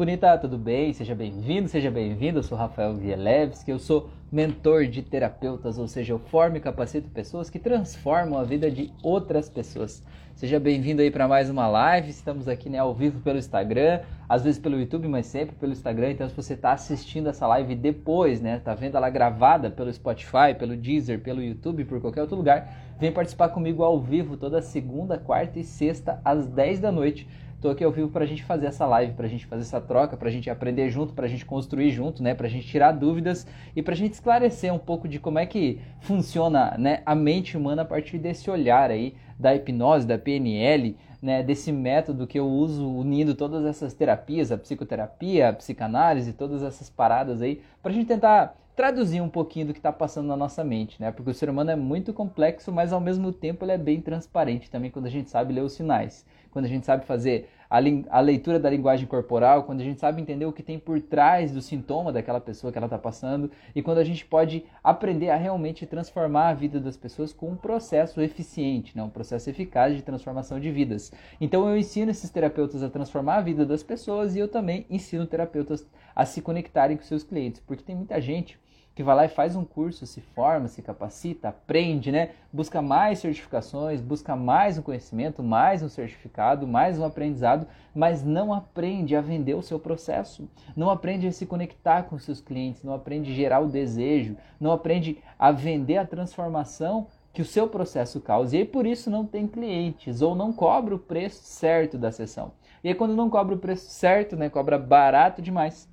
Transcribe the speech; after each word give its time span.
bonita, 0.00 0.38
tudo 0.38 0.56
bem? 0.56 0.94
Seja 0.94 1.14
bem-vindo, 1.14 1.68
seja 1.68 1.90
bem-vindo. 1.90 2.38
Eu 2.38 2.42
sou 2.42 2.56
Rafael 2.56 2.96
Vielewski, 2.96 3.70
eu 3.70 3.78
sou 3.78 4.08
mentor 4.32 4.86
de 4.86 5.02
terapeutas, 5.02 5.78
ou 5.78 5.86
seja, 5.86 6.14
eu 6.14 6.18
formo 6.18 6.56
e 6.56 6.60
capacito 6.60 7.10
pessoas 7.10 7.50
que 7.50 7.58
transformam 7.58 8.40
a 8.40 8.42
vida 8.42 8.70
de 8.70 8.90
outras 9.02 9.50
pessoas. 9.50 10.02
Seja 10.34 10.58
bem-vindo 10.58 11.02
aí 11.02 11.10
para 11.10 11.28
mais 11.28 11.50
uma 11.50 11.68
live. 11.68 12.08
Estamos 12.08 12.48
aqui 12.48 12.70
né, 12.70 12.78
ao 12.78 12.94
vivo 12.94 13.20
pelo 13.20 13.38
Instagram, 13.38 14.00
às 14.26 14.42
vezes 14.42 14.58
pelo 14.58 14.80
YouTube, 14.80 15.06
mas 15.06 15.26
sempre 15.26 15.54
pelo 15.54 15.72
Instagram. 15.72 16.12
Então, 16.12 16.26
se 16.30 16.34
você 16.34 16.54
está 16.54 16.72
assistindo 16.72 17.28
essa 17.28 17.46
live 17.46 17.74
depois, 17.74 18.40
né, 18.40 18.58
tá 18.58 18.74
vendo 18.74 18.96
ela 18.96 19.10
gravada 19.10 19.68
pelo 19.68 19.92
Spotify, 19.92 20.54
pelo 20.58 20.78
Deezer, 20.78 21.20
pelo 21.20 21.42
YouTube, 21.42 21.84
por 21.84 22.00
qualquer 22.00 22.22
outro 22.22 22.36
lugar, 22.36 22.74
vem 22.98 23.12
participar 23.12 23.50
comigo 23.50 23.84
ao 23.84 24.00
vivo 24.00 24.38
toda 24.38 24.62
segunda, 24.62 25.18
quarta 25.18 25.58
e 25.58 25.62
sexta 25.62 26.22
às 26.24 26.46
10 26.46 26.80
da 26.80 26.90
noite 26.90 27.28
Estou 27.60 27.72
aqui 27.72 27.84
ao 27.84 27.92
vivo 27.92 28.08
para 28.08 28.24
a 28.24 28.26
gente 28.26 28.42
fazer 28.42 28.64
essa 28.68 28.86
live, 28.86 29.12
para 29.12 29.26
a 29.26 29.28
gente 29.28 29.44
fazer 29.44 29.60
essa 29.60 29.78
troca, 29.78 30.16
para 30.16 30.30
a 30.30 30.32
gente 30.32 30.48
aprender 30.48 30.88
junto, 30.88 31.12
para 31.12 31.26
a 31.26 31.28
gente 31.28 31.44
construir 31.44 31.90
junto, 31.90 32.22
né? 32.22 32.32
Para 32.32 32.46
a 32.46 32.48
gente 32.48 32.66
tirar 32.66 32.90
dúvidas 32.92 33.46
e 33.76 33.82
para 33.82 33.92
a 33.92 33.96
gente 33.98 34.14
esclarecer 34.14 34.72
um 34.72 34.78
pouco 34.78 35.06
de 35.06 35.20
como 35.20 35.38
é 35.38 35.44
que 35.44 35.78
funciona 36.00 36.74
né, 36.78 37.02
a 37.04 37.14
mente 37.14 37.58
humana 37.58 37.82
a 37.82 37.84
partir 37.84 38.16
desse 38.16 38.50
olhar 38.50 38.90
aí 38.90 39.14
da 39.38 39.54
hipnose, 39.54 40.06
da 40.06 40.16
PNL, 40.16 40.96
né, 41.20 41.42
desse 41.42 41.70
método 41.70 42.26
que 42.26 42.38
eu 42.38 42.48
uso 42.48 42.88
unindo 42.88 43.34
todas 43.34 43.66
essas 43.66 43.92
terapias, 43.92 44.50
a 44.50 44.56
psicoterapia, 44.56 45.50
a 45.50 45.52
psicanálise, 45.52 46.32
todas 46.32 46.62
essas 46.62 46.88
paradas 46.88 47.42
aí, 47.42 47.60
para 47.82 47.92
a 47.92 47.94
gente 47.94 48.06
tentar 48.06 48.56
traduzir 48.74 49.20
um 49.20 49.28
pouquinho 49.28 49.66
do 49.66 49.72
que 49.74 49.80
está 49.80 49.92
passando 49.92 50.28
na 50.28 50.36
nossa 50.36 50.64
mente, 50.64 50.98
né? 50.98 51.12
Porque 51.12 51.30
o 51.30 51.34
ser 51.34 51.50
humano 51.50 51.70
é 51.70 51.76
muito 51.76 52.14
complexo, 52.14 52.72
mas 52.72 52.90
ao 52.90 53.02
mesmo 53.02 53.30
tempo 53.30 53.66
ele 53.66 53.72
é 53.72 53.76
bem 53.76 54.00
transparente 54.00 54.70
também 54.70 54.90
quando 54.90 55.04
a 55.04 55.10
gente 55.10 55.28
sabe 55.28 55.52
ler 55.52 55.60
os 55.60 55.74
sinais 55.74 56.24
quando 56.50 56.64
a 56.64 56.68
gente 56.68 56.86
sabe 56.86 57.04
fazer 57.04 57.48
a, 57.70 57.78
a, 58.10 58.20
leitura 58.20 58.58
da 58.58 58.68
linguagem 58.68 59.06
corporal, 59.06 59.62
quando 59.62 59.80
a 59.80 59.84
gente 59.84 60.00
sabe 60.00 60.20
entender 60.20 60.44
o 60.44 60.52
que 60.52 60.62
tem 60.62 60.78
por 60.78 61.00
trás 61.00 61.52
do 61.52 61.62
sintoma 61.62 62.12
daquela 62.12 62.40
pessoa 62.40 62.72
que 62.72 62.78
ela 62.78 62.88
está 62.88 62.98
passando 62.98 63.48
e 63.74 63.80
quando 63.80 63.98
a 63.98 64.04
gente 64.04 64.26
pode 64.26 64.64
aprender 64.82 65.30
a 65.30 65.36
realmente 65.36 65.86
transformar 65.86 66.48
a 66.48 66.54
vida 66.54 66.80
das 66.80 66.96
pessoas 66.96 67.32
com 67.32 67.50
um 67.50 67.56
processo 67.56 68.20
eficiente, 68.20 68.96
né? 68.96 69.02
um 69.04 69.08
processo 69.08 69.48
eficaz 69.48 69.94
de 69.94 70.02
transformação 70.02 70.58
de 70.58 70.70
vidas. 70.72 71.12
Então 71.40 71.68
eu 71.68 71.76
ensino 71.76 72.10
esses 72.10 72.28
terapeutas 72.28 72.82
a 72.82 72.90
transformar 72.90 73.36
a 73.36 73.42
vida 73.42 73.64
das 73.64 73.84
pessoas 73.84 74.34
e 74.34 74.40
eu 74.40 74.48
também 74.48 74.84
ensino 74.90 75.24
terapeutas 75.24 75.86
a 76.14 76.26
se 76.26 76.42
conectarem 76.42 76.96
com 76.96 77.04
seus 77.04 77.22
clientes, 77.22 77.62
porque 77.64 77.84
tem 77.84 77.94
muita 77.94 78.20
gente 78.20 78.58
que 79.00 79.04
vai 79.04 79.16
lá 79.16 79.24
e 79.24 79.28
faz 79.28 79.56
um 79.56 79.64
curso, 79.64 80.06
se 80.06 80.20
forma, 80.20 80.68
se 80.68 80.82
capacita, 80.82 81.48
aprende, 81.48 82.12
né? 82.12 82.32
Busca 82.52 82.82
mais 82.82 83.18
certificações, 83.18 84.02
busca 84.02 84.36
mais 84.36 84.76
um 84.76 84.82
conhecimento, 84.82 85.42
mais 85.42 85.82
um 85.82 85.88
certificado, 85.88 86.68
mais 86.68 86.98
um 86.98 87.04
aprendizado, 87.06 87.66
mas 87.94 88.22
não 88.22 88.52
aprende 88.52 89.16
a 89.16 89.22
vender 89.22 89.54
o 89.54 89.62
seu 89.62 89.80
processo, 89.80 90.46
não 90.76 90.90
aprende 90.90 91.26
a 91.26 91.32
se 91.32 91.46
conectar 91.46 92.02
com 92.02 92.18
seus 92.18 92.42
clientes, 92.42 92.84
não 92.84 92.92
aprende 92.92 93.32
a 93.32 93.34
gerar 93.34 93.60
o 93.60 93.68
desejo, 93.68 94.36
não 94.60 94.70
aprende 94.70 95.16
a 95.38 95.50
vender 95.50 95.96
a 95.96 96.06
transformação 96.06 97.06
que 97.32 97.40
o 97.40 97.46
seu 97.46 97.68
processo 97.68 98.20
causa. 98.20 98.54
E 98.54 98.66
por 98.66 98.84
isso 98.84 99.08
não 99.08 99.24
tem 99.24 99.46
clientes 99.46 100.20
ou 100.20 100.34
não 100.34 100.52
cobra 100.52 100.94
o 100.94 100.98
preço 100.98 101.40
certo 101.42 101.96
da 101.96 102.12
sessão. 102.12 102.52
E 102.84 102.88
aí 102.88 102.94
quando 102.94 103.16
não 103.16 103.30
cobra 103.30 103.54
o 103.54 103.58
preço 103.58 103.88
certo, 103.90 104.36
né, 104.36 104.50
cobra 104.50 104.78
barato 104.78 105.40
demais, 105.40 105.89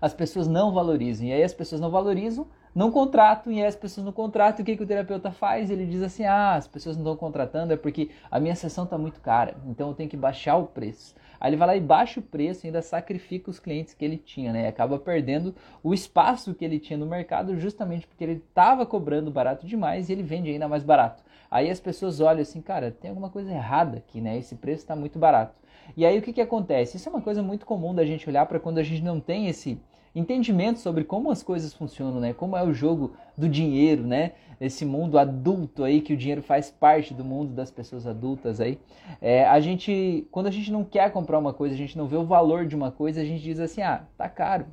as 0.00 0.14
pessoas 0.14 0.46
não 0.46 0.72
valorizam. 0.72 1.26
E 1.26 1.32
aí 1.32 1.42
as 1.42 1.54
pessoas 1.54 1.80
não 1.80 1.90
valorizam, 1.90 2.46
não 2.74 2.90
contratam, 2.90 3.52
e 3.52 3.60
aí 3.60 3.66
as 3.66 3.76
pessoas 3.76 4.04
não 4.04 4.12
contratam. 4.12 4.62
O 4.62 4.64
que, 4.64 4.76
que 4.76 4.82
o 4.82 4.86
terapeuta 4.86 5.30
faz? 5.30 5.70
Ele 5.70 5.86
diz 5.86 6.02
assim: 6.02 6.24
ah, 6.24 6.54
as 6.54 6.66
pessoas 6.66 6.96
não 6.96 7.04
estão 7.04 7.16
contratando 7.16 7.72
é 7.72 7.76
porque 7.76 8.10
a 8.30 8.40
minha 8.40 8.54
sessão 8.54 8.84
está 8.84 8.98
muito 8.98 9.20
cara, 9.20 9.56
então 9.66 9.88
eu 9.88 9.94
tenho 9.94 10.10
que 10.10 10.16
baixar 10.16 10.56
o 10.56 10.66
preço. 10.66 11.14
Aí 11.40 11.50
ele 11.50 11.56
vai 11.56 11.68
lá 11.68 11.76
e 11.76 11.80
baixa 11.80 12.20
o 12.20 12.22
preço 12.22 12.64
e 12.64 12.68
ainda 12.68 12.80
sacrifica 12.80 13.50
os 13.50 13.58
clientes 13.58 13.92
que 13.92 14.04
ele 14.04 14.16
tinha, 14.16 14.52
né? 14.52 14.62
E 14.62 14.66
acaba 14.66 14.98
perdendo 14.98 15.54
o 15.82 15.92
espaço 15.92 16.54
que 16.54 16.64
ele 16.64 16.78
tinha 16.78 16.98
no 16.98 17.04
mercado 17.04 17.58
justamente 17.58 18.06
porque 18.06 18.24
ele 18.24 18.42
estava 18.48 18.86
cobrando 18.86 19.30
barato 19.30 19.66
demais 19.66 20.08
e 20.08 20.12
ele 20.12 20.22
vende 20.22 20.50
ainda 20.50 20.66
mais 20.68 20.82
barato. 20.82 21.22
Aí 21.50 21.70
as 21.70 21.78
pessoas 21.78 22.20
olham 22.20 22.40
assim, 22.40 22.60
cara, 22.60 22.90
tem 22.90 23.10
alguma 23.10 23.28
coisa 23.28 23.52
errada 23.52 23.98
aqui, 23.98 24.20
né? 24.20 24.38
Esse 24.38 24.54
preço 24.54 24.84
está 24.84 24.96
muito 24.96 25.18
barato. 25.18 25.54
E 25.96 26.04
aí 26.04 26.18
o 26.18 26.22
que, 26.22 26.32
que 26.32 26.40
acontece? 26.40 26.96
Isso 26.96 27.08
é 27.08 27.12
uma 27.12 27.20
coisa 27.20 27.42
muito 27.42 27.66
comum 27.66 27.94
da 27.94 28.04
gente 28.04 28.28
olhar 28.28 28.46
para 28.46 28.60
quando 28.60 28.78
a 28.78 28.82
gente 28.82 29.02
não 29.02 29.20
tem 29.20 29.48
esse 29.48 29.80
entendimento 30.14 30.78
sobre 30.78 31.02
como 31.04 31.30
as 31.30 31.42
coisas 31.42 31.74
funcionam, 31.74 32.20
né? 32.20 32.32
Como 32.32 32.56
é 32.56 32.62
o 32.62 32.72
jogo 32.72 33.12
do 33.36 33.48
dinheiro, 33.48 34.06
né? 34.06 34.32
Esse 34.60 34.84
mundo 34.84 35.18
adulto 35.18 35.82
aí 35.82 36.00
que 36.00 36.14
o 36.14 36.16
dinheiro 36.16 36.42
faz 36.42 36.70
parte 36.70 37.12
do 37.12 37.24
mundo 37.24 37.52
das 37.52 37.70
pessoas 37.70 38.06
adultas 38.06 38.60
aí. 38.60 38.78
É, 39.20 39.44
a 39.44 39.58
gente, 39.58 40.26
quando 40.30 40.46
a 40.46 40.50
gente 40.50 40.70
não 40.70 40.84
quer 40.84 41.10
comprar 41.10 41.38
uma 41.38 41.52
coisa, 41.52 41.74
a 41.74 41.78
gente 41.78 41.98
não 41.98 42.06
vê 42.06 42.16
o 42.16 42.24
valor 42.24 42.66
de 42.66 42.76
uma 42.76 42.92
coisa, 42.92 43.20
a 43.20 43.24
gente 43.24 43.42
diz 43.42 43.58
assim, 43.58 43.82
ah, 43.82 44.04
tá 44.16 44.28
caro. 44.28 44.66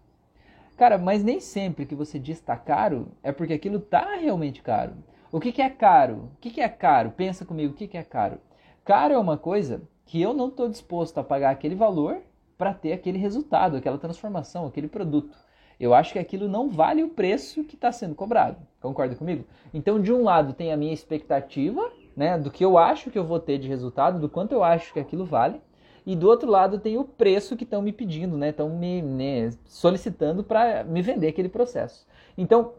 Cara, 0.78 0.98
mas 0.98 1.24
nem 1.24 1.40
sempre 1.40 1.86
que 1.86 1.96
você 1.96 2.18
diz 2.18 2.40
tá 2.40 2.56
caro 2.56 3.10
é 3.22 3.32
porque 3.32 3.54
aquilo 3.54 3.80
tá 3.80 4.16
realmente 4.16 4.62
caro. 4.62 4.94
O 5.32 5.40
que, 5.40 5.52
que 5.52 5.62
é 5.62 5.70
caro? 5.70 6.30
O 6.36 6.40
que, 6.40 6.50
que 6.50 6.62
é 6.62 6.70
caro? 6.70 7.12
Pensa 7.12 7.46
comigo, 7.46 7.74
o 7.74 7.76
que, 7.76 7.88
que 7.88 7.98
é 7.98 8.04
caro? 8.04 8.40
Caro 8.84 9.14
é 9.14 9.18
uma 9.18 9.38
coisa 9.38 9.82
que 10.12 10.22
eu 10.22 10.34
não 10.34 10.50
estou 10.50 10.68
disposto 10.68 11.18
a 11.20 11.24
pagar 11.24 11.52
aquele 11.52 11.74
valor 11.74 12.18
para 12.58 12.74
ter 12.74 12.92
aquele 12.92 13.18
resultado, 13.18 13.78
aquela 13.78 13.98
transformação, 13.98 14.66
aquele 14.66 14.90
produto. 14.90 15.38
Eu 15.80 15.94
acho 15.94 16.12
que 16.12 16.20
aquilo 16.20 16.50
não 16.50 16.70
vale 16.70 17.02
o 17.02 17.08
preço 17.08 17.64
que 17.64 17.76
está 17.76 17.94
sendo 17.94 18.14
cobrado. 18.14 18.58
Concorda 18.82 19.16
comigo? 19.16 19.46
Então, 19.74 20.02
de 20.02 20.12
um 20.12 20.22
lado, 20.22 20.52
tem 20.52 20.74
a 20.74 20.76
minha 20.76 20.94
expectativa, 20.94 21.90
né, 22.14 22.38
do 22.38 22.52
que 22.52 22.66
eu 22.66 22.78
acho 22.78 23.10
que 23.10 23.18
eu 23.18 23.24
vou 23.24 23.40
ter 23.40 23.58
de 23.58 23.70
resultado, 23.70 24.20
do 24.20 24.28
quanto 24.28 24.52
eu 24.52 24.66
acho 24.66 24.92
que 24.92 25.00
aquilo 25.00 25.24
vale. 25.24 25.62
E 26.06 26.14
do 26.14 26.28
outro 26.28 26.52
lado 26.52 26.78
tem 26.78 26.98
o 26.98 27.06
preço 27.06 27.56
que 27.56 27.64
estão 27.64 27.82
me 27.82 27.94
pedindo, 27.94 28.36
né? 28.36 28.50
Estão 28.50 28.70
me 28.70 29.02
né, 29.02 29.52
solicitando 29.66 30.44
para 30.44 30.84
me 30.84 31.02
vender 31.02 31.30
aquele 31.30 31.48
processo. 31.48 32.06
Então, 32.38 32.74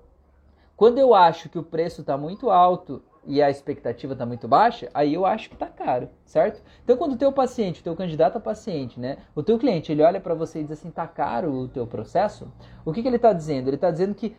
quando 0.76 0.98
eu 0.98 1.15
acho 1.15 1.48
que 1.48 1.59
o 1.59 1.62
preço 1.62 2.03
está 2.03 2.15
muito 2.19 2.50
alto 2.50 3.03
e 3.25 3.41
a 3.43 3.49
expectativa 3.49 4.15
está 4.15 4.27
muito 4.27 4.49
baixa, 4.49 4.88
aí 4.93 5.15
eu 5.15 5.25
acho 5.25 5.49
que 5.49 5.55
está 5.55 5.66
caro, 5.66 6.09
certo? 6.25 6.62
Então, 6.83 6.97
quando 6.97 7.12
o 7.12 7.16
teu 7.16 7.33
paciente, 7.33 7.81
o 7.81 7.84
teu 7.84 7.94
candidato 7.94 8.37
a 8.37 8.41
paciente, 8.41 8.99
né, 8.99 9.19
o 9.34 9.43
teu 9.43 9.59
cliente, 9.59 9.93
ele 9.93 10.03
olha 10.03 10.21
para 10.21 10.34
você 10.34 10.60
e 10.60 10.62
diz 10.65 10.72
assim, 10.72 10.88
está 10.88 11.06
caro 11.06 11.53
o 11.53 11.69
teu 11.69 11.87
processo, 11.87 12.53
o 12.84 12.93
que, 12.93 13.00
que 13.00 13.09
ele 13.09 13.16
está 13.16 13.33
dizendo? 13.33 13.69
Ele 13.69 13.77
está 13.77 13.91
dizendo 13.91 14.15
que 14.15 14.34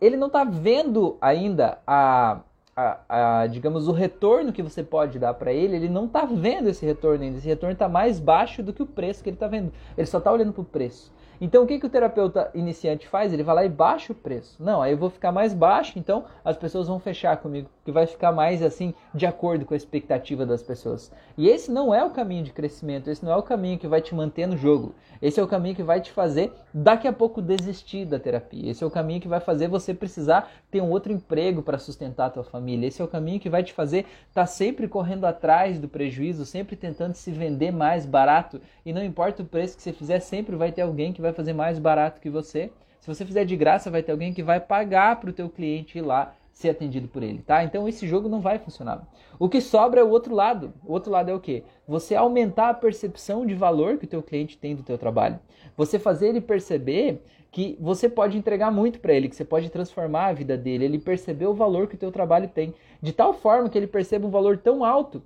ele 0.00 0.16
não 0.16 0.28
está 0.28 0.44
vendo 0.44 1.16
ainda 1.20 1.78
a, 1.86 2.40
a, 2.74 3.40
a, 3.42 3.46
digamos, 3.48 3.88
o 3.88 3.92
retorno 3.92 4.52
que 4.52 4.62
você 4.62 4.82
pode 4.82 5.18
dar 5.18 5.34
para 5.34 5.52
ele, 5.52 5.76
ele 5.76 5.88
não 5.88 6.06
está 6.06 6.24
vendo 6.24 6.68
esse 6.68 6.86
retorno 6.86 7.24
ainda. 7.24 7.38
Esse 7.38 7.48
retorno 7.48 7.72
está 7.72 7.88
mais 7.88 8.18
baixo 8.18 8.62
do 8.62 8.72
que 8.72 8.82
o 8.82 8.86
preço 8.86 9.22
que 9.22 9.28
ele 9.28 9.36
está 9.36 9.48
vendo. 9.48 9.72
Ele 9.96 10.06
só 10.06 10.18
está 10.18 10.32
olhando 10.32 10.52
para 10.52 10.62
o 10.62 10.64
preço. 10.64 11.12
Então 11.40 11.62
o 11.62 11.66
que, 11.66 11.78
que 11.78 11.86
o 11.86 11.90
terapeuta 11.90 12.50
iniciante 12.54 13.06
faz? 13.06 13.32
Ele 13.32 13.42
vai 13.42 13.54
lá 13.54 13.64
e 13.64 13.68
baixa 13.68 14.12
o 14.12 14.16
preço. 14.16 14.62
Não, 14.62 14.82
aí 14.82 14.92
eu 14.92 14.98
vou 14.98 15.10
ficar 15.10 15.30
mais 15.30 15.54
baixo, 15.54 15.98
então 15.98 16.24
as 16.44 16.56
pessoas 16.56 16.88
vão 16.88 16.98
fechar 16.98 17.36
comigo, 17.36 17.68
que 17.84 17.92
vai 17.92 18.06
ficar 18.06 18.32
mais 18.32 18.62
assim 18.62 18.92
de 19.14 19.26
acordo 19.26 19.64
com 19.64 19.74
a 19.74 19.76
expectativa 19.76 20.44
das 20.44 20.62
pessoas. 20.62 21.12
E 21.36 21.48
esse 21.48 21.70
não 21.70 21.94
é 21.94 22.04
o 22.04 22.10
caminho 22.10 22.44
de 22.44 22.52
crescimento, 22.52 23.08
esse 23.08 23.24
não 23.24 23.32
é 23.32 23.36
o 23.36 23.42
caminho 23.42 23.78
que 23.78 23.86
vai 23.86 24.00
te 24.00 24.14
manter 24.14 24.46
no 24.46 24.56
jogo. 24.56 24.94
Esse 25.20 25.40
é 25.40 25.42
o 25.42 25.48
caminho 25.48 25.74
que 25.74 25.82
vai 25.82 26.00
te 26.00 26.12
fazer 26.12 26.52
daqui 26.72 27.08
a 27.08 27.12
pouco 27.12 27.42
desistir 27.42 28.04
da 28.04 28.18
terapia. 28.20 28.70
Esse 28.70 28.84
é 28.84 28.86
o 28.86 28.90
caminho 28.90 29.20
que 29.20 29.26
vai 29.26 29.40
fazer 29.40 29.66
você 29.68 29.92
precisar 29.92 30.50
ter 30.70 30.80
um 30.80 30.90
outro 30.90 31.12
emprego 31.12 31.62
para 31.62 31.78
sustentar 31.78 32.26
a 32.26 32.30
tua 32.30 32.44
família. 32.44 32.86
Esse 32.86 33.02
é 33.02 33.04
o 33.04 33.08
caminho 33.08 33.40
que 33.40 33.50
vai 33.50 33.64
te 33.64 33.72
fazer 33.72 34.06
estar 34.28 34.42
tá 34.42 34.46
sempre 34.46 34.86
correndo 34.86 35.24
atrás 35.24 35.78
do 35.78 35.88
prejuízo, 35.88 36.46
sempre 36.46 36.76
tentando 36.76 37.14
se 37.14 37.32
vender 37.32 37.72
mais 37.72 38.06
barato 38.06 38.60
e 38.86 38.92
não 38.92 39.04
importa 39.04 39.42
o 39.42 39.46
preço 39.46 39.76
que 39.76 39.82
você 39.82 39.92
fizer, 39.92 40.20
sempre 40.20 40.54
vai 40.56 40.70
ter 40.70 40.82
alguém 40.82 41.12
que 41.12 41.20
vai 41.20 41.27
fazer 41.32 41.52
mais 41.52 41.78
barato 41.78 42.20
que 42.20 42.30
você. 42.30 42.70
Se 43.00 43.06
você 43.06 43.24
fizer 43.24 43.44
de 43.44 43.56
graça, 43.56 43.90
vai 43.90 44.02
ter 44.02 44.12
alguém 44.12 44.32
que 44.32 44.42
vai 44.42 44.60
pagar 44.60 45.20
para 45.20 45.30
o 45.30 45.32
teu 45.32 45.48
cliente 45.48 45.98
ir 45.98 46.02
lá 46.02 46.34
ser 46.52 46.70
atendido 46.70 47.06
por 47.06 47.22
ele, 47.22 47.40
tá? 47.40 47.62
Então 47.62 47.88
esse 47.88 48.06
jogo 48.06 48.28
não 48.28 48.40
vai 48.40 48.58
funcionar. 48.58 49.06
O 49.38 49.48
que 49.48 49.60
sobra 49.60 50.00
é 50.00 50.04
o 50.04 50.08
outro 50.10 50.34
lado. 50.34 50.74
O 50.84 50.92
outro 50.92 51.10
lado 51.10 51.30
é 51.30 51.34
o 51.34 51.38
quê? 51.38 51.62
Você 51.86 52.16
aumentar 52.16 52.70
a 52.70 52.74
percepção 52.74 53.46
de 53.46 53.54
valor 53.54 53.96
que 53.96 54.06
o 54.06 54.08
teu 54.08 54.22
cliente 54.22 54.58
tem 54.58 54.74
do 54.74 54.82
teu 54.82 54.98
trabalho. 54.98 55.38
Você 55.76 56.00
fazer 56.00 56.30
ele 56.30 56.40
perceber 56.40 57.22
que 57.52 57.78
você 57.80 58.08
pode 58.08 58.36
entregar 58.36 58.72
muito 58.72 58.98
para 58.98 59.14
ele, 59.14 59.28
que 59.28 59.36
você 59.36 59.44
pode 59.44 59.70
transformar 59.70 60.26
a 60.26 60.32
vida 60.32 60.56
dele, 60.56 60.84
ele 60.84 60.98
perceber 60.98 61.46
o 61.46 61.54
valor 61.54 61.86
que 61.86 61.94
o 61.94 61.98
teu 61.98 62.10
trabalho 62.10 62.48
tem, 62.48 62.74
de 63.00 63.12
tal 63.12 63.32
forma 63.32 63.68
que 63.68 63.78
ele 63.78 63.86
perceba 63.86 64.26
um 64.26 64.30
valor 64.30 64.58
tão 64.58 64.84
alto 64.84 65.22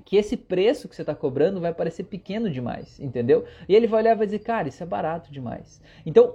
que 0.00 0.16
esse 0.16 0.36
preço 0.36 0.88
que 0.88 0.96
você 0.96 1.02
está 1.02 1.14
cobrando 1.14 1.60
vai 1.60 1.72
parecer 1.72 2.04
pequeno 2.04 2.50
demais, 2.50 2.98
entendeu? 2.98 3.44
E 3.68 3.74
ele 3.74 3.86
vai 3.86 4.00
olhar 4.00 4.12
e 4.12 4.18
vai 4.18 4.26
dizer, 4.26 4.38
cara, 4.38 4.68
isso 4.68 4.82
é 4.82 4.86
barato 4.86 5.30
demais. 5.30 5.82
Então, 6.06 6.34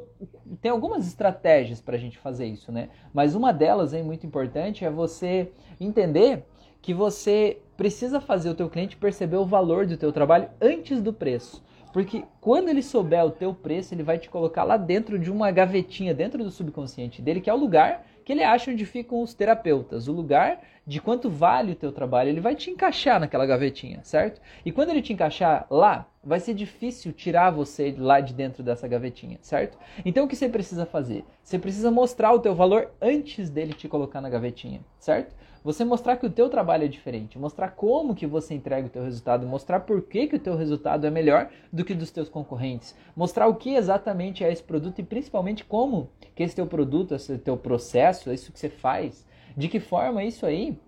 tem 0.62 0.70
algumas 0.70 1.08
estratégias 1.08 1.82
para 1.82 1.96
a 1.96 2.00
gente 2.00 2.18
fazer 2.18 2.46
isso, 2.46 2.72
né? 2.72 2.90
Mas 3.14 3.36
uma 3.36 3.52
delas, 3.52 3.94
é 3.94 4.04
muito 4.04 4.26
importante, 4.28 4.86
é 4.86 4.90
você 4.90 5.52
entender 5.80 6.44
que 6.82 6.94
você 6.94 7.58
precisa 7.76 8.22
fazer 8.22 8.50
o 8.50 8.56
teu 8.56 8.70
cliente 8.70 8.96
perceber 8.96 9.38
o 9.38 9.46
valor 9.46 9.86
do 9.86 9.98
teu 9.98 10.12
trabalho 10.12 10.50
antes 10.62 11.02
do 11.02 11.12
preço. 11.12 11.64
Porque 11.92 12.24
quando 12.40 12.70
ele 12.70 12.84
souber 12.84 13.26
o 13.26 13.32
teu 13.32 13.54
preço, 13.54 13.94
ele 13.94 14.04
vai 14.04 14.20
te 14.20 14.30
colocar 14.30 14.64
lá 14.64 14.78
dentro 14.78 15.18
de 15.18 15.32
uma 15.32 15.50
gavetinha, 15.50 16.14
dentro 16.14 16.44
do 16.44 16.52
subconsciente 16.52 17.22
dele, 17.22 17.42
que 17.42 17.50
é 17.50 17.54
o 17.54 17.58
lugar 17.58 18.06
que 18.28 18.34
ele 18.34 18.44
acha 18.44 18.72
onde 18.72 18.86
ficam 18.86 19.22
os 19.22 19.34
terapeutas, 19.34 20.10
o 20.10 20.12
lugar 20.12 20.62
de 20.86 21.00
quanto 21.00 21.30
vale 21.30 21.72
o 21.72 21.76
teu 21.76 21.94
trabalho, 21.94 22.28
ele 22.28 22.42
vai 22.42 22.56
te 22.56 22.70
encaixar 22.70 23.22
naquela 23.22 23.46
gavetinha, 23.46 24.02
certo? 24.04 24.42
E 24.66 24.72
quando 24.72 24.90
ele 24.90 25.02
te 25.02 25.14
encaixar 25.14 25.66
lá, 25.72 26.06
vai 26.22 26.38
ser 26.42 26.54
difícil 26.54 27.14
tirar 27.14 27.52
você 27.52 27.96
lá 27.98 28.20
de 28.20 28.34
dentro 28.34 28.62
dessa 28.62 28.86
gavetinha, 28.86 29.38
certo? 29.42 29.78
Então 30.04 30.26
o 30.26 30.28
que 30.28 30.36
você 30.36 30.50
precisa 30.50 30.86
fazer? 30.86 31.24
Você 31.42 31.58
precisa 31.58 31.90
mostrar 31.90 32.34
o 32.34 32.40
teu 32.40 32.54
valor 32.54 32.92
antes 33.02 33.50
dele 33.50 33.72
te 33.72 33.88
colocar 33.88 34.20
na 34.20 34.30
gavetinha, 34.30 34.82
certo? 35.00 35.34
Você 35.64 35.84
mostrar 35.84 36.18
que 36.18 36.26
o 36.26 36.30
teu 36.30 36.50
trabalho 36.50 36.86
é 36.86 36.88
diferente, 36.88 37.38
mostrar 37.38 37.70
como 37.70 38.16
que 38.16 38.26
você 38.26 38.54
entrega 38.54 38.88
o 38.88 38.90
teu 38.90 39.04
resultado, 39.04 39.46
mostrar 39.46 39.82
por 39.82 40.02
que, 40.02 40.28
que 40.28 40.36
o 40.36 40.40
teu 40.40 40.56
resultado 40.56 41.06
é 41.06 41.10
melhor 41.10 41.50
do 41.72 41.84
que 41.84 41.94
dos 41.94 42.12
teus 42.12 42.30
concorrentes, 42.30 42.96
mostrar 43.16 43.48
o 43.48 43.56
que 43.56 43.76
exatamente 43.76 44.44
é 44.44 44.52
esse 44.52 44.64
produto 44.64 45.00
e 45.00 45.04
principalmente 45.04 45.66
como 45.66 46.10
que 46.36 46.44
esse 46.44 46.56
teu 46.56 46.68
produto, 46.68 47.16
esse 47.16 47.38
teu 47.38 47.58
processo, 47.58 48.32
isso 48.32 48.52
que 48.52 48.60
você 48.60 48.70
faz, 48.70 49.26
de 49.56 49.68
que 49.68 49.80
forma 49.80 50.24
isso 50.24 50.46
aí 50.46 50.80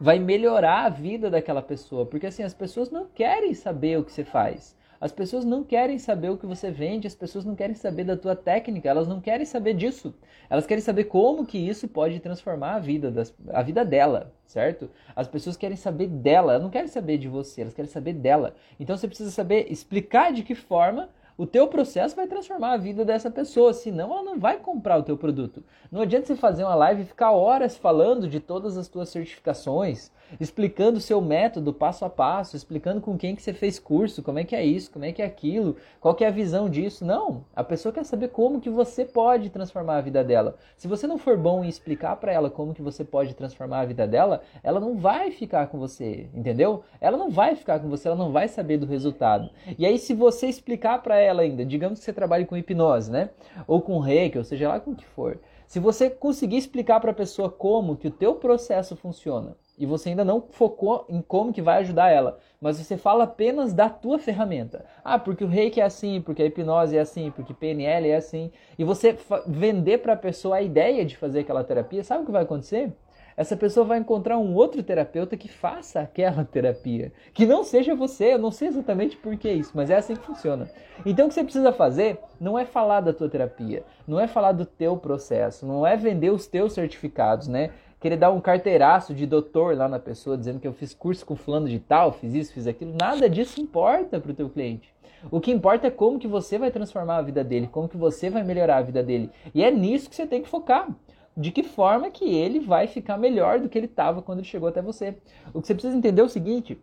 vai 0.00 0.18
melhorar 0.18 0.86
a 0.86 0.88
vida 0.88 1.30
daquela 1.30 1.62
pessoa, 1.62 2.06
porque 2.06 2.26
assim 2.26 2.42
as 2.42 2.54
pessoas 2.54 2.90
não 2.90 3.06
querem 3.06 3.54
saber 3.54 3.98
o 3.98 4.04
que 4.04 4.12
você 4.12 4.24
faz. 4.24 4.76
As 5.04 5.12
pessoas 5.12 5.44
não 5.44 5.62
querem 5.62 5.98
saber 5.98 6.30
o 6.30 6.38
que 6.38 6.46
você 6.46 6.70
vende, 6.70 7.06
as 7.06 7.14
pessoas 7.14 7.44
não 7.44 7.54
querem 7.54 7.74
saber 7.74 8.04
da 8.04 8.16
tua 8.16 8.34
técnica, 8.34 8.88
elas 8.88 9.06
não 9.06 9.20
querem 9.20 9.44
saber 9.44 9.74
disso. 9.74 10.14
Elas 10.48 10.66
querem 10.66 10.80
saber 10.80 11.04
como 11.04 11.44
que 11.44 11.58
isso 11.58 11.86
pode 11.86 12.18
transformar 12.20 12.76
a 12.76 12.78
vida, 12.78 13.10
das, 13.10 13.34
a 13.52 13.60
vida 13.60 13.84
dela, 13.84 14.32
certo? 14.46 14.88
As 15.14 15.28
pessoas 15.28 15.58
querem 15.58 15.76
saber 15.76 16.06
dela, 16.06 16.52
elas 16.52 16.62
não 16.62 16.70
querem 16.70 16.88
saber 16.88 17.18
de 17.18 17.28
você, 17.28 17.60
elas 17.60 17.74
querem 17.74 17.90
saber 17.90 18.14
dela. 18.14 18.54
Então 18.80 18.96
você 18.96 19.06
precisa 19.06 19.30
saber 19.30 19.70
explicar 19.70 20.32
de 20.32 20.42
que 20.42 20.54
forma 20.54 21.10
o 21.36 21.44
teu 21.44 21.68
processo 21.68 22.16
vai 22.16 22.26
transformar 22.26 22.72
a 22.72 22.78
vida 22.78 23.04
dessa 23.04 23.30
pessoa, 23.30 23.74
senão 23.74 24.10
ela 24.10 24.22
não 24.22 24.38
vai 24.38 24.56
comprar 24.56 24.96
o 24.96 25.02
teu 25.02 25.18
produto. 25.18 25.62
Não 25.92 26.00
adianta 26.00 26.28
você 26.28 26.34
fazer 26.34 26.64
uma 26.64 26.76
live 26.76 27.02
e 27.02 27.06
ficar 27.06 27.32
horas 27.32 27.76
falando 27.76 28.26
de 28.26 28.40
todas 28.40 28.78
as 28.78 28.88
tuas 28.88 29.10
certificações, 29.10 30.10
explicando 30.40 30.98
o 30.98 31.00
seu 31.00 31.20
método 31.20 31.72
passo 31.72 32.04
a 32.04 32.10
passo, 32.10 32.56
explicando 32.56 33.00
com 33.00 33.16
quem 33.16 33.34
que 33.34 33.42
você 33.42 33.52
fez 33.52 33.78
curso, 33.78 34.22
como 34.22 34.38
é 34.38 34.44
que 34.44 34.54
é 34.54 34.64
isso, 34.64 34.90
como 34.90 35.04
é 35.04 35.12
que 35.12 35.22
é 35.22 35.24
aquilo, 35.24 35.76
qual 36.00 36.14
que 36.14 36.24
é 36.24 36.28
a 36.28 36.30
visão 36.30 36.68
disso. 36.68 37.04
Não, 37.04 37.44
a 37.54 37.62
pessoa 37.62 37.92
quer 37.92 38.04
saber 38.04 38.28
como 38.28 38.60
que 38.60 38.70
você 38.70 39.04
pode 39.04 39.50
transformar 39.50 39.96
a 39.96 40.00
vida 40.00 40.24
dela. 40.24 40.56
Se 40.76 40.88
você 40.88 41.06
não 41.06 41.18
for 41.18 41.36
bom 41.36 41.64
em 41.64 41.68
explicar 41.68 42.16
para 42.16 42.32
ela 42.32 42.50
como 42.50 42.74
que 42.74 42.82
você 42.82 43.04
pode 43.04 43.34
transformar 43.34 43.80
a 43.80 43.86
vida 43.86 44.06
dela, 44.06 44.42
ela 44.62 44.80
não 44.80 44.96
vai 44.96 45.30
ficar 45.30 45.66
com 45.68 45.78
você, 45.78 46.28
entendeu? 46.34 46.82
Ela 47.00 47.16
não 47.16 47.30
vai 47.30 47.54
ficar 47.54 47.78
com 47.80 47.88
você, 47.88 48.08
ela 48.08 48.16
não 48.16 48.32
vai 48.32 48.48
saber 48.48 48.78
do 48.78 48.86
resultado. 48.86 49.50
E 49.78 49.86
aí 49.86 49.98
se 49.98 50.14
você 50.14 50.46
explicar 50.46 51.02
para 51.02 51.16
ela 51.16 51.42
ainda, 51.42 51.64
digamos 51.64 51.98
que 51.98 52.04
você 52.04 52.12
trabalhe 52.12 52.44
com 52.44 52.56
hipnose, 52.56 53.10
né? 53.10 53.30
Ou 53.66 53.80
com 53.80 53.98
reiki, 53.98 54.38
ou 54.38 54.44
seja 54.44 54.68
lá 54.68 54.80
com 54.80 54.92
o 54.92 54.96
que 54.96 55.06
for. 55.06 55.38
Se 55.66 55.80
você 55.80 56.10
conseguir 56.10 56.56
explicar 56.56 57.00
para 57.00 57.10
a 57.10 57.14
pessoa 57.14 57.50
como 57.50 57.96
que 57.96 58.08
o 58.08 58.10
teu 58.10 58.34
processo 58.34 58.94
funciona, 58.94 59.56
e 59.78 59.86
você 59.86 60.10
ainda 60.10 60.24
não 60.24 60.40
focou 60.50 61.04
em 61.08 61.20
como 61.20 61.52
que 61.52 61.62
vai 61.62 61.78
ajudar 61.78 62.10
ela, 62.10 62.38
mas 62.60 62.78
você 62.78 62.96
fala 62.96 63.24
apenas 63.24 63.72
da 63.72 63.88
tua 63.88 64.18
ferramenta. 64.18 64.84
Ah, 65.02 65.18
porque 65.18 65.44
o 65.44 65.48
reiki 65.48 65.80
é 65.80 65.84
assim, 65.84 66.20
porque 66.20 66.42
a 66.42 66.46
hipnose 66.46 66.96
é 66.96 67.00
assim, 67.00 67.30
porque 67.30 67.52
PNL 67.52 68.08
é 68.08 68.16
assim, 68.16 68.50
e 68.78 68.84
você 68.84 69.16
vender 69.46 69.98
para 69.98 70.12
a 70.12 70.16
pessoa 70.16 70.56
a 70.56 70.62
ideia 70.62 71.04
de 71.04 71.16
fazer 71.16 71.40
aquela 71.40 71.64
terapia, 71.64 72.04
sabe 72.04 72.22
o 72.22 72.26
que 72.26 72.32
vai 72.32 72.42
acontecer? 72.42 72.92
essa 73.36 73.56
pessoa 73.56 73.84
vai 73.84 73.98
encontrar 73.98 74.38
um 74.38 74.54
outro 74.54 74.82
terapeuta 74.82 75.36
que 75.36 75.48
faça 75.48 76.00
aquela 76.00 76.44
terapia. 76.44 77.12
Que 77.32 77.46
não 77.46 77.64
seja 77.64 77.94
você, 77.94 78.34
eu 78.34 78.38
não 78.38 78.50
sei 78.50 78.68
exatamente 78.68 79.16
por 79.16 79.36
que 79.36 79.50
isso, 79.50 79.72
mas 79.74 79.90
é 79.90 79.96
assim 79.96 80.14
que 80.14 80.24
funciona. 80.24 80.68
Então 81.04 81.26
o 81.26 81.28
que 81.28 81.34
você 81.34 81.42
precisa 81.42 81.72
fazer 81.72 82.18
não 82.40 82.58
é 82.58 82.64
falar 82.64 83.00
da 83.00 83.12
tua 83.12 83.28
terapia, 83.28 83.84
não 84.06 84.20
é 84.20 84.26
falar 84.26 84.52
do 84.52 84.64
teu 84.64 84.96
processo, 84.96 85.66
não 85.66 85.86
é 85.86 85.96
vender 85.96 86.30
os 86.30 86.46
teus 86.46 86.72
certificados, 86.72 87.48
né? 87.48 87.70
Querer 88.04 88.18
dar 88.18 88.32
um 88.32 88.38
carteiraço 88.38 89.14
de 89.14 89.24
doutor 89.24 89.74
lá 89.74 89.88
na 89.88 89.98
pessoa, 89.98 90.36
dizendo 90.36 90.60
que 90.60 90.68
eu 90.68 90.74
fiz 90.74 90.92
curso 90.92 91.24
com 91.24 91.34
fulano 91.34 91.66
de 91.66 91.78
tal, 91.78 92.12
fiz 92.12 92.34
isso, 92.34 92.52
fiz 92.52 92.66
aquilo. 92.66 92.94
Nada 93.00 93.30
disso 93.30 93.62
importa 93.62 94.20
para 94.20 94.30
o 94.30 94.34
teu 94.34 94.50
cliente. 94.50 94.92
O 95.30 95.40
que 95.40 95.50
importa 95.50 95.86
é 95.86 95.90
como 95.90 96.18
que 96.18 96.28
você 96.28 96.58
vai 96.58 96.70
transformar 96.70 97.16
a 97.16 97.22
vida 97.22 97.42
dele, 97.42 97.66
como 97.66 97.88
que 97.88 97.96
você 97.96 98.28
vai 98.28 98.44
melhorar 98.44 98.76
a 98.76 98.82
vida 98.82 99.02
dele. 99.02 99.30
E 99.54 99.64
é 99.64 99.70
nisso 99.70 100.10
que 100.10 100.16
você 100.16 100.26
tem 100.26 100.42
que 100.42 100.48
focar 100.50 100.94
de 101.34 101.50
que 101.50 101.62
forma 101.62 102.10
que 102.10 102.26
ele 102.26 102.60
vai 102.60 102.86
ficar 102.86 103.16
melhor 103.16 103.58
do 103.58 103.70
que 103.70 103.78
ele 103.78 103.86
estava 103.86 104.20
quando 104.20 104.40
ele 104.40 104.48
chegou 104.48 104.68
até 104.68 104.82
você. 104.82 105.16
O 105.54 105.62
que 105.62 105.66
você 105.66 105.72
precisa 105.72 105.96
entender 105.96 106.20
é 106.20 106.24
o 106.26 106.28
seguinte: 106.28 106.78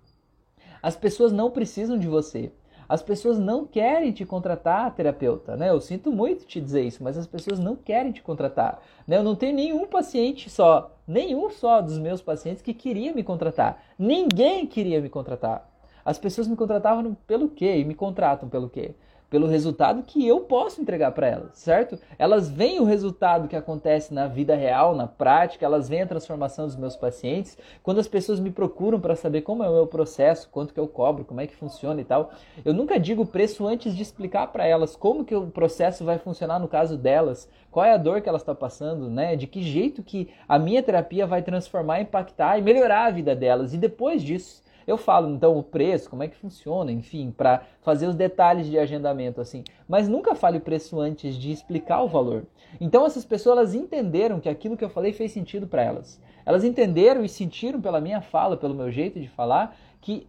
as 0.82 0.96
pessoas 0.96 1.32
não 1.32 1.52
precisam 1.52 2.00
de 2.00 2.08
você. 2.08 2.52
As 2.92 3.02
pessoas 3.02 3.40
não 3.40 3.66
querem 3.66 4.12
te 4.12 4.26
contratar, 4.26 4.94
terapeuta, 4.94 5.56
né? 5.56 5.70
Eu 5.70 5.80
sinto 5.80 6.12
muito 6.12 6.46
te 6.46 6.60
dizer 6.60 6.82
isso, 6.82 7.02
mas 7.02 7.18
as 7.18 7.26
pessoas 7.26 7.58
não 7.58 7.74
querem 7.74 8.12
te 8.12 8.22
contratar. 8.22 8.82
Né? 9.08 9.16
Eu 9.16 9.24
não 9.24 9.34
tenho 9.34 9.56
nenhum 9.56 9.88
paciente 9.88 10.50
só, 10.50 10.92
nenhum 11.12 11.50
só 11.50 11.82
dos 11.82 12.00
meus 12.00 12.22
pacientes 12.22 12.62
que 12.62 12.74
queria 12.74 13.14
me 13.14 13.24
contratar. 13.24 13.84
Ninguém 14.00 14.66
queria 14.66 15.02
me 15.02 15.10
contratar. 15.10 15.70
As 16.04 16.18
pessoas 16.18 16.48
me 16.48 16.56
contratavam 16.56 17.16
pelo 17.28 17.50
quê? 17.50 17.78
E 17.78 17.86
me 17.86 17.94
contratam 17.94 18.50
pelo 18.50 18.70
quê? 18.70 18.96
Pelo 19.32 19.48
resultado 19.48 20.04
que 20.04 20.28
eu 20.28 20.42
posso 20.42 20.82
entregar 20.82 21.14
para 21.14 21.26
elas, 21.26 21.58
certo? 21.58 21.98
Elas 22.20 22.50
veem 22.50 22.82
o 22.82 22.84
resultado 22.84 23.48
que 23.48 23.56
acontece 23.56 24.14
na 24.14 24.28
vida 24.28 24.54
real, 24.56 24.94
na 24.94 25.08
prática, 25.08 25.66
elas 25.66 25.88
veem 25.88 26.02
a 26.02 26.08
transformação 26.08 26.68
dos 26.68 26.76
meus 26.76 26.98
pacientes. 26.98 27.58
Quando 27.82 28.00
as 28.00 28.10
pessoas 28.10 28.42
me 28.42 28.52
procuram 28.52 29.00
para 29.00 29.16
saber 29.16 29.44
como 29.44 29.64
é 29.64 29.70
o 29.70 29.74
meu 29.74 29.88
processo, 29.88 30.50
quanto 30.52 30.74
que 30.74 30.80
eu 30.80 30.88
cobro, 30.88 31.24
como 31.24 31.40
é 31.40 31.48
que 31.48 31.56
funciona 31.56 32.02
e 32.02 32.04
tal, 32.04 32.32
eu 32.66 32.74
nunca 32.74 33.00
digo 33.00 33.22
o 33.22 33.26
preço 33.26 33.66
antes 33.66 33.96
de 33.96 34.04
explicar 34.04 34.48
para 34.48 34.68
elas 34.68 34.98
como 34.98 35.24
que 35.24 35.34
o 35.34 35.48
processo 35.48 36.04
vai 36.04 36.18
funcionar 36.18 36.60
no 36.60 36.68
caso 36.68 36.98
delas, 36.98 37.48
qual 37.72 37.86
é 37.86 37.94
a 37.94 37.98
dor 37.98 38.20
que 38.20 38.28
elas 38.28 38.42
estão 38.42 38.54
passando, 38.54 39.10
né? 39.10 39.38
De 39.38 39.48
que 39.48 39.64
jeito 39.64 40.04
que 40.04 40.30
a 40.46 40.60
minha 40.60 40.84
terapia 40.84 41.26
vai 41.26 41.42
transformar, 41.42 42.02
impactar 42.02 42.58
e 42.58 42.62
melhorar 42.62 43.06
a 43.06 43.12
vida 43.12 43.34
delas. 43.34 43.74
E 43.74 43.78
depois 43.78 44.22
disso, 44.22 44.62
eu 44.92 44.98
falo 44.98 45.30
então 45.30 45.58
o 45.58 45.64
preço, 45.64 46.10
como 46.10 46.24
é 46.24 46.28
que 46.28 46.36
funciona, 46.36 46.92
enfim, 46.92 47.34
para 47.36 47.64
fazer 47.82 48.08
os 48.08 48.16
detalhes 48.16 48.68
de 48.68 48.78
agendamento 48.78 49.42
assim, 49.42 49.64
mas 49.88 50.08
nunca 50.08 50.36
fale 50.36 50.58
o 50.58 50.62
preço 50.62 51.00
antes 51.00 51.36
de 51.36 51.52
explicar 51.52 52.02
o 52.02 52.08
valor. 52.08 52.44
Então 52.80 53.06
essas 53.06 53.26
pessoas 53.26 53.58
elas 53.58 53.74
entenderam 53.74 54.40
que 54.40 54.50
aquilo 54.50 54.78
que 54.78 54.84
eu 54.84 54.90
falei 54.90 55.14
fez 55.14 55.32
sentido 55.32 55.68
para 55.68 55.84
elas. 55.84 56.22
Elas 56.46 56.64
entenderam 56.64 57.24
e 57.24 57.30
sentiram 57.30 57.80
pela 57.82 58.02
minha 58.02 58.22
fala, 58.22 58.58
pelo 58.58 58.74
meu 58.74 58.92
jeito 58.92 59.20
de 59.20 59.28
falar, 59.28 59.76
que 60.02 60.28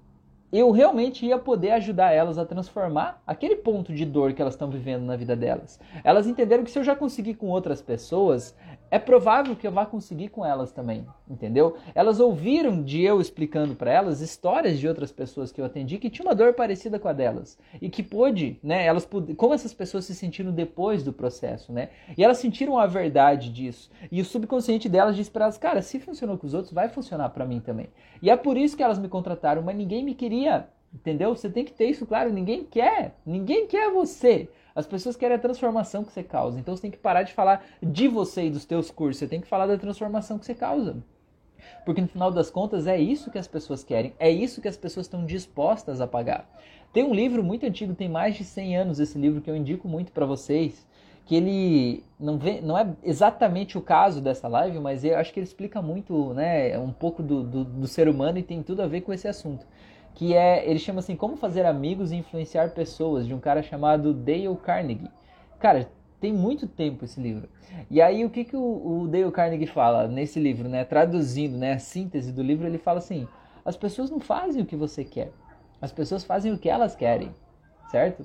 eu 0.52 0.70
realmente 0.70 1.24
ia 1.24 1.38
poder 1.38 1.70
ajudar 1.70 2.12
elas 2.12 2.36
a 2.36 2.44
transformar 2.44 3.22
aquele 3.26 3.56
ponto 3.56 3.92
de 3.92 4.04
dor 4.04 4.34
que 4.34 4.42
elas 4.42 4.52
estão 4.52 4.68
vivendo 4.68 5.02
na 5.02 5.16
vida 5.16 5.34
delas. 5.34 5.80
Elas 6.04 6.26
entenderam 6.26 6.62
que 6.62 6.70
se 6.70 6.78
eu 6.78 6.84
já 6.84 6.94
consegui 6.94 7.32
com 7.32 7.48
outras 7.48 7.80
pessoas, 7.80 8.54
é 8.92 8.98
provável 8.98 9.56
que 9.56 9.66
eu 9.66 9.72
vá 9.72 9.86
conseguir 9.86 10.28
com 10.28 10.44
elas 10.44 10.70
também, 10.70 11.06
entendeu? 11.26 11.78
Elas 11.94 12.20
ouviram 12.20 12.82
de 12.82 13.00
eu 13.00 13.22
explicando 13.22 13.74
para 13.74 13.90
elas 13.90 14.20
histórias 14.20 14.78
de 14.78 14.86
outras 14.86 15.10
pessoas 15.10 15.50
que 15.50 15.58
eu 15.58 15.64
atendi 15.64 15.96
que 15.96 16.10
tinham 16.10 16.28
uma 16.28 16.34
dor 16.34 16.52
parecida 16.52 16.98
com 16.98 17.08
a 17.08 17.14
delas 17.14 17.58
e 17.80 17.88
que 17.88 18.02
pôde, 18.02 18.60
né? 18.62 18.84
Elas 18.84 19.08
como 19.34 19.54
essas 19.54 19.72
pessoas 19.72 20.04
se 20.04 20.14
sentiram 20.14 20.52
depois 20.52 21.02
do 21.02 21.10
processo, 21.10 21.72
né? 21.72 21.88
E 22.18 22.22
elas 22.22 22.36
sentiram 22.36 22.76
a 22.76 22.86
verdade 22.86 23.50
disso. 23.50 23.90
E 24.10 24.20
o 24.20 24.26
subconsciente 24.26 24.90
delas 24.90 25.16
disse 25.16 25.30
para 25.30 25.46
elas, 25.46 25.56
cara, 25.56 25.80
se 25.80 25.98
funcionou 25.98 26.36
com 26.36 26.46
os 26.46 26.52
outros, 26.52 26.74
vai 26.74 26.90
funcionar 26.90 27.30
para 27.30 27.46
mim 27.46 27.60
também. 27.60 27.88
E 28.20 28.28
é 28.28 28.36
por 28.36 28.58
isso 28.58 28.76
que 28.76 28.82
elas 28.82 28.98
me 28.98 29.08
contrataram, 29.08 29.62
mas 29.62 29.74
ninguém 29.74 30.04
me 30.04 30.14
queria 30.14 30.68
Entendeu? 30.94 31.34
Você 31.34 31.48
tem 31.48 31.64
que 31.64 31.72
ter 31.72 31.86
isso 31.86 32.04
claro. 32.04 32.30
Ninguém 32.30 32.64
quer. 32.64 33.16
Ninguém 33.24 33.66
quer 33.66 33.90
você. 33.90 34.48
As 34.74 34.86
pessoas 34.86 35.16
querem 35.16 35.36
a 35.36 35.40
transformação 35.40 36.04
que 36.04 36.12
você 36.12 36.22
causa. 36.22 36.58
Então 36.58 36.74
você 36.74 36.82
tem 36.82 36.90
que 36.90 36.98
parar 36.98 37.22
de 37.22 37.32
falar 37.32 37.64
de 37.82 38.08
você 38.08 38.46
e 38.46 38.50
dos 38.50 38.64
teus 38.64 38.90
cursos. 38.90 39.18
Você 39.18 39.28
tem 39.28 39.40
que 39.40 39.46
falar 39.46 39.66
da 39.66 39.76
transformação 39.76 40.38
que 40.38 40.46
você 40.46 40.54
causa. 40.54 40.96
Porque 41.84 42.00
no 42.00 42.08
final 42.08 42.30
das 42.30 42.50
contas 42.50 42.86
é 42.86 42.98
isso 42.98 43.30
que 43.30 43.38
as 43.38 43.46
pessoas 43.46 43.84
querem. 43.84 44.14
É 44.18 44.30
isso 44.30 44.60
que 44.60 44.68
as 44.68 44.76
pessoas 44.76 45.06
estão 45.06 45.24
dispostas 45.24 46.00
a 46.00 46.06
pagar. 46.06 46.48
Tem 46.92 47.04
um 47.04 47.14
livro 47.14 47.42
muito 47.42 47.66
antigo, 47.66 47.94
tem 47.94 48.08
mais 48.08 48.36
de 48.36 48.44
100 48.44 48.76
anos 48.76 49.00
esse 49.00 49.18
livro 49.18 49.40
que 49.40 49.50
eu 49.50 49.56
indico 49.56 49.88
muito 49.88 50.12
para 50.12 50.26
vocês. 50.26 50.86
Que 51.24 51.36
ele 51.36 52.04
não, 52.18 52.36
vê, 52.36 52.60
não 52.60 52.76
é 52.76 52.94
exatamente 53.02 53.78
o 53.78 53.80
caso 53.80 54.20
dessa 54.20 54.48
live, 54.48 54.80
mas 54.80 55.04
eu 55.04 55.16
acho 55.16 55.32
que 55.32 55.38
ele 55.38 55.46
explica 55.46 55.80
muito, 55.80 56.34
né, 56.34 56.76
um 56.78 56.92
pouco 56.92 57.22
do, 57.22 57.44
do, 57.44 57.64
do 57.64 57.86
ser 57.86 58.08
humano 58.08 58.38
e 58.38 58.42
tem 58.42 58.60
tudo 58.60 58.82
a 58.82 58.88
ver 58.88 59.02
com 59.02 59.12
esse 59.12 59.28
assunto 59.28 59.64
que 60.14 60.34
é, 60.34 60.68
ele 60.68 60.78
chama 60.78 61.00
assim, 61.00 61.16
Como 61.16 61.36
Fazer 61.36 61.64
Amigos 61.64 62.12
e 62.12 62.16
Influenciar 62.16 62.70
Pessoas, 62.70 63.26
de 63.26 63.34
um 63.34 63.40
cara 63.40 63.62
chamado 63.62 64.12
Dale 64.12 64.56
Carnegie. 64.62 65.10
Cara, 65.58 65.88
tem 66.20 66.32
muito 66.32 66.66
tempo 66.66 67.04
esse 67.04 67.20
livro. 67.20 67.48
E 67.90 68.00
aí 68.00 68.24
o 68.24 68.30
que, 68.30 68.44
que 68.44 68.56
o, 68.56 69.02
o 69.02 69.08
Dale 69.08 69.30
Carnegie 69.32 69.66
fala 69.66 70.06
nesse 70.06 70.38
livro, 70.38 70.68
né? 70.68 70.84
Traduzindo, 70.84 71.56
né, 71.56 71.72
a 71.72 71.78
síntese 71.78 72.32
do 72.32 72.42
livro, 72.42 72.66
ele 72.66 72.78
fala 72.78 72.98
assim: 72.98 73.26
as 73.64 73.76
pessoas 73.76 74.10
não 74.10 74.20
fazem 74.20 74.62
o 74.62 74.66
que 74.66 74.76
você 74.76 75.04
quer, 75.04 75.32
as 75.80 75.90
pessoas 75.90 76.22
fazem 76.22 76.52
o 76.52 76.58
que 76.58 76.68
elas 76.68 76.94
querem, 76.94 77.34
certo? 77.90 78.24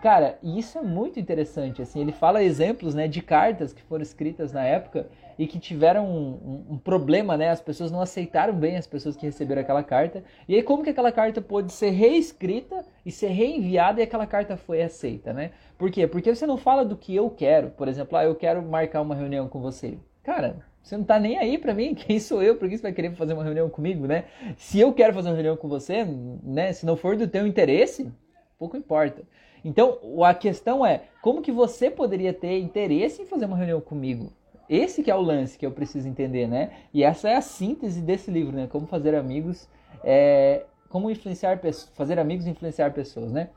Cara, 0.00 0.38
e 0.44 0.60
isso 0.60 0.78
é 0.78 0.82
muito 0.82 1.18
interessante, 1.18 1.82
assim, 1.82 2.00
ele 2.00 2.12
fala 2.12 2.42
exemplos, 2.42 2.94
né, 2.94 3.08
de 3.08 3.20
cartas 3.20 3.72
que 3.72 3.82
foram 3.82 4.02
escritas 4.02 4.52
na 4.52 4.62
época 4.64 5.08
e 5.36 5.44
que 5.44 5.58
tiveram 5.58 6.06
um, 6.06 6.28
um, 6.28 6.74
um, 6.74 6.78
problema, 6.78 7.36
né, 7.36 7.48
as 7.48 7.60
pessoas 7.60 7.90
não 7.90 8.00
aceitaram 8.00 8.54
bem 8.54 8.76
as 8.76 8.86
pessoas 8.86 9.16
que 9.16 9.26
receberam 9.26 9.60
aquela 9.60 9.82
carta, 9.82 10.22
e 10.46 10.54
aí 10.54 10.62
como 10.62 10.84
que 10.84 10.90
aquela 10.90 11.10
carta 11.10 11.42
pôde 11.42 11.72
ser 11.72 11.90
reescrita 11.90 12.84
e 13.04 13.10
ser 13.10 13.28
reenviada 13.28 14.00
e 14.00 14.04
aquela 14.04 14.26
carta 14.26 14.56
foi 14.56 14.82
aceita, 14.82 15.32
né? 15.32 15.50
Por 15.76 15.90
quê? 15.90 16.06
Porque 16.06 16.32
você 16.32 16.46
não 16.46 16.56
fala 16.56 16.84
do 16.84 16.96
que 16.96 17.14
eu 17.14 17.28
quero, 17.28 17.70
por 17.70 17.88
exemplo, 17.88 18.16
ah, 18.16 18.24
eu 18.24 18.36
quero 18.36 18.62
marcar 18.62 19.00
uma 19.00 19.16
reunião 19.16 19.48
com 19.48 19.60
você. 19.60 19.98
Cara, 20.22 20.58
você 20.80 20.96
não 20.96 21.04
tá 21.04 21.18
nem 21.18 21.38
aí 21.38 21.58
para 21.58 21.74
mim, 21.74 21.94
quem 21.98 22.20
sou 22.20 22.40
eu? 22.40 22.54
Por 22.56 22.68
que 22.68 22.76
você 22.76 22.82
vai 22.82 22.92
querer 22.92 23.14
fazer 23.16 23.34
uma 23.34 23.42
reunião 23.42 23.68
comigo, 23.68 24.06
né? 24.06 24.26
Se 24.56 24.78
eu 24.78 24.92
quero 24.92 25.12
fazer 25.12 25.28
uma 25.28 25.34
reunião 25.34 25.56
com 25.56 25.68
você, 25.68 26.04
né, 26.42 26.72
se 26.72 26.86
não 26.86 26.96
for 26.96 27.16
do 27.16 27.26
teu 27.26 27.46
interesse, 27.46 28.08
pouco 28.58 28.76
importa. 28.76 29.22
Então, 29.64 29.98
a 30.24 30.34
questão 30.34 30.84
é, 30.84 31.02
como 31.22 31.42
que 31.42 31.52
você 31.52 31.90
poderia 31.90 32.32
ter 32.32 32.58
interesse 32.58 33.22
em 33.22 33.26
fazer 33.26 33.46
uma 33.46 33.56
reunião 33.56 33.80
comigo? 33.80 34.32
Esse 34.68 35.02
que 35.02 35.10
é 35.10 35.14
o 35.14 35.20
lance 35.20 35.58
que 35.58 35.64
eu 35.64 35.70
preciso 35.70 36.06
entender, 36.06 36.46
né? 36.46 36.70
E 36.92 37.02
essa 37.02 37.28
é 37.28 37.36
a 37.36 37.40
síntese 37.40 38.00
desse 38.02 38.30
livro, 38.30 38.54
né? 38.54 38.68
Como 38.70 38.86
fazer 38.86 39.14
amigos, 39.14 39.66
é, 40.04 40.64
como 40.88 41.10
influenciar 41.10 41.58
fazer 41.94 42.18
amigos 42.18 42.46
e 42.46 42.50
influenciar 42.50 42.92
pessoas, 42.92 43.32
né? 43.32 43.48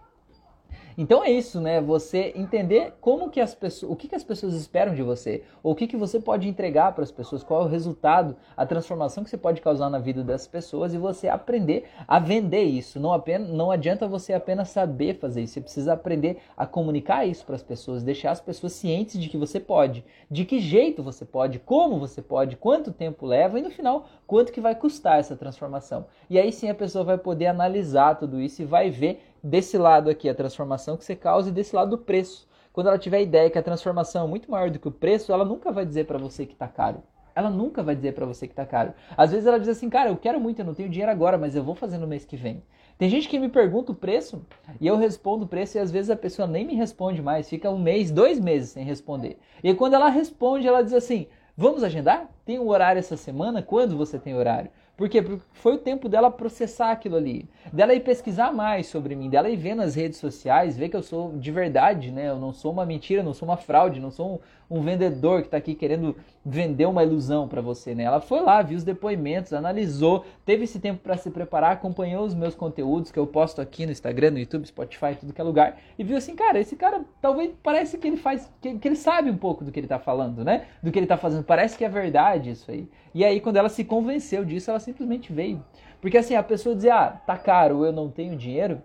Então 0.98 1.24
é 1.24 1.32
isso, 1.32 1.60
né? 1.60 1.82
Você 1.82 2.34
entender 2.36 2.94
como 3.00 3.30
que 3.30 3.40
as 3.40 3.54
pessoas, 3.54 3.92
o 3.92 3.96
que, 3.96 4.08
que 4.08 4.16
as 4.16 4.24
pessoas 4.24 4.54
esperam 4.54 4.94
de 4.94 5.02
você, 5.02 5.44
ou 5.64 5.74
o 5.74 5.76
que, 5.76 5.88
que 5.88 5.98
você 5.98 6.20
pode 6.20 6.48
entregar 6.48 6.94
para 6.94 7.04
as 7.04 7.12
pessoas, 7.12 7.44
qual 7.44 7.62
é 7.62 7.66
o 7.66 7.68
resultado, 7.68 8.36
a 8.56 8.66
transformação 8.66 9.24
que 9.24 9.30
você 9.30 9.38
pode 9.38 9.62
causar 9.62 9.90
na 9.90 10.00
vida 10.00 10.24
das 10.24 10.48
pessoas 10.48 10.94
e 10.94 10.98
você 10.98 11.28
aprender 11.28 11.86
a 12.08 12.20
vender 12.20 12.64
isso. 12.64 13.00
Não, 13.00 13.14
apenas, 13.14 13.50
não 13.50 13.72
adianta 13.72 14.08
você 14.08 14.34
apenas 14.34 14.70
saber 14.70 15.16
fazer 15.16 15.42
isso, 15.42 15.54
você 15.54 15.62
precisa 15.62 15.94
aprender 15.94 16.38
a 16.56 16.66
comunicar 16.66 17.26
isso 17.26 17.46
para 17.46 17.56
as 17.56 17.64
pessoas, 17.64 18.04
deixar 18.04 18.32
as 18.32 18.42
pessoas 18.42 18.74
cientes 18.74 19.20
de 19.20 19.30
que 19.30 19.38
você 19.38 19.60
pode, 19.60 20.04
de 20.30 20.46
que 20.46 20.60
jeito 20.60 21.04
você 21.04 21.26
pode, 21.26 21.60
como 21.60 22.00
você 22.00 22.22
pode, 22.22 22.56
quanto 22.56 22.92
tempo 22.92 23.26
leva 23.26 23.60
e 23.60 23.62
no 23.62 23.70
final 23.70 24.06
quanto 24.28 24.52
que 24.52 24.62
vai 24.62 24.76
custar 24.76 25.20
essa 25.20 25.36
transformação. 25.36 26.06
E 26.30 26.40
aí 26.40 26.52
sim 26.52 26.70
a 26.70 26.76
pessoa 26.76 27.04
vai 27.04 27.18
poder 27.18 27.48
analisar 27.48 28.16
tudo 28.16 28.40
isso 28.40 28.62
e 28.62 28.66
vai 28.66 28.90
ver 28.90 29.31
desse 29.44 29.78
lado 29.78 30.10
aqui 30.10 30.30
a 30.30 30.36
transformação 30.36 30.98
que 30.98 31.04
você 31.04 31.16
causa 31.16 31.50
e 31.50 31.52
desse 31.52 31.76
lado 31.76 31.94
o 31.94 31.98
preço. 31.98 32.48
Quando 32.72 32.88
ela 32.88 32.98
tiver 32.98 33.18
a 33.18 33.22
ideia 33.22 33.50
que 33.50 33.58
a 33.58 33.64
transformação 33.64 34.26
é 34.26 34.30
muito 34.30 34.50
maior 34.50 34.70
do 34.70 34.80
que 34.80 34.88
o 34.88 34.92
preço, 34.92 35.32
ela 35.32 35.44
nunca 35.44 35.72
vai 35.72 35.86
dizer 35.86 36.06
para 36.06 36.18
você 36.18 36.46
que 36.46 36.54
está 36.54 36.68
caro. 36.68 37.04
Ela 37.36 37.50
nunca 37.50 37.82
vai 37.82 37.96
dizer 37.96 38.14
para 38.14 38.26
você 38.26 38.48
que 38.48 38.54
está 38.54 38.66
caro. 38.66 38.94
Às 39.16 39.32
vezes 39.32 39.46
ela 39.46 39.60
diz 39.60 39.70
assim, 39.70 39.90
cara, 39.90 40.10
eu 40.10 40.18
quero 40.18 40.40
muito, 40.40 40.60
eu 40.60 40.66
não 40.66 40.74
tenho 40.74 40.90
dinheiro 40.90 41.12
agora, 41.12 41.38
mas 41.38 41.56
eu 41.56 41.64
vou 41.64 41.76
fazer 41.76 41.98
no 41.98 42.08
mês 42.08 42.26
que 42.26 42.36
vem. 42.36 42.64
Tem 42.98 43.10
gente 43.10 43.28
que 43.28 43.40
me 43.40 43.50
pergunta 43.50 43.92
o 43.92 43.96
preço 43.96 44.46
e 44.80 44.86
eu 44.86 44.96
respondo 44.96 45.46
o 45.46 45.48
preço 45.48 45.78
e 45.78 45.80
às 45.80 45.92
vezes 45.92 46.10
a 46.10 46.16
pessoa 46.16 46.48
nem 46.48 46.66
me 46.66 46.76
responde 46.76 47.22
mais, 47.22 47.50
fica 47.50 47.70
um 47.70 47.80
mês, 47.80 48.12
dois 48.12 48.40
meses 48.40 48.70
sem 48.70 48.86
responder. 48.86 49.40
E 49.64 49.74
quando 49.74 49.96
ela 49.96 50.10
responde, 50.10 50.68
ela 50.68 50.84
diz 50.84 50.94
assim: 50.94 51.28
Vamos 51.58 51.84
agendar? 51.84 52.30
Tem 52.46 52.60
um 52.60 52.70
horário 52.70 53.00
essa 53.00 53.18
semana? 53.18 53.62
Quando 53.62 53.98
você 53.98 54.18
tem 54.18 54.36
horário? 54.36 54.72
Por 55.02 55.10
quê? 55.10 55.20
Porque 55.20 55.42
foi 55.54 55.74
o 55.74 55.78
tempo 55.80 56.08
dela 56.08 56.30
processar 56.30 56.92
aquilo 56.92 57.16
ali, 57.16 57.50
dela 57.74 57.92
ir 57.92 58.02
pesquisar 58.02 58.54
mais 58.54 58.86
sobre 58.86 59.16
mim, 59.16 59.32
dela 59.32 59.50
ir 59.50 59.56
ver 59.56 59.74
nas 59.74 59.96
redes 59.96 60.20
sociais, 60.20 60.78
ver 60.78 60.90
que 60.90 60.96
eu 60.96 61.02
sou 61.02 61.36
de 61.40 61.50
verdade, 61.52 62.12
né? 62.12 62.30
Eu 62.30 62.38
não 62.38 62.54
sou 62.54 62.72
uma 62.72 62.86
mentira, 62.86 63.24
não 63.24 63.34
sou 63.34 63.48
uma 63.48 63.58
fraude, 63.58 64.00
não 64.00 64.12
sou 64.12 64.40
um, 64.70 64.78
um 64.78 64.82
vendedor 64.82 65.42
que 65.42 65.48
está 65.48 65.58
aqui 65.58 65.74
querendo 65.74 66.16
vender 66.46 66.86
uma 66.86 67.04
ilusão 67.04 67.48
para 67.48 67.62
você, 67.62 67.96
né? 67.96 68.04
Ela 68.04 68.22
foi 68.22 68.42
lá, 68.42 68.62
viu 68.62 68.78
os 68.78 68.84
depoimentos, 68.84 69.54
analisou, 69.54 70.24
teve 70.46 70.66
esse 70.66 70.80
tempo 70.80 71.02
para 71.02 71.18
se 71.18 71.32
preparar, 71.32 71.72
acompanhou 71.72 72.24
os 72.24 72.36
meus 72.36 72.54
conteúdos 72.54 73.12
que 73.12 73.18
eu 73.18 73.26
posto 73.26 73.60
aqui 73.60 73.88
no 73.88 73.92
Instagram, 73.92 74.30
no 74.30 74.40
YouTube, 74.40 74.68
Spotify, 74.68 75.16
tudo 75.20 75.34
que 75.34 75.42
é 75.42 75.44
lugar, 75.44 75.80
e 75.98 76.04
viu 76.04 76.16
assim, 76.16 76.36
cara, 76.36 76.60
esse 76.60 76.76
cara 76.76 77.02
talvez 77.20 77.52
parece 77.64 77.98
que 77.98 78.08
ele 78.08 78.18
faz, 78.18 78.52
que, 78.62 78.78
que 78.78 78.88
ele 78.88 78.96
sabe 78.96 79.32
um 79.32 79.38
pouco 79.38 79.66
do 79.66 79.72
que 79.72 79.80
ele 79.80 79.86
está 79.88 79.98
falando, 79.98 80.44
né? 80.44 80.68
Do 80.82 80.92
que 80.92 81.00
ele 81.00 81.06
está 81.06 81.18
fazendo, 81.18 81.44
parece 81.44 81.76
que 81.76 81.84
é 81.84 81.90
verdade 81.90 82.52
isso 82.52 82.70
aí. 82.70 82.88
E 83.14 83.26
aí 83.26 83.42
quando 83.42 83.58
ela 83.58 83.70
se 83.70 83.84
convenceu 83.84 84.46
disso, 84.46 84.70
ela 84.70 84.80
simplesmente 84.80 85.32
veio. 85.32 85.64
Porque 86.00 86.18
assim, 86.18 86.36
a 86.36 86.44
pessoa 86.44 86.76
dizia, 86.76 86.96
ah, 86.96 87.12
tá 87.12 87.38
caro, 87.38 87.86
eu 87.86 87.92
não 87.92 88.10
tenho 88.10 88.36
dinheiro. 88.36 88.82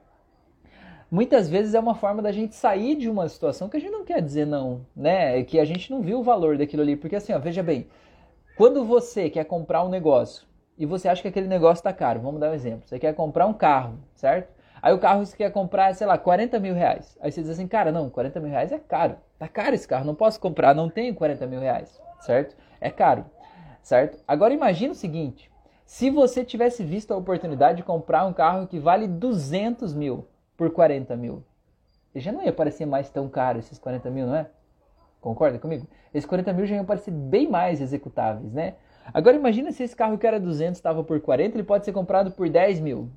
Muitas 1.11 1.49
vezes 1.49 1.73
é 1.75 1.80
uma 1.80 1.95
forma 1.95 2.21
da 2.21 2.33
gente 2.33 2.54
sair 2.54 2.97
de 2.97 3.09
uma 3.09 3.28
situação 3.28 3.68
que 3.68 3.76
a 3.76 3.80
gente 3.80 3.92
não 3.92 4.04
quer 4.04 4.21
dizer 4.21 4.45
não, 4.45 4.85
né? 4.95 5.38
É 5.38 5.45
que 5.45 5.61
a 5.61 5.64
gente 5.64 5.90
não 5.90 6.02
viu 6.02 6.18
o 6.18 6.23
valor 6.23 6.59
daquilo 6.59 6.83
ali. 6.83 6.97
Porque 6.97 7.16
assim, 7.16 7.33
ó, 7.33 7.38
veja 7.38 7.62
bem, 7.62 7.87
quando 8.56 8.85
você 8.85 9.30
quer 9.30 9.45
comprar 9.45 9.85
um 9.85 9.88
negócio 9.88 10.47
e 10.76 10.85
você 10.85 11.09
acha 11.09 11.23
que 11.23 11.28
aquele 11.28 11.47
negócio 11.47 11.83
tá 11.83 11.92
caro, 11.92 12.21
vamos 12.21 12.40
dar 12.40 12.50
um 12.50 12.54
exemplo. 12.54 12.83
Você 12.85 12.99
quer 12.99 13.14
comprar 13.14 13.47
um 13.47 13.54
carro, 13.54 13.99
certo? 14.14 14.52
Aí 14.83 14.92
o 14.92 14.99
carro 14.99 15.25
você 15.25 15.37
quer 15.37 15.50
comprar, 15.52 15.95
sei 15.95 16.06
lá, 16.06 16.18
40 16.18 16.59
mil 16.59 16.75
reais. 16.75 17.16
Aí 17.21 17.30
você 17.30 17.40
diz 17.40 17.50
assim, 17.50 17.68
cara, 17.68 17.92
não, 17.92 18.11
40 18.11 18.40
mil 18.40 18.50
reais 18.50 18.73
é 18.73 18.78
caro. 18.78 19.16
Tá 19.38 19.49
caro 19.49 19.75
esse 19.75 19.87
carro, 19.87 20.04
não 20.04 20.14
posso 20.14 20.40
comprar, 20.40 20.75
não 20.75 20.90
tenho 20.90 21.14
40 21.14 21.47
mil 21.47 21.61
reais, 21.61 22.00
certo? 22.21 22.56
É 22.80 22.90
caro 22.90 23.25
certo? 23.87 24.19
Agora 24.26 24.52
imagine 24.52 24.90
o 24.90 24.97
seguinte, 24.97 25.49
se 25.85 26.11
você 26.11 26.45
tivesse 26.45 26.83
visto 26.83 27.14
a 27.14 27.16
oportunidade 27.16 27.76
de 27.76 27.85
comprar 27.85 28.26
um 28.26 28.33
carro 28.33 28.66
que 28.66 28.81
vale 28.81 29.07
200 29.07 29.95
mil 29.95 30.26
por 30.57 30.73
40 30.73 31.14
mil, 31.14 31.45
já 32.12 32.33
não 32.33 32.43
ia 32.43 32.52
parecer 32.52 32.85
mais 32.85 33.09
tão 33.11 33.28
caro 33.28 33.61
esses 33.61 33.78
40 33.78 34.11
mil, 34.11 34.26
não 34.26 34.35
é? 34.35 34.50
Concorda 35.21 35.57
comigo? 35.61 35.87
Esses 36.12 36.28
40 36.28 36.52
mil 36.52 36.66
já 36.66 36.75
iam 36.75 36.85
parecer 36.85 37.12
bem 37.12 37.49
mais 37.49 37.81
executáveis, 37.81 38.52
né? 38.52 38.75
Agora 39.14 39.37
imagina 39.37 39.71
se 39.71 39.85
esse 39.85 39.95
carro 39.95 40.19
que 40.19 40.26
era 40.26 40.40
200 40.40 40.76
estava 40.76 41.05
por 41.05 41.21
40, 41.21 41.55
ele 41.57 41.62
pode 41.62 41.85
ser 41.85 41.93
comprado 41.93 42.33
por 42.33 42.49
10 42.49 42.81
mil. 42.81 43.09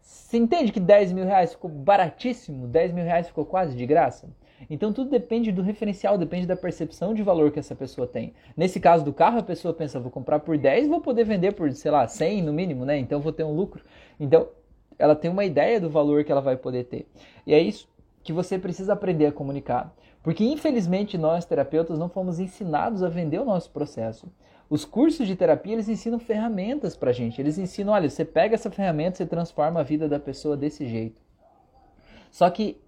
Você 0.00 0.36
entende 0.36 0.72
que 0.72 0.80
10 0.80 1.12
mil 1.12 1.24
reais 1.24 1.52
ficou 1.52 1.70
baratíssimo? 1.70 2.66
10 2.66 2.90
mil 2.90 3.04
reais 3.04 3.28
ficou 3.28 3.46
quase 3.46 3.76
de 3.76 3.86
graça? 3.86 4.28
Então 4.68 4.92
tudo 4.92 5.10
depende 5.10 5.52
do 5.52 5.62
referencial, 5.62 6.16
depende 6.16 6.46
da 6.46 6.56
percepção 6.56 7.14
de 7.14 7.22
valor 7.22 7.50
que 7.50 7.58
essa 7.58 7.74
pessoa 7.74 8.06
tem. 8.06 8.32
Nesse 8.56 8.80
caso 8.80 9.04
do 9.04 9.12
carro, 9.12 9.38
a 9.38 9.42
pessoa 9.42 9.74
pensa, 9.74 10.00
vou 10.00 10.10
comprar 10.10 10.40
por 10.40 10.56
10, 10.56 10.88
vou 10.88 11.00
poder 11.00 11.24
vender 11.24 11.52
por, 11.52 11.70
sei 11.72 11.90
lá, 11.90 12.06
100 12.06 12.42
no 12.42 12.52
mínimo, 12.52 12.84
né? 12.84 12.98
Então 12.98 13.20
vou 13.20 13.32
ter 13.32 13.44
um 13.44 13.54
lucro. 13.54 13.84
Então 14.18 14.48
ela 14.98 15.14
tem 15.14 15.30
uma 15.30 15.44
ideia 15.44 15.80
do 15.80 15.90
valor 15.90 16.24
que 16.24 16.32
ela 16.32 16.40
vai 16.40 16.56
poder 16.56 16.84
ter. 16.84 17.06
E 17.46 17.54
é 17.54 17.60
isso 17.60 17.88
que 18.22 18.32
você 18.32 18.58
precisa 18.58 18.92
aprender 18.92 19.26
a 19.26 19.32
comunicar. 19.32 19.94
Porque 20.22 20.42
infelizmente 20.42 21.16
nós 21.16 21.44
terapeutas 21.44 21.98
não 21.98 22.08
fomos 22.08 22.40
ensinados 22.40 23.02
a 23.02 23.08
vender 23.08 23.38
o 23.38 23.44
nosso 23.44 23.70
processo. 23.70 24.26
Os 24.68 24.84
cursos 24.84 25.28
de 25.28 25.36
terapia, 25.36 25.74
eles 25.74 25.88
ensinam 25.88 26.18
ferramentas 26.18 26.96
pra 26.96 27.12
gente. 27.12 27.40
Eles 27.40 27.56
ensinam, 27.56 27.92
olha, 27.92 28.10
você 28.10 28.24
pega 28.24 28.56
essa 28.56 28.68
ferramenta, 28.68 29.18
você 29.18 29.26
transforma 29.26 29.78
a 29.78 29.84
vida 29.84 30.08
da 30.08 30.18
pessoa 30.18 30.56
desse 30.56 30.88
jeito. 30.88 31.22
Só 32.32 32.50
que 32.50 32.80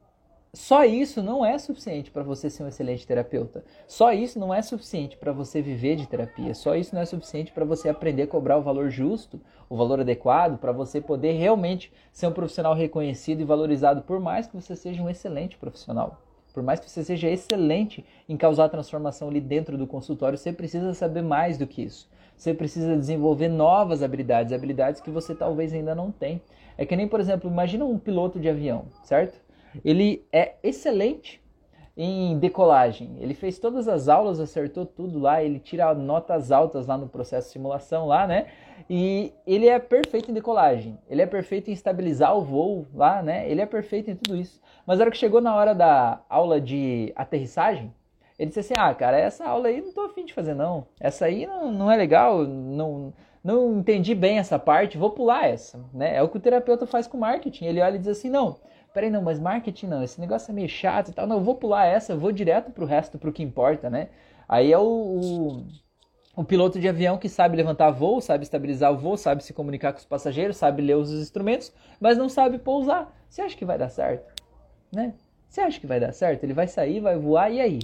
só 0.58 0.84
isso 0.84 1.22
não 1.22 1.46
é 1.46 1.56
suficiente 1.56 2.10
para 2.10 2.24
você 2.24 2.50
ser 2.50 2.64
um 2.64 2.66
excelente 2.66 3.06
terapeuta. 3.06 3.64
Só 3.86 4.12
isso 4.12 4.40
não 4.40 4.52
é 4.52 4.60
suficiente 4.60 5.16
para 5.16 5.30
você 5.30 5.62
viver 5.62 5.94
de 5.94 6.08
terapia. 6.08 6.52
Só 6.52 6.74
isso 6.74 6.92
não 6.96 7.00
é 7.00 7.04
suficiente 7.04 7.52
para 7.52 7.64
você 7.64 7.88
aprender 7.88 8.24
a 8.24 8.26
cobrar 8.26 8.58
o 8.58 8.62
valor 8.62 8.90
justo, 8.90 9.40
o 9.70 9.76
valor 9.76 10.00
adequado, 10.00 10.58
para 10.58 10.72
você 10.72 11.00
poder 11.00 11.34
realmente 11.34 11.92
ser 12.10 12.26
um 12.26 12.32
profissional 12.32 12.74
reconhecido 12.74 13.40
e 13.40 13.44
valorizado, 13.44 14.02
por 14.02 14.18
mais 14.18 14.48
que 14.48 14.60
você 14.60 14.74
seja 14.74 15.00
um 15.00 15.08
excelente 15.08 15.56
profissional. 15.56 16.20
Por 16.52 16.64
mais 16.64 16.80
que 16.80 16.90
você 16.90 17.04
seja 17.04 17.30
excelente 17.30 18.04
em 18.28 18.36
causar 18.36 18.68
transformação 18.68 19.28
ali 19.28 19.40
dentro 19.40 19.78
do 19.78 19.86
consultório, 19.86 20.36
você 20.36 20.52
precisa 20.52 20.92
saber 20.92 21.22
mais 21.22 21.56
do 21.56 21.68
que 21.68 21.82
isso. 21.82 22.10
Você 22.36 22.52
precisa 22.52 22.96
desenvolver 22.96 23.46
novas 23.46 24.02
habilidades, 24.02 24.52
habilidades 24.52 25.00
que 25.00 25.10
você 25.10 25.36
talvez 25.36 25.72
ainda 25.72 25.94
não 25.94 26.10
tem. 26.10 26.42
É 26.76 26.84
que 26.84 26.96
nem, 26.96 27.06
por 27.06 27.20
exemplo, 27.20 27.48
imagina 27.48 27.84
um 27.84 27.96
piloto 27.96 28.40
de 28.40 28.48
avião, 28.48 28.86
certo? 29.04 29.46
Ele 29.84 30.24
é 30.32 30.54
excelente 30.62 31.42
em 31.98 32.38
decolagem. 32.38 33.16
Ele 33.18 33.34
fez 33.34 33.58
todas 33.58 33.88
as 33.88 34.08
aulas, 34.08 34.38
acertou 34.38 34.86
tudo 34.86 35.18
lá, 35.18 35.42
ele 35.42 35.58
tira 35.58 35.92
notas 35.94 36.52
altas 36.52 36.86
lá 36.86 36.96
no 36.96 37.08
processo 37.08 37.48
de 37.48 37.54
simulação 37.54 38.06
lá, 38.06 38.24
né? 38.24 38.46
E 38.88 39.32
ele 39.44 39.66
é 39.66 39.80
perfeito 39.80 40.30
em 40.30 40.34
decolagem. 40.34 40.96
Ele 41.10 41.20
é 41.20 41.26
perfeito 41.26 41.70
em 41.70 41.72
estabilizar 41.72 42.36
o 42.36 42.42
voo 42.42 42.86
lá, 42.94 43.20
né? 43.20 43.50
Ele 43.50 43.60
é 43.60 43.66
perfeito 43.66 44.08
em 44.08 44.14
tudo 44.14 44.36
isso. 44.36 44.60
Mas 44.86 44.98
na 44.98 45.04
hora 45.04 45.10
que 45.10 45.18
chegou 45.18 45.40
na 45.40 45.56
hora 45.56 45.74
da 45.74 46.20
aula 46.28 46.60
de 46.60 47.12
aterrissagem, 47.16 47.92
ele 48.38 48.48
disse 48.48 48.60
assim: 48.60 48.74
"Ah, 48.78 48.94
cara, 48.94 49.18
essa 49.18 49.44
aula 49.44 49.66
aí 49.66 49.80
não 49.80 49.92
tô 49.92 50.02
afim 50.02 50.24
de 50.24 50.32
fazer 50.32 50.54
não. 50.54 50.86
Essa 51.00 51.26
aí 51.26 51.46
não, 51.46 51.72
não 51.72 51.90
é 51.90 51.96
legal, 51.96 52.44
não 52.44 53.12
não 53.42 53.78
entendi 53.78 54.14
bem 54.14 54.38
essa 54.38 54.58
parte, 54.58 54.98
vou 54.98 55.10
pular 55.10 55.48
essa", 55.48 55.80
né? 55.92 56.16
É 56.16 56.22
o 56.22 56.28
que 56.28 56.36
o 56.36 56.40
terapeuta 56.40 56.86
faz 56.86 57.08
com 57.08 57.18
marketing. 57.18 57.64
Ele 57.64 57.80
olha 57.80 57.96
e 57.96 57.98
diz 57.98 58.08
assim: 58.08 58.30
"Não, 58.30 58.56
peraí, 58.98 59.10
não, 59.10 59.22
mas 59.22 59.38
marketing 59.38 59.86
não, 59.86 60.02
esse 60.02 60.20
negócio 60.20 60.50
é 60.50 60.54
meio 60.54 60.68
chato 60.68 61.10
e 61.10 61.14
tal, 61.14 61.24
não, 61.24 61.36
eu 61.36 61.44
vou 61.44 61.54
pular 61.54 61.86
essa, 61.86 62.12
eu 62.12 62.18
vou 62.18 62.32
direto 62.32 62.72
pro 62.72 62.84
resto, 62.84 63.16
pro 63.16 63.32
que 63.32 63.44
importa, 63.44 63.88
né? 63.88 64.08
Aí 64.48 64.72
é 64.72 64.78
o, 64.78 64.82
o, 64.82 65.66
o 66.34 66.42
piloto 66.42 66.80
de 66.80 66.88
avião 66.88 67.16
que 67.16 67.28
sabe 67.28 67.56
levantar 67.56 67.92
voo, 67.92 68.20
sabe 68.20 68.42
estabilizar 68.42 68.92
o 68.92 68.98
voo, 68.98 69.16
sabe 69.16 69.44
se 69.44 69.52
comunicar 69.52 69.92
com 69.92 70.00
os 70.00 70.04
passageiros, 70.04 70.56
sabe 70.56 70.82
ler 70.82 70.96
os 70.96 71.12
instrumentos, 71.12 71.72
mas 72.00 72.18
não 72.18 72.28
sabe 72.28 72.58
pousar. 72.58 73.16
Você 73.28 73.40
acha 73.40 73.56
que 73.56 73.64
vai 73.64 73.78
dar 73.78 73.88
certo? 73.88 74.42
Né? 74.92 75.14
Você 75.48 75.60
acha 75.60 75.78
que 75.78 75.86
vai 75.86 76.00
dar 76.00 76.12
certo? 76.12 76.42
Ele 76.42 76.52
vai 76.52 76.66
sair, 76.66 76.98
vai 76.98 77.16
voar, 77.16 77.52
e 77.52 77.60
aí? 77.60 77.78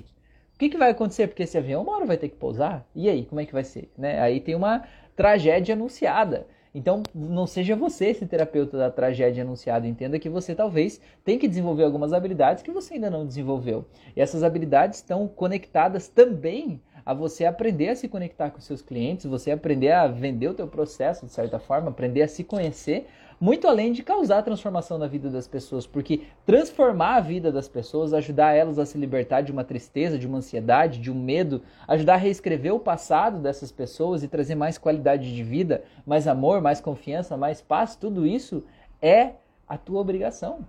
O 0.56 0.59
que, 0.59 0.68
que 0.68 0.76
vai 0.76 0.90
acontecer? 0.90 1.28
Porque 1.28 1.44
esse 1.44 1.56
avião 1.56 1.83
uma 1.83 1.94
hora 1.94 2.06
vai 2.06 2.16
ter 2.16 2.28
que 2.28 2.37
pousar. 2.37 2.85
E 2.92 3.09
aí, 3.09 3.25
como 3.25 3.40
é 3.40 3.47
que 3.47 3.52
vai 3.52 3.62
ser? 3.62 3.88
Né? 3.97 4.21
Aí 4.21 4.40
tem 4.40 4.56
uma 4.56 4.83
tragédia 5.14 5.76
anunciada. 5.76 6.44
Então, 6.75 7.04
não 7.14 7.47
seja 7.47 7.76
você 7.76 8.07
esse 8.07 8.26
terapeuta 8.26 8.76
da 8.76 8.90
tragédia 8.90 9.45
anunciada. 9.45 9.87
Entenda 9.87 10.19
que 10.19 10.28
você 10.28 10.54
talvez 10.57 11.00
tenha 11.25 11.38
que 11.38 11.47
desenvolver 11.47 11.85
algumas 11.85 12.12
habilidades 12.12 12.64
que 12.64 12.73
você 12.73 12.95
ainda 12.95 13.09
não 13.09 13.25
desenvolveu. 13.25 13.85
E 14.16 14.21
essas 14.21 14.43
habilidades 14.43 14.99
estão 14.99 15.28
conectadas 15.28 16.09
também 16.09 16.81
a 17.07 17.14
você 17.14 17.45
aprender 17.45 17.90
a 17.90 17.97
se 17.97 18.09
conectar 18.09 18.50
com 18.50 18.61
seus 18.61 18.83
clientes, 18.83 19.26
você 19.26 19.50
aprender 19.50 19.93
a 19.93 20.09
vender 20.09 20.49
o 20.49 20.54
teu 20.54 20.66
processo 20.66 21.26
de 21.26 21.33
certa 21.33 21.59
forma, 21.59 21.90
aprender 21.90 22.23
a 22.23 22.28
se 22.28 22.43
conhecer, 22.43 23.07
muito 23.44 23.68
além 23.68 23.92
de 23.92 24.02
causar 24.02 24.40
transformação 24.40 24.96
na 24.96 25.06
vida 25.06 25.28
das 25.28 25.46
pessoas, 25.46 25.86
porque 25.86 26.22
transformar 26.46 27.16
a 27.16 27.20
vida 27.20 27.52
das 27.52 27.68
pessoas, 27.68 28.14
ajudar 28.14 28.54
elas 28.54 28.78
a 28.78 28.86
se 28.86 28.96
libertar 28.96 29.42
de 29.42 29.52
uma 29.52 29.62
tristeza, 29.62 30.18
de 30.18 30.26
uma 30.26 30.38
ansiedade, 30.38 30.98
de 30.98 31.12
um 31.12 31.14
medo, 31.14 31.60
ajudar 31.86 32.14
a 32.14 32.16
reescrever 32.16 32.74
o 32.74 32.80
passado 32.80 33.38
dessas 33.40 33.70
pessoas 33.70 34.22
e 34.22 34.28
trazer 34.28 34.54
mais 34.54 34.78
qualidade 34.78 35.34
de 35.34 35.42
vida, 35.42 35.84
mais 36.06 36.26
amor, 36.26 36.62
mais 36.62 36.80
confiança, 36.80 37.36
mais 37.36 37.60
paz, 37.60 37.94
tudo 37.94 38.26
isso 38.26 38.64
é 39.02 39.32
a 39.68 39.76
tua 39.76 40.00
obrigação. 40.00 40.60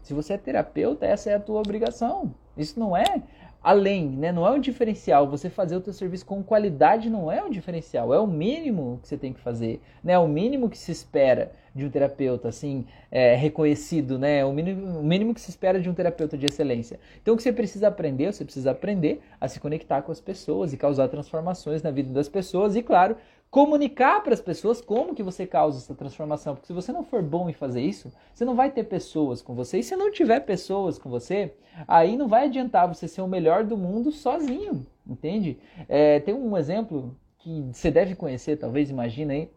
Se 0.00 0.14
você 0.14 0.32
é 0.32 0.38
terapeuta, 0.38 1.04
essa 1.04 1.28
é 1.28 1.34
a 1.34 1.40
tua 1.40 1.60
obrigação. 1.60 2.34
Isso 2.56 2.80
não 2.80 2.96
é 2.96 3.22
além, 3.62 4.08
né? 4.08 4.32
Não 4.32 4.46
é 4.46 4.50
um 4.50 4.58
diferencial. 4.58 5.28
Você 5.28 5.48
fazer 5.48 5.76
o 5.76 5.80
teu 5.80 5.92
serviço 5.92 6.26
com 6.26 6.42
qualidade 6.42 7.08
não 7.08 7.30
é 7.30 7.42
um 7.42 7.50
diferencial, 7.50 8.12
é 8.12 8.18
o 8.18 8.26
mínimo 8.26 8.98
que 9.02 9.08
você 9.08 9.16
tem 9.16 9.32
que 9.32 9.40
fazer, 9.40 9.80
né? 10.02 10.14
É 10.14 10.18
o 10.18 10.26
mínimo 10.26 10.68
que 10.68 10.76
se 10.76 10.90
espera 10.90 11.52
de 11.74 11.84
um 11.86 11.90
terapeuta, 11.90 12.48
assim, 12.48 12.84
é, 13.10 13.34
reconhecido, 13.34 14.18
né? 14.18 14.38
É 14.38 14.44
o 14.44 14.52
mínimo, 14.52 14.98
o 14.98 15.02
mínimo 15.02 15.32
que 15.34 15.40
se 15.40 15.50
espera 15.50 15.80
de 15.80 15.88
um 15.88 15.94
terapeuta 15.94 16.36
de 16.36 16.46
excelência. 16.46 16.98
Então, 17.20 17.34
o 17.34 17.36
que 17.36 17.42
você 17.42 17.52
precisa 17.52 17.88
aprender, 17.88 18.32
você 18.32 18.44
precisa 18.44 18.72
aprender 18.72 19.20
a 19.40 19.48
se 19.48 19.58
conectar 19.58 20.02
com 20.02 20.12
as 20.12 20.20
pessoas 20.20 20.72
e 20.72 20.76
causar 20.76 21.08
transformações 21.08 21.82
na 21.82 21.90
vida 21.90 22.12
das 22.12 22.28
pessoas 22.28 22.76
e, 22.76 22.82
claro, 22.82 23.16
comunicar 23.52 24.22
para 24.22 24.32
as 24.32 24.40
pessoas 24.40 24.80
como 24.80 25.14
que 25.14 25.22
você 25.22 25.46
causa 25.46 25.76
essa 25.76 25.94
transformação, 25.94 26.54
porque 26.54 26.66
se 26.66 26.72
você 26.72 26.90
não 26.90 27.04
for 27.04 27.22
bom 27.22 27.50
em 27.50 27.52
fazer 27.52 27.82
isso, 27.82 28.10
você 28.32 28.46
não 28.46 28.54
vai 28.56 28.70
ter 28.70 28.84
pessoas 28.84 29.42
com 29.42 29.54
você. 29.54 29.80
E 29.80 29.82
se 29.82 29.94
não 29.94 30.10
tiver 30.10 30.40
pessoas 30.40 30.98
com 30.98 31.10
você, 31.10 31.54
aí 31.86 32.16
não 32.16 32.28
vai 32.28 32.46
adiantar 32.46 32.88
você 32.88 33.06
ser 33.06 33.20
o 33.20 33.28
melhor 33.28 33.62
do 33.62 33.76
mundo 33.76 34.10
sozinho, 34.10 34.86
entende? 35.06 35.58
É, 35.86 36.18
tem 36.20 36.32
um 36.32 36.56
exemplo 36.56 37.14
que 37.36 37.68
você 37.70 37.90
deve 37.90 38.14
conhecer, 38.14 38.56
talvez, 38.56 38.88
imagina 38.88 39.34
aí. 39.34 39.50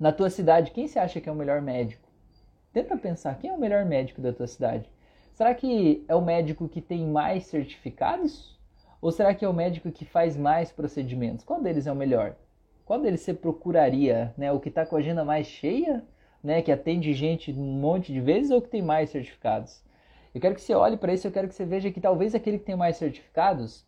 Na 0.00 0.10
tua 0.10 0.30
cidade, 0.30 0.70
quem 0.70 0.88
você 0.88 0.98
acha 0.98 1.20
que 1.20 1.28
é 1.28 1.32
o 1.32 1.36
melhor 1.36 1.60
médico? 1.60 2.08
Tenta 2.72 2.96
pensar, 2.96 3.38
quem 3.38 3.50
é 3.50 3.52
o 3.52 3.60
melhor 3.60 3.84
médico 3.84 4.22
da 4.22 4.32
tua 4.32 4.46
cidade? 4.46 4.88
Será 5.34 5.54
que 5.54 6.02
é 6.08 6.14
o 6.14 6.22
médico 6.22 6.70
que 6.70 6.80
tem 6.80 7.06
mais 7.06 7.44
certificados? 7.48 8.58
Ou 9.02 9.12
será 9.12 9.34
que 9.34 9.44
é 9.44 9.48
o 9.48 9.52
médico 9.52 9.92
que 9.92 10.06
faz 10.06 10.38
mais 10.38 10.72
procedimentos? 10.72 11.44
Qual 11.44 11.60
deles 11.60 11.86
é 11.86 11.92
o 11.92 11.96
melhor? 11.96 12.34
Qual 12.84 13.00
deles 13.00 13.20
você 13.20 13.32
procuraria? 13.32 14.34
Né? 14.36 14.52
O 14.52 14.60
que 14.60 14.68
está 14.68 14.84
com 14.84 14.96
a 14.96 14.98
agenda 14.98 15.24
mais 15.24 15.46
cheia, 15.46 16.04
né? 16.42 16.60
que 16.62 16.70
atende 16.70 17.12
gente 17.14 17.52
um 17.52 17.80
monte 17.80 18.12
de 18.12 18.20
vezes, 18.20 18.50
ou 18.50 18.60
que 18.60 18.68
tem 18.68 18.82
mais 18.82 19.10
certificados? 19.10 19.82
Eu 20.34 20.40
quero 20.40 20.54
que 20.54 20.60
você 20.60 20.74
olhe 20.74 20.96
para 20.96 21.14
isso, 21.14 21.26
eu 21.26 21.32
quero 21.32 21.48
que 21.48 21.54
você 21.54 21.64
veja 21.64 21.90
que 21.90 22.00
talvez 22.00 22.34
aquele 22.34 22.58
que 22.58 22.64
tem 22.64 22.76
mais 22.76 22.96
certificados, 22.96 23.86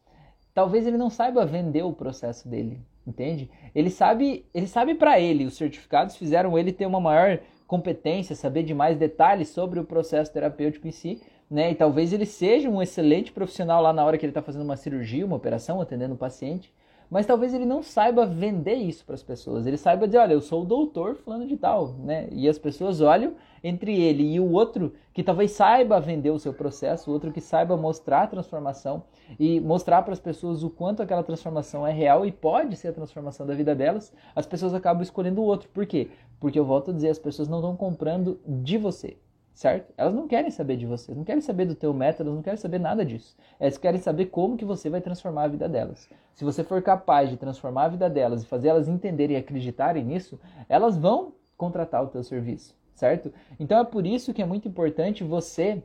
talvez 0.54 0.86
ele 0.86 0.96
não 0.96 1.10
saiba 1.10 1.44
vender 1.44 1.82
o 1.82 1.92
processo 1.92 2.48
dele, 2.48 2.80
entende? 3.06 3.50
Ele 3.74 3.90
sabe, 3.90 4.46
ele 4.54 4.68
sabe 4.68 4.94
para 4.94 5.18
ele, 5.18 5.44
os 5.44 5.56
certificados 5.56 6.16
fizeram 6.16 6.56
ele 6.56 6.72
ter 6.72 6.86
uma 6.86 7.00
maior 7.00 7.40
competência, 7.66 8.36
saber 8.36 8.62
de 8.62 8.72
mais 8.72 8.96
detalhes 8.96 9.48
sobre 9.48 9.80
o 9.80 9.84
processo 9.84 10.32
terapêutico 10.32 10.86
em 10.86 10.92
si, 10.92 11.20
né? 11.50 11.72
E 11.72 11.74
talvez 11.74 12.12
ele 12.12 12.24
seja 12.24 12.70
um 12.70 12.80
excelente 12.80 13.32
profissional 13.32 13.82
lá 13.82 13.92
na 13.92 14.04
hora 14.04 14.16
que 14.16 14.24
ele 14.24 14.30
está 14.30 14.42
fazendo 14.42 14.62
uma 14.62 14.76
cirurgia, 14.76 15.26
uma 15.26 15.36
operação, 15.36 15.80
atendendo 15.80 16.14
o 16.14 16.18
paciente 16.18 16.72
mas 17.10 17.26
talvez 17.26 17.54
ele 17.54 17.64
não 17.64 17.82
saiba 17.82 18.26
vender 18.26 18.74
isso 18.74 19.04
para 19.04 19.14
as 19.14 19.22
pessoas. 19.22 19.66
Ele 19.66 19.76
saiba 19.76 20.06
dizer, 20.06 20.18
olha, 20.18 20.32
eu 20.32 20.40
sou 20.40 20.62
o 20.62 20.64
doutor 20.64 21.16
fulano 21.16 21.46
de 21.46 21.56
tal, 21.56 21.88
né? 21.98 22.28
E 22.32 22.48
as 22.48 22.58
pessoas 22.58 23.00
olham 23.00 23.34
entre 23.62 24.00
ele 24.00 24.22
e 24.22 24.40
o 24.40 24.52
outro 24.52 24.92
que 25.12 25.22
talvez 25.22 25.50
saiba 25.52 26.00
vender 26.00 26.30
o 26.30 26.38
seu 26.38 26.52
processo, 26.52 27.10
o 27.10 27.12
outro 27.12 27.32
que 27.32 27.40
saiba 27.40 27.76
mostrar 27.76 28.22
a 28.22 28.26
transformação 28.26 29.02
e 29.38 29.60
mostrar 29.60 30.02
para 30.02 30.12
as 30.12 30.20
pessoas 30.20 30.62
o 30.62 30.70
quanto 30.70 31.02
aquela 31.02 31.22
transformação 31.22 31.86
é 31.86 31.92
real 31.92 32.24
e 32.24 32.32
pode 32.32 32.76
ser 32.76 32.88
a 32.88 32.92
transformação 32.92 33.46
da 33.46 33.54
vida 33.54 33.74
delas, 33.74 34.12
as 34.34 34.46
pessoas 34.46 34.74
acabam 34.74 35.02
escolhendo 35.02 35.40
o 35.40 35.44
outro. 35.44 35.68
Por 35.70 35.86
quê? 35.86 36.08
Porque 36.38 36.58
eu 36.58 36.64
volto 36.64 36.90
a 36.90 36.94
dizer, 36.94 37.08
as 37.08 37.18
pessoas 37.18 37.48
não 37.48 37.58
estão 37.58 37.76
comprando 37.76 38.38
de 38.46 38.78
você 38.78 39.16
certo? 39.56 39.90
Elas 39.96 40.14
não 40.14 40.28
querem 40.28 40.50
saber 40.50 40.76
de 40.76 40.84
você, 40.84 41.14
não 41.14 41.24
querem 41.24 41.40
saber 41.40 41.64
do 41.64 41.74
teu 41.74 41.92
método, 41.94 42.30
não 42.30 42.42
querem 42.42 42.58
saber 42.58 42.78
nada 42.78 43.02
disso. 43.02 43.34
Elas 43.58 43.78
querem 43.78 43.98
saber 43.98 44.26
como 44.26 44.54
que 44.54 44.66
você 44.66 44.90
vai 44.90 45.00
transformar 45.00 45.44
a 45.44 45.48
vida 45.48 45.66
delas. 45.66 46.06
Se 46.34 46.44
você 46.44 46.62
for 46.62 46.82
capaz 46.82 47.30
de 47.30 47.38
transformar 47.38 47.84
a 47.84 47.88
vida 47.88 48.10
delas 48.10 48.42
e 48.42 48.46
fazer 48.46 48.68
elas 48.68 48.86
entenderem 48.86 49.34
e 49.34 49.40
acreditarem 49.40 50.04
nisso, 50.04 50.38
elas 50.68 50.98
vão 50.98 51.32
contratar 51.56 52.04
o 52.04 52.08
teu 52.08 52.22
serviço, 52.22 52.76
certo? 52.94 53.32
Então 53.58 53.80
é 53.80 53.84
por 53.84 54.06
isso 54.06 54.34
que 54.34 54.42
é 54.42 54.46
muito 54.46 54.68
importante 54.68 55.24
você 55.24 55.82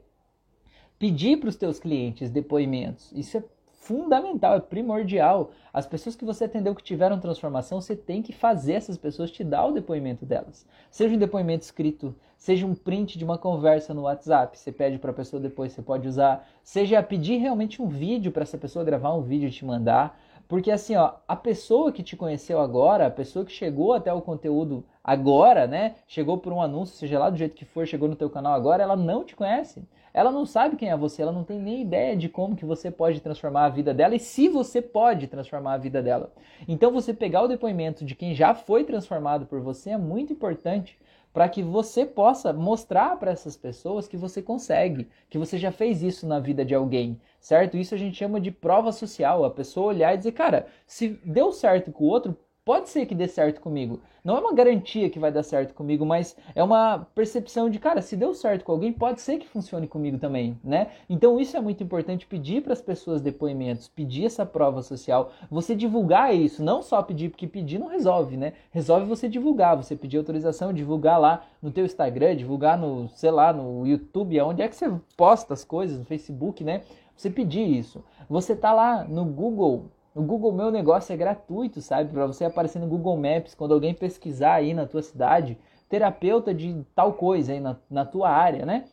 pedir 0.99 1.37
para 1.37 1.47
os 1.47 1.55
teus 1.55 1.79
clientes 1.79 2.29
depoimentos. 2.29 3.09
Isso 3.13 3.37
é 3.37 3.43
fundamental, 3.81 4.55
é 4.55 4.59
primordial. 4.59 5.51
As 5.73 5.87
pessoas 5.87 6.15
que 6.15 6.23
você 6.23 6.45
atendeu 6.45 6.75
que 6.75 6.83
tiveram 6.83 7.19
transformação, 7.19 7.81
você 7.81 7.95
tem 7.95 8.21
que 8.21 8.31
fazer 8.31 8.73
essas 8.73 8.97
pessoas 8.97 9.31
te 9.31 9.43
dar 9.43 9.65
o 9.65 9.73
depoimento 9.73 10.25
delas. 10.25 10.67
Seja 10.89 11.15
um 11.15 11.19
depoimento 11.19 11.63
escrito, 11.63 12.15
seja 12.37 12.65
um 12.65 12.75
print 12.75 13.17
de 13.17 13.25
uma 13.25 13.39
conversa 13.39 13.93
no 13.93 14.03
WhatsApp, 14.03 14.57
você 14.57 14.71
pede 14.71 14.99
para 14.99 15.09
a 15.09 15.15
pessoa 15.15 15.41
depois, 15.41 15.73
você 15.73 15.81
pode 15.81 16.07
usar. 16.07 16.47
Seja 16.63 17.01
pedir 17.01 17.37
realmente 17.37 17.81
um 17.81 17.87
vídeo 17.87 18.31
para 18.31 18.43
essa 18.43 18.57
pessoa 18.57 18.85
gravar 18.85 19.13
um 19.13 19.21
vídeo 19.21 19.49
e 19.49 19.51
te 19.51 19.65
mandar. 19.65 20.17
Porque 20.47 20.69
assim, 20.69 20.95
ó, 20.95 21.13
a 21.27 21.35
pessoa 21.35 21.91
que 21.91 22.03
te 22.03 22.15
conheceu 22.15 22.59
agora, 22.59 23.07
a 23.07 23.11
pessoa 23.11 23.43
que 23.43 23.51
chegou 23.51 23.93
até 23.93 24.13
o 24.13 24.21
conteúdo 24.21 24.85
agora, 25.03 25.65
né? 25.65 25.95
Chegou 26.07 26.37
por 26.37 26.53
um 26.53 26.61
anúncio, 26.61 26.95
seja 26.97 27.17
lá 27.17 27.29
do 27.29 27.37
jeito 27.37 27.55
que 27.55 27.65
for, 27.65 27.87
chegou 27.87 28.07
no 28.07 28.15
teu 28.15 28.29
canal 28.29 28.53
agora, 28.53 28.83
ela 28.83 28.95
não 28.95 29.23
te 29.23 29.35
conhece. 29.35 29.81
Ela 30.13 30.31
não 30.31 30.45
sabe 30.45 30.75
quem 30.75 30.89
é 30.89 30.97
você, 30.97 31.21
ela 31.21 31.31
não 31.31 31.43
tem 31.43 31.59
nem 31.59 31.81
ideia 31.81 32.15
de 32.15 32.27
como 32.27 32.55
que 32.55 32.65
você 32.65 32.91
pode 32.91 33.21
transformar 33.21 33.65
a 33.65 33.69
vida 33.69 33.93
dela 33.93 34.15
e 34.15 34.19
se 34.19 34.49
você 34.49 34.81
pode 34.81 35.27
transformar 35.27 35.73
a 35.73 35.77
vida 35.77 36.01
dela. 36.01 36.33
Então 36.67 36.91
você 36.91 37.13
pegar 37.13 37.43
o 37.43 37.47
depoimento 37.47 38.03
de 38.03 38.15
quem 38.15 38.35
já 38.35 38.53
foi 38.53 38.83
transformado 38.83 39.45
por 39.45 39.61
você 39.61 39.91
é 39.91 39.97
muito 39.97 40.33
importante 40.33 40.97
para 41.33 41.47
que 41.47 41.63
você 41.63 42.05
possa 42.05 42.51
mostrar 42.51 43.17
para 43.17 43.31
essas 43.31 43.55
pessoas 43.55 44.07
que 44.07 44.17
você 44.17 44.41
consegue, 44.41 45.07
que 45.29 45.37
você 45.37 45.57
já 45.57 45.71
fez 45.71 46.03
isso 46.03 46.27
na 46.27 46.39
vida 46.39 46.65
de 46.65 46.75
alguém, 46.75 47.19
certo? 47.39 47.77
Isso 47.77 47.95
a 47.95 47.97
gente 47.97 48.17
chama 48.17 48.39
de 48.39 48.51
prova 48.51 48.91
social, 48.91 49.45
a 49.45 49.49
pessoa 49.49 49.87
olhar 49.87 50.13
e 50.13 50.17
dizer, 50.17 50.33
cara, 50.33 50.67
se 50.85 51.19
deu 51.23 51.51
certo 51.51 51.91
com 51.91 52.03
o 52.03 52.07
outro, 52.07 52.37
pode 52.63 52.89
ser 52.89 53.05
que 53.05 53.15
dê 53.15 53.27
certo 53.27 53.59
comigo. 53.59 53.99
Não 54.23 54.37
é 54.37 54.39
uma 54.39 54.53
garantia 54.53 55.09
que 55.09 55.17
vai 55.17 55.31
dar 55.31 55.41
certo 55.41 55.73
comigo, 55.73 56.05
mas 56.05 56.35
é 56.53 56.63
uma 56.63 57.07
percepção 57.15 57.69
de, 57.69 57.79
cara, 57.79 58.01
se 58.01 58.15
deu 58.15 58.35
certo 58.35 58.63
com 58.63 58.71
alguém, 58.71 58.93
pode 58.93 59.19
ser 59.19 59.39
que 59.39 59.47
funcione 59.47 59.87
comigo 59.87 60.19
também, 60.19 60.59
né? 60.63 60.91
Então 61.09 61.39
isso 61.39 61.57
é 61.57 61.61
muito 61.61 61.83
importante 61.83 62.27
pedir 62.27 62.61
para 62.61 62.73
as 62.73 62.81
pessoas 62.81 63.19
depoimentos, 63.19 63.87
pedir 63.87 64.25
essa 64.25 64.45
prova 64.45 64.83
social, 64.83 65.31
você 65.49 65.75
divulgar 65.75 66.35
isso, 66.35 66.63
não 66.63 66.83
só 66.83 67.01
pedir, 67.01 67.29
porque 67.29 67.47
pedir 67.47 67.79
não 67.79 67.87
resolve, 67.87 68.37
né? 68.37 68.53
Resolve 68.69 69.07
você 69.07 69.27
divulgar, 69.27 69.75
você 69.75 69.95
pedir 69.95 70.17
autorização, 70.17 70.71
divulgar 70.71 71.19
lá 71.19 71.43
no 71.61 71.71
teu 71.71 71.83
Instagram, 71.83 72.35
divulgar 72.35 72.77
no, 72.77 73.09
sei 73.09 73.31
lá, 73.31 73.51
no 73.51 73.87
YouTube, 73.87 74.39
aonde 74.39 74.61
é 74.61 74.67
que 74.67 74.75
você 74.75 74.91
posta 75.17 75.55
as 75.55 75.63
coisas, 75.63 75.97
no 75.97 76.05
Facebook, 76.05 76.63
né? 76.63 76.83
Você 77.15 77.29
pedir 77.29 77.67
isso. 77.67 78.03
Você 78.29 78.55
tá 78.55 78.71
lá 78.71 79.03
no 79.03 79.25
Google 79.25 79.85
o 80.13 80.21
Google 80.21 80.51
Meu 80.51 80.69
Negócio 80.69 81.13
é 81.13 81.17
gratuito, 81.17 81.81
sabe? 81.81 82.11
Para 82.11 82.27
você 82.27 82.45
aparecer 82.45 82.79
no 82.79 82.87
Google 82.87 83.15
Maps, 83.15 83.55
quando 83.55 83.73
alguém 83.73 83.93
pesquisar 83.93 84.55
aí 84.55 84.73
na 84.73 84.85
tua 84.85 85.01
cidade, 85.01 85.57
terapeuta 85.87 86.53
de 86.53 86.85
tal 86.93 87.13
coisa 87.13 87.53
aí 87.53 87.59
na, 87.59 87.77
na 87.89 88.05
tua 88.05 88.29
área, 88.29 88.65
né? 88.65 88.85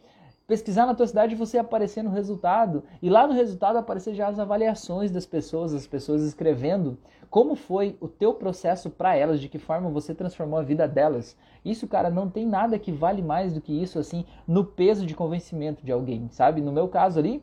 Pesquisar 0.46 0.86
na 0.86 0.94
tua 0.94 1.06
cidade 1.06 1.34
você 1.34 1.58
aparecer 1.58 2.02
no 2.02 2.10
resultado. 2.10 2.82
E 3.02 3.10
lá 3.10 3.26
no 3.26 3.34
resultado 3.34 3.76
aparecer 3.76 4.14
já 4.14 4.28
as 4.28 4.38
avaliações 4.38 5.10
das 5.10 5.26
pessoas, 5.26 5.74
as 5.74 5.86
pessoas 5.86 6.22
escrevendo 6.22 6.96
como 7.28 7.54
foi 7.54 7.96
o 8.00 8.08
teu 8.08 8.32
processo 8.32 8.88
para 8.88 9.14
elas, 9.14 9.40
de 9.40 9.48
que 9.48 9.58
forma 9.58 9.90
você 9.90 10.14
transformou 10.14 10.58
a 10.58 10.62
vida 10.62 10.88
delas. 10.88 11.36
Isso, 11.64 11.86
cara, 11.86 12.08
não 12.08 12.30
tem 12.30 12.46
nada 12.46 12.78
que 12.78 12.90
vale 12.90 13.20
mais 13.20 13.52
do 13.52 13.60
que 13.60 13.82
isso, 13.82 13.98
assim, 13.98 14.24
no 14.46 14.64
peso 14.64 15.04
de 15.04 15.14
convencimento 15.14 15.84
de 15.84 15.92
alguém, 15.92 16.28
sabe? 16.30 16.62
No 16.62 16.72
meu 16.72 16.88
caso 16.88 17.18
ali, 17.18 17.42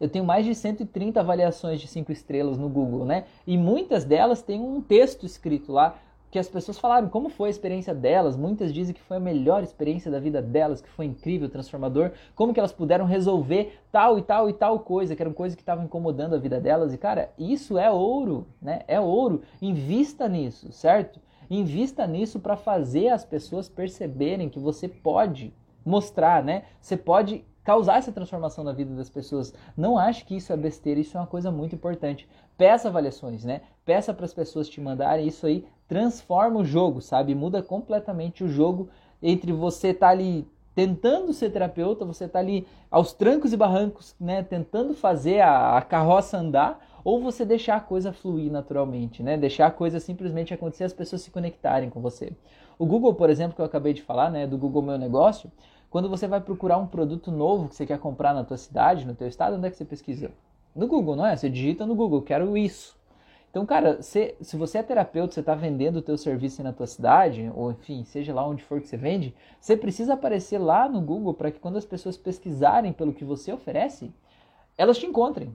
eu 0.00 0.08
tenho 0.08 0.24
mais 0.24 0.46
de 0.46 0.54
130 0.54 1.20
avaliações 1.20 1.78
de 1.78 1.86
5 1.86 2.10
estrelas 2.10 2.56
no 2.56 2.70
Google, 2.70 3.04
né? 3.04 3.24
E 3.46 3.58
muitas 3.58 4.04
delas 4.04 4.40
têm 4.42 4.58
um 4.58 4.80
texto 4.80 5.26
escrito 5.26 5.70
lá 5.70 5.94
que 6.30 6.38
as 6.38 6.48
pessoas 6.48 6.78
falaram 6.78 7.08
como 7.08 7.28
foi 7.28 7.48
a 7.48 7.50
experiência 7.50 7.92
delas. 7.94 8.36
Muitas 8.36 8.72
dizem 8.72 8.94
que 8.94 9.00
foi 9.00 9.16
a 9.16 9.20
melhor 9.20 9.62
experiência 9.62 10.10
da 10.10 10.20
vida 10.20 10.40
delas, 10.40 10.80
que 10.80 10.88
foi 10.88 11.04
incrível, 11.04 11.48
transformador. 11.48 12.12
Como 12.34 12.54
que 12.54 12.60
elas 12.60 12.72
puderam 12.72 13.04
resolver 13.04 13.78
tal 13.90 14.18
e 14.18 14.22
tal 14.22 14.48
e 14.48 14.52
tal 14.52 14.78
coisa, 14.78 15.16
que 15.16 15.22
eram 15.22 15.32
coisas 15.32 15.56
que 15.56 15.62
estavam 15.62 15.84
incomodando 15.84 16.34
a 16.34 16.38
vida 16.38 16.60
delas. 16.60 16.94
E 16.94 16.98
cara, 16.98 17.30
isso 17.36 17.76
é 17.76 17.90
ouro, 17.90 18.46
né? 18.62 18.82
É 18.86 19.00
ouro. 19.00 19.42
Invista 19.60 20.28
nisso, 20.28 20.72
certo? 20.72 21.20
Invista 21.50 22.06
nisso 22.06 22.38
para 22.38 22.56
fazer 22.56 23.08
as 23.08 23.24
pessoas 23.24 23.68
perceberem 23.68 24.48
que 24.48 24.58
você 24.58 24.88
pode 24.88 25.52
mostrar, 25.84 26.44
né? 26.44 26.62
Você 26.80 26.96
pode 26.96 27.44
causar 27.70 27.98
essa 27.98 28.10
transformação 28.10 28.64
na 28.64 28.72
vida 28.72 28.92
das 28.96 29.08
pessoas. 29.08 29.54
Não 29.76 29.96
ache 29.96 30.24
que 30.24 30.34
isso 30.34 30.52
é 30.52 30.56
besteira, 30.56 30.98
isso 30.98 31.16
é 31.16 31.20
uma 31.20 31.26
coisa 31.26 31.52
muito 31.52 31.72
importante. 31.72 32.28
Peça 32.58 32.88
avaliações, 32.88 33.44
né? 33.44 33.60
Peça 33.84 34.12
para 34.12 34.24
as 34.24 34.34
pessoas 34.34 34.68
te 34.68 34.80
mandarem, 34.80 35.28
isso 35.28 35.46
aí 35.46 35.64
transforma 35.86 36.58
o 36.58 36.64
jogo, 36.64 37.00
sabe? 37.00 37.32
Muda 37.32 37.62
completamente 37.62 38.42
o 38.42 38.48
jogo 38.48 38.88
entre 39.22 39.52
você 39.52 39.94
tá 39.94 40.08
ali 40.08 40.48
tentando 40.74 41.32
ser 41.32 41.50
terapeuta, 41.50 42.04
você 42.04 42.24
está 42.24 42.40
ali 42.40 42.66
aos 42.90 43.12
trancos 43.12 43.52
e 43.52 43.56
barrancos, 43.56 44.16
né, 44.18 44.42
tentando 44.42 44.92
fazer 44.92 45.40
a, 45.40 45.76
a, 45.76 45.82
carroça 45.82 46.38
andar, 46.38 46.84
ou 47.04 47.20
você 47.20 47.44
deixar 47.44 47.76
a 47.76 47.80
coisa 47.80 48.12
fluir 48.12 48.50
naturalmente, 48.50 49.22
né, 49.22 49.36
deixar 49.36 49.66
a 49.66 49.70
coisa 49.70 50.00
simplesmente 50.00 50.52
acontecer, 50.52 50.84
as 50.84 50.92
pessoas 50.92 51.22
se 51.22 51.30
conectarem 51.30 51.88
com 51.88 52.00
você. 52.00 52.32
O 52.78 52.86
Google, 52.86 53.14
por 53.14 53.30
exemplo, 53.30 53.54
que 53.54 53.60
eu 53.60 53.66
acabei 53.66 53.92
de 53.92 54.02
falar, 54.02 54.30
né, 54.30 54.46
do 54.46 54.58
Google 54.58 54.82
Meu 54.82 54.98
Negócio, 54.98 55.52
quando 55.90 56.08
você 56.08 56.28
vai 56.28 56.40
procurar 56.40 56.78
um 56.78 56.86
produto 56.86 57.32
novo 57.32 57.68
que 57.68 57.74
você 57.74 57.84
quer 57.84 57.98
comprar 57.98 58.32
na 58.32 58.44
tua 58.44 58.56
cidade, 58.56 59.04
no 59.04 59.14
teu 59.14 59.26
estado, 59.26 59.56
onde 59.56 59.66
é 59.66 59.70
que 59.70 59.76
você 59.76 59.84
pesquisa? 59.84 60.30
No 60.74 60.86
Google, 60.86 61.16
não 61.16 61.26
é? 61.26 61.36
Você 61.36 61.50
digita 61.50 61.84
no 61.84 61.96
Google, 61.96 62.22
quero 62.22 62.56
isso. 62.56 62.96
Então, 63.50 63.66
cara, 63.66 64.00
se, 64.00 64.36
se 64.40 64.56
você 64.56 64.78
é 64.78 64.82
terapeuta, 64.84 65.34
você 65.34 65.40
está 65.40 65.56
vendendo 65.56 65.96
o 65.96 66.02
teu 66.02 66.16
serviço 66.16 66.62
na 66.62 66.72
tua 66.72 66.86
cidade, 66.86 67.50
ou 67.56 67.72
enfim, 67.72 68.04
seja 68.04 68.32
lá 68.32 68.46
onde 68.46 68.62
for 68.62 68.80
que 68.80 68.86
você 68.86 68.96
vende, 68.96 69.34
você 69.60 69.76
precisa 69.76 70.14
aparecer 70.14 70.58
lá 70.58 70.88
no 70.88 71.00
Google 71.00 71.34
para 71.34 71.50
que 71.50 71.58
quando 71.58 71.76
as 71.76 71.84
pessoas 71.84 72.16
pesquisarem 72.16 72.92
pelo 72.92 73.12
que 73.12 73.24
você 73.24 73.52
oferece, 73.52 74.12
elas 74.78 74.96
te 74.96 75.06
encontrem. 75.06 75.52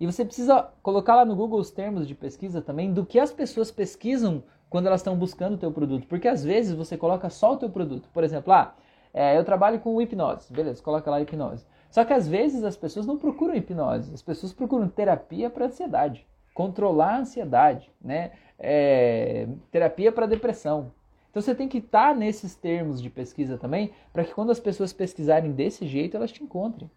E 0.00 0.06
você 0.06 0.24
precisa 0.24 0.68
colocar 0.82 1.14
lá 1.14 1.24
no 1.24 1.36
Google 1.36 1.60
os 1.60 1.70
termos 1.70 2.08
de 2.08 2.14
pesquisa 2.16 2.60
também 2.60 2.92
do 2.92 3.06
que 3.06 3.20
as 3.20 3.30
pessoas 3.30 3.70
pesquisam 3.70 4.42
quando 4.68 4.86
elas 4.86 5.00
estão 5.00 5.16
buscando 5.16 5.54
o 5.54 5.58
teu 5.58 5.70
produto. 5.70 6.08
Porque 6.08 6.26
às 6.26 6.42
vezes 6.42 6.74
você 6.74 6.96
coloca 6.96 7.30
só 7.30 7.52
o 7.52 7.56
teu 7.56 7.70
produto. 7.70 8.08
Por 8.12 8.24
exemplo, 8.24 8.52
ah, 8.52 8.74
é, 9.18 9.36
eu 9.36 9.42
trabalho 9.42 9.80
com 9.80 10.00
hipnose. 10.00 10.52
Beleza, 10.52 10.80
coloca 10.80 11.10
lá 11.10 11.20
hipnose. 11.20 11.66
Só 11.90 12.04
que 12.04 12.12
às 12.12 12.28
vezes 12.28 12.62
as 12.62 12.76
pessoas 12.76 13.04
não 13.04 13.18
procuram 13.18 13.56
hipnose. 13.56 14.14
As 14.14 14.22
pessoas 14.22 14.52
procuram 14.52 14.88
terapia 14.88 15.50
para 15.50 15.66
ansiedade. 15.66 16.24
Controlar 16.54 17.14
a 17.14 17.18
ansiedade, 17.18 17.90
né? 18.00 18.30
É, 18.56 19.48
terapia 19.72 20.12
para 20.12 20.24
depressão. 20.26 20.92
Então 21.30 21.42
você 21.42 21.52
tem 21.52 21.66
que 21.66 21.78
estar 21.78 22.14
nesses 22.14 22.54
termos 22.54 23.02
de 23.02 23.10
pesquisa 23.10 23.58
também, 23.58 23.90
para 24.12 24.22
que 24.22 24.32
quando 24.32 24.52
as 24.52 24.60
pessoas 24.60 24.92
pesquisarem 24.92 25.50
desse 25.50 25.84
jeito, 25.84 26.16
elas 26.16 26.30
te 26.30 26.44
encontrem. 26.44 26.88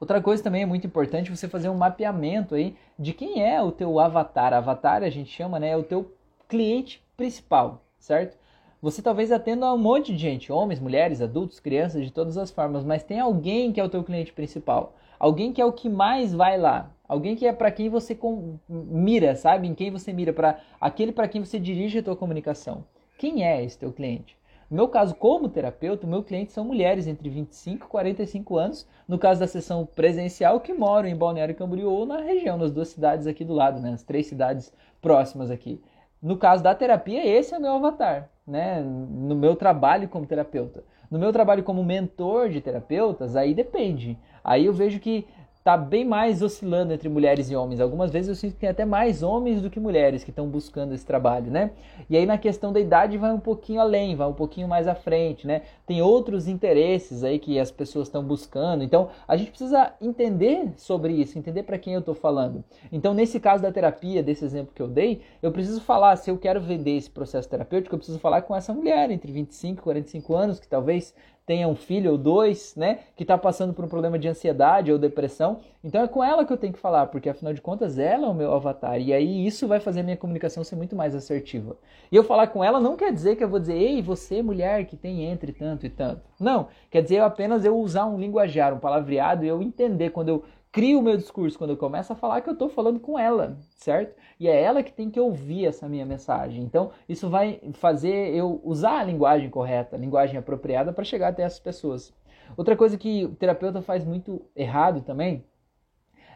Outra 0.00 0.20
coisa 0.20 0.42
também 0.42 0.62
é 0.62 0.66
muito 0.66 0.88
importante 0.88 1.30
você 1.30 1.46
fazer 1.46 1.68
um 1.68 1.76
mapeamento 1.76 2.56
aí 2.56 2.76
de 2.98 3.12
quem 3.12 3.40
é 3.40 3.62
o 3.62 3.70
teu 3.70 4.00
avatar. 4.00 4.52
Avatar 4.52 5.04
a 5.04 5.10
gente 5.10 5.30
chama, 5.30 5.60
né, 5.60 5.70
é 5.70 5.76
o 5.76 5.84
teu 5.84 6.12
cliente 6.48 7.00
principal, 7.16 7.84
certo? 8.00 8.36
Você 8.82 9.02
talvez 9.02 9.30
atenda 9.30 9.66
a 9.66 9.74
um 9.74 9.78
monte 9.78 10.12
de 10.12 10.18
gente, 10.18 10.50
homens, 10.50 10.80
mulheres, 10.80 11.20
adultos, 11.20 11.60
crianças, 11.60 12.02
de 12.02 12.10
todas 12.10 12.38
as 12.38 12.50
formas, 12.50 12.82
mas 12.82 13.02
tem 13.02 13.20
alguém 13.20 13.72
que 13.72 13.80
é 13.80 13.84
o 13.84 13.90
teu 13.90 14.02
cliente 14.02 14.32
principal. 14.32 14.94
Alguém 15.18 15.52
que 15.52 15.60
é 15.60 15.64
o 15.66 15.72
que 15.72 15.86
mais 15.86 16.32
vai 16.32 16.56
lá. 16.56 16.90
Alguém 17.06 17.36
que 17.36 17.46
é 17.46 17.52
para 17.52 17.70
quem 17.70 17.90
você 17.90 18.18
mira, 18.66 19.36
sabe? 19.36 19.68
Em 19.68 19.74
quem 19.74 19.90
você 19.90 20.14
mira, 20.14 20.32
para 20.32 20.60
aquele 20.80 21.12
para 21.12 21.28
quem 21.28 21.44
você 21.44 21.58
dirige 21.58 21.98
a 21.98 22.02
tua 22.02 22.16
comunicação. 22.16 22.84
Quem 23.18 23.44
é 23.44 23.62
esse 23.62 23.78
teu 23.78 23.92
cliente? 23.92 24.34
No 24.70 24.76
meu 24.76 24.88
caso, 24.88 25.14
como 25.14 25.48
terapeuta, 25.48 26.06
meu 26.06 26.22
cliente 26.22 26.52
são 26.52 26.64
mulheres 26.64 27.06
entre 27.06 27.28
25 27.28 27.84
e 27.84 27.88
45 27.88 28.56
anos, 28.56 28.88
no 29.06 29.18
caso 29.18 29.40
da 29.40 29.46
sessão 29.46 29.84
presencial, 29.84 30.60
que 30.60 30.72
moram 30.72 31.08
em 31.08 31.16
Balneário 31.16 31.54
Camboriú 31.54 31.90
ou 31.90 32.06
na 32.06 32.20
região, 32.20 32.56
nas 32.56 32.70
duas 32.70 32.88
cidades 32.88 33.26
aqui 33.26 33.44
do 33.44 33.52
lado, 33.52 33.78
né, 33.78 33.92
as 33.92 34.04
três 34.04 34.26
cidades 34.26 34.72
próximas 35.02 35.50
aqui. 35.50 35.82
No 36.22 36.36
caso 36.36 36.62
da 36.62 36.74
terapia, 36.74 37.26
esse 37.26 37.52
é 37.52 37.58
o 37.58 37.60
meu 37.60 37.72
avatar, 37.72 38.30
né, 38.50 38.82
no 38.82 39.36
meu 39.36 39.54
trabalho 39.54 40.08
como 40.08 40.26
terapeuta. 40.26 40.82
No 41.10 41.18
meu 41.18 41.32
trabalho 41.32 41.62
como 41.62 41.84
mentor 41.84 42.48
de 42.48 42.60
terapeutas, 42.60 43.36
aí 43.36 43.54
depende. 43.54 44.18
Aí 44.42 44.66
eu 44.66 44.72
vejo 44.72 44.98
que 44.98 45.26
tá 45.62 45.76
bem 45.76 46.04
mais 46.04 46.42
oscilando 46.42 46.92
entre 46.92 47.08
mulheres 47.08 47.50
e 47.50 47.56
homens. 47.56 47.80
Algumas 47.80 48.10
vezes 48.10 48.28
eu 48.28 48.34
sinto 48.34 48.54
que 48.54 48.60
tem 48.60 48.68
até 48.68 48.84
mais 48.84 49.22
homens 49.22 49.60
do 49.60 49.68
que 49.68 49.78
mulheres 49.78 50.24
que 50.24 50.30
estão 50.30 50.48
buscando 50.48 50.94
esse 50.94 51.04
trabalho, 51.04 51.50
né? 51.50 51.72
E 52.08 52.16
aí 52.16 52.24
na 52.24 52.38
questão 52.38 52.72
da 52.72 52.80
idade 52.80 53.18
vai 53.18 53.32
um 53.32 53.40
pouquinho 53.40 53.80
além, 53.80 54.16
vai 54.16 54.26
um 54.26 54.32
pouquinho 54.32 54.66
mais 54.66 54.88
à 54.88 54.94
frente, 54.94 55.46
né? 55.46 55.62
Tem 55.86 56.00
outros 56.00 56.48
interesses 56.48 57.22
aí 57.22 57.38
que 57.38 57.58
as 57.58 57.70
pessoas 57.70 58.08
estão 58.08 58.24
buscando. 58.24 58.82
Então, 58.82 59.10
a 59.28 59.36
gente 59.36 59.50
precisa 59.50 59.92
entender 60.00 60.72
sobre 60.76 61.12
isso, 61.12 61.38
entender 61.38 61.62
para 61.64 61.78
quem 61.78 61.92
eu 61.92 62.00
estou 62.00 62.14
falando. 62.14 62.64
Então, 62.90 63.12
nesse 63.12 63.38
caso 63.38 63.62
da 63.62 63.70
terapia, 63.70 64.22
desse 64.22 64.44
exemplo 64.44 64.72
que 64.74 64.80
eu 64.80 64.88
dei, 64.88 65.20
eu 65.42 65.52
preciso 65.52 65.80
falar, 65.80 66.16
se 66.16 66.30
eu 66.30 66.38
quero 66.38 66.60
vender 66.60 66.96
esse 66.96 67.10
processo 67.10 67.48
terapêutico, 67.48 67.94
eu 67.94 67.98
preciso 67.98 68.18
falar 68.18 68.42
com 68.42 68.56
essa 68.56 68.72
mulher 68.72 69.10
entre 69.10 69.30
25 69.30 69.80
e 69.80 69.82
45 69.82 70.34
anos, 70.34 70.60
que 70.60 70.68
talvez 70.68 71.14
tenha 71.50 71.66
um 71.66 71.74
filho 71.74 72.12
ou 72.12 72.16
dois, 72.16 72.76
né, 72.76 73.00
que 73.16 73.24
está 73.24 73.36
passando 73.36 73.74
por 73.74 73.84
um 73.84 73.88
problema 73.88 74.16
de 74.16 74.28
ansiedade 74.28 74.92
ou 74.92 74.96
depressão. 75.00 75.58
Então 75.82 76.00
é 76.00 76.06
com 76.06 76.22
ela 76.22 76.44
que 76.44 76.52
eu 76.52 76.56
tenho 76.56 76.72
que 76.72 76.78
falar, 76.78 77.08
porque 77.08 77.28
afinal 77.28 77.52
de 77.52 77.60
contas 77.60 77.98
ela 77.98 78.28
é 78.28 78.30
o 78.30 78.34
meu 78.34 78.54
avatar. 78.54 79.00
E 79.00 79.12
aí 79.12 79.44
isso 79.44 79.66
vai 79.66 79.80
fazer 79.80 79.98
a 79.98 80.02
minha 80.04 80.16
comunicação 80.16 80.62
ser 80.62 80.76
muito 80.76 80.94
mais 80.94 81.12
assertiva. 81.12 81.76
E 82.12 82.14
eu 82.14 82.22
falar 82.22 82.46
com 82.46 82.62
ela 82.62 82.78
não 82.78 82.96
quer 82.96 83.12
dizer 83.12 83.34
que 83.34 83.42
eu 83.42 83.48
vou 83.48 83.58
dizer, 83.58 83.74
ei, 83.74 84.00
você 84.00 84.44
mulher 84.44 84.86
que 84.86 84.96
tem 84.96 85.24
entre 85.24 85.52
tanto 85.52 85.84
e 85.84 85.90
tanto. 85.90 86.22
Não, 86.38 86.68
quer 86.88 87.02
dizer 87.02 87.18
apenas 87.18 87.64
eu 87.64 87.76
usar 87.76 88.06
um 88.06 88.16
linguajar, 88.16 88.72
um 88.72 88.78
palavreado 88.78 89.44
e 89.44 89.48
eu 89.48 89.60
entender 89.60 90.10
quando 90.10 90.28
eu 90.28 90.44
crio 90.72 91.00
o 91.00 91.02
meu 91.02 91.16
discurso, 91.16 91.58
quando 91.58 91.70
eu 91.70 91.76
começo 91.76 92.12
a 92.12 92.16
falar 92.16 92.40
que 92.40 92.48
eu 92.48 92.52
estou 92.52 92.68
falando 92.68 93.00
com 93.00 93.18
ela, 93.18 93.56
certo? 93.76 94.14
E 94.38 94.46
é 94.46 94.62
ela 94.62 94.82
que 94.82 94.92
tem 94.92 95.10
que 95.10 95.18
ouvir 95.18 95.66
essa 95.66 95.88
minha 95.88 96.06
mensagem. 96.06 96.62
Então, 96.62 96.92
isso 97.08 97.28
vai 97.28 97.60
fazer 97.72 98.34
eu 98.34 98.60
usar 98.64 99.00
a 99.00 99.04
linguagem 99.04 99.50
correta, 99.50 99.96
a 99.96 99.98
linguagem 99.98 100.38
apropriada 100.38 100.92
para 100.92 101.04
chegar 101.04 101.28
até 101.28 101.42
essas 101.42 101.60
pessoas. 101.60 102.14
Outra 102.56 102.76
coisa 102.76 102.96
que 102.96 103.24
o 103.24 103.34
terapeuta 103.34 103.82
faz 103.82 104.04
muito 104.04 104.42
errado 104.54 105.02
também 105.02 105.44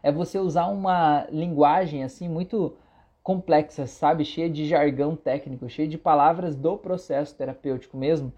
é 0.03 0.12
você 0.12 0.38
usar 0.38 0.66
uma 0.66 1.27
linguagem 1.31 2.05
assim 2.05 2.29
muito 2.29 2.77
complexa, 3.23 3.87
sabe, 3.87 4.23
cheia 4.23 4.51
de 4.51 4.66
jargão 4.66 5.16
técnico, 5.16 5.66
cheia 5.66 5.88
de 5.88 5.97
palavras 5.97 6.55
do 6.55 6.77
processo 6.77 7.35
terapêutico 7.35 7.97
mesmo, 7.97 8.31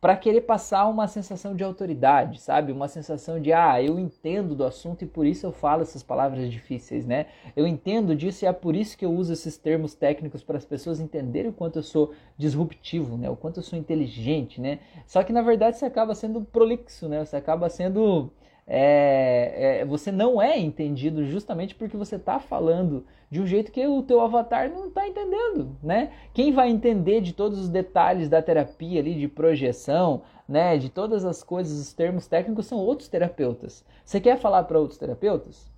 para 0.00 0.16
querer 0.16 0.40
passar 0.42 0.86
uma 0.86 1.06
sensação 1.06 1.54
de 1.54 1.62
autoridade, 1.62 2.40
sabe? 2.40 2.72
Uma 2.72 2.88
sensação 2.88 3.38
de, 3.38 3.52
ah, 3.52 3.82
eu 3.82 3.98
entendo 3.98 4.54
do 4.54 4.64
assunto 4.64 5.04
e 5.04 5.06
por 5.06 5.26
isso 5.26 5.44
eu 5.44 5.52
falo 5.52 5.82
essas 5.82 6.02
palavras 6.02 6.50
difíceis, 6.50 7.04
né? 7.04 7.26
Eu 7.54 7.66
entendo 7.66 8.16
disso 8.16 8.44
e 8.44 8.48
é 8.48 8.52
por 8.52 8.74
isso 8.74 8.96
que 8.96 9.04
eu 9.04 9.12
uso 9.12 9.32
esses 9.32 9.58
termos 9.58 9.94
técnicos 9.94 10.42
para 10.42 10.56
as 10.56 10.64
pessoas 10.64 11.00
entenderem 11.00 11.50
o 11.50 11.52
quanto 11.52 11.78
eu 11.78 11.82
sou 11.82 12.14
disruptivo, 12.38 13.18
né? 13.18 13.28
O 13.28 13.36
quanto 13.36 13.58
eu 13.58 13.62
sou 13.62 13.78
inteligente, 13.78 14.58
né? 14.58 14.78
Só 15.06 15.22
que 15.22 15.34
na 15.34 15.42
verdade 15.42 15.76
você 15.76 15.84
acaba 15.84 16.14
sendo 16.14 16.40
prolixo, 16.40 17.06
né? 17.06 17.22
Você 17.22 17.36
acaba 17.36 17.68
sendo 17.68 18.32
é, 18.72 19.80
é, 19.80 19.84
você 19.84 20.12
não 20.12 20.40
é 20.40 20.56
entendido 20.56 21.24
justamente 21.24 21.74
porque 21.74 21.96
você 21.96 22.14
está 22.14 22.38
falando 22.38 23.04
de 23.28 23.40
um 23.40 23.46
jeito 23.46 23.72
que 23.72 23.84
o 23.84 24.00
teu 24.00 24.20
avatar 24.20 24.70
não 24.70 24.86
está 24.86 25.08
entendendo, 25.08 25.76
né? 25.82 26.12
Quem 26.32 26.52
vai 26.52 26.70
entender 26.70 27.20
de 27.20 27.32
todos 27.32 27.58
os 27.58 27.68
detalhes 27.68 28.28
da 28.28 28.40
terapia 28.40 29.00
ali, 29.00 29.14
de 29.14 29.26
projeção, 29.26 30.22
né, 30.48 30.78
de 30.78 30.88
todas 30.88 31.24
as 31.24 31.42
coisas, 31.42 31.80
os 31.80 31.92
termos 31.92 32.28
técnicos 32.28 32.66
são 32.66 32.78
outros 32.78 33.08
terapeutas. 33.08 33.84
Você 34.04 34.20
quer 34.20 34.38
falar 34.38 34.62
para 34.62 34.78
outros 34.78 35.00
terapeutas? 35.00 35.68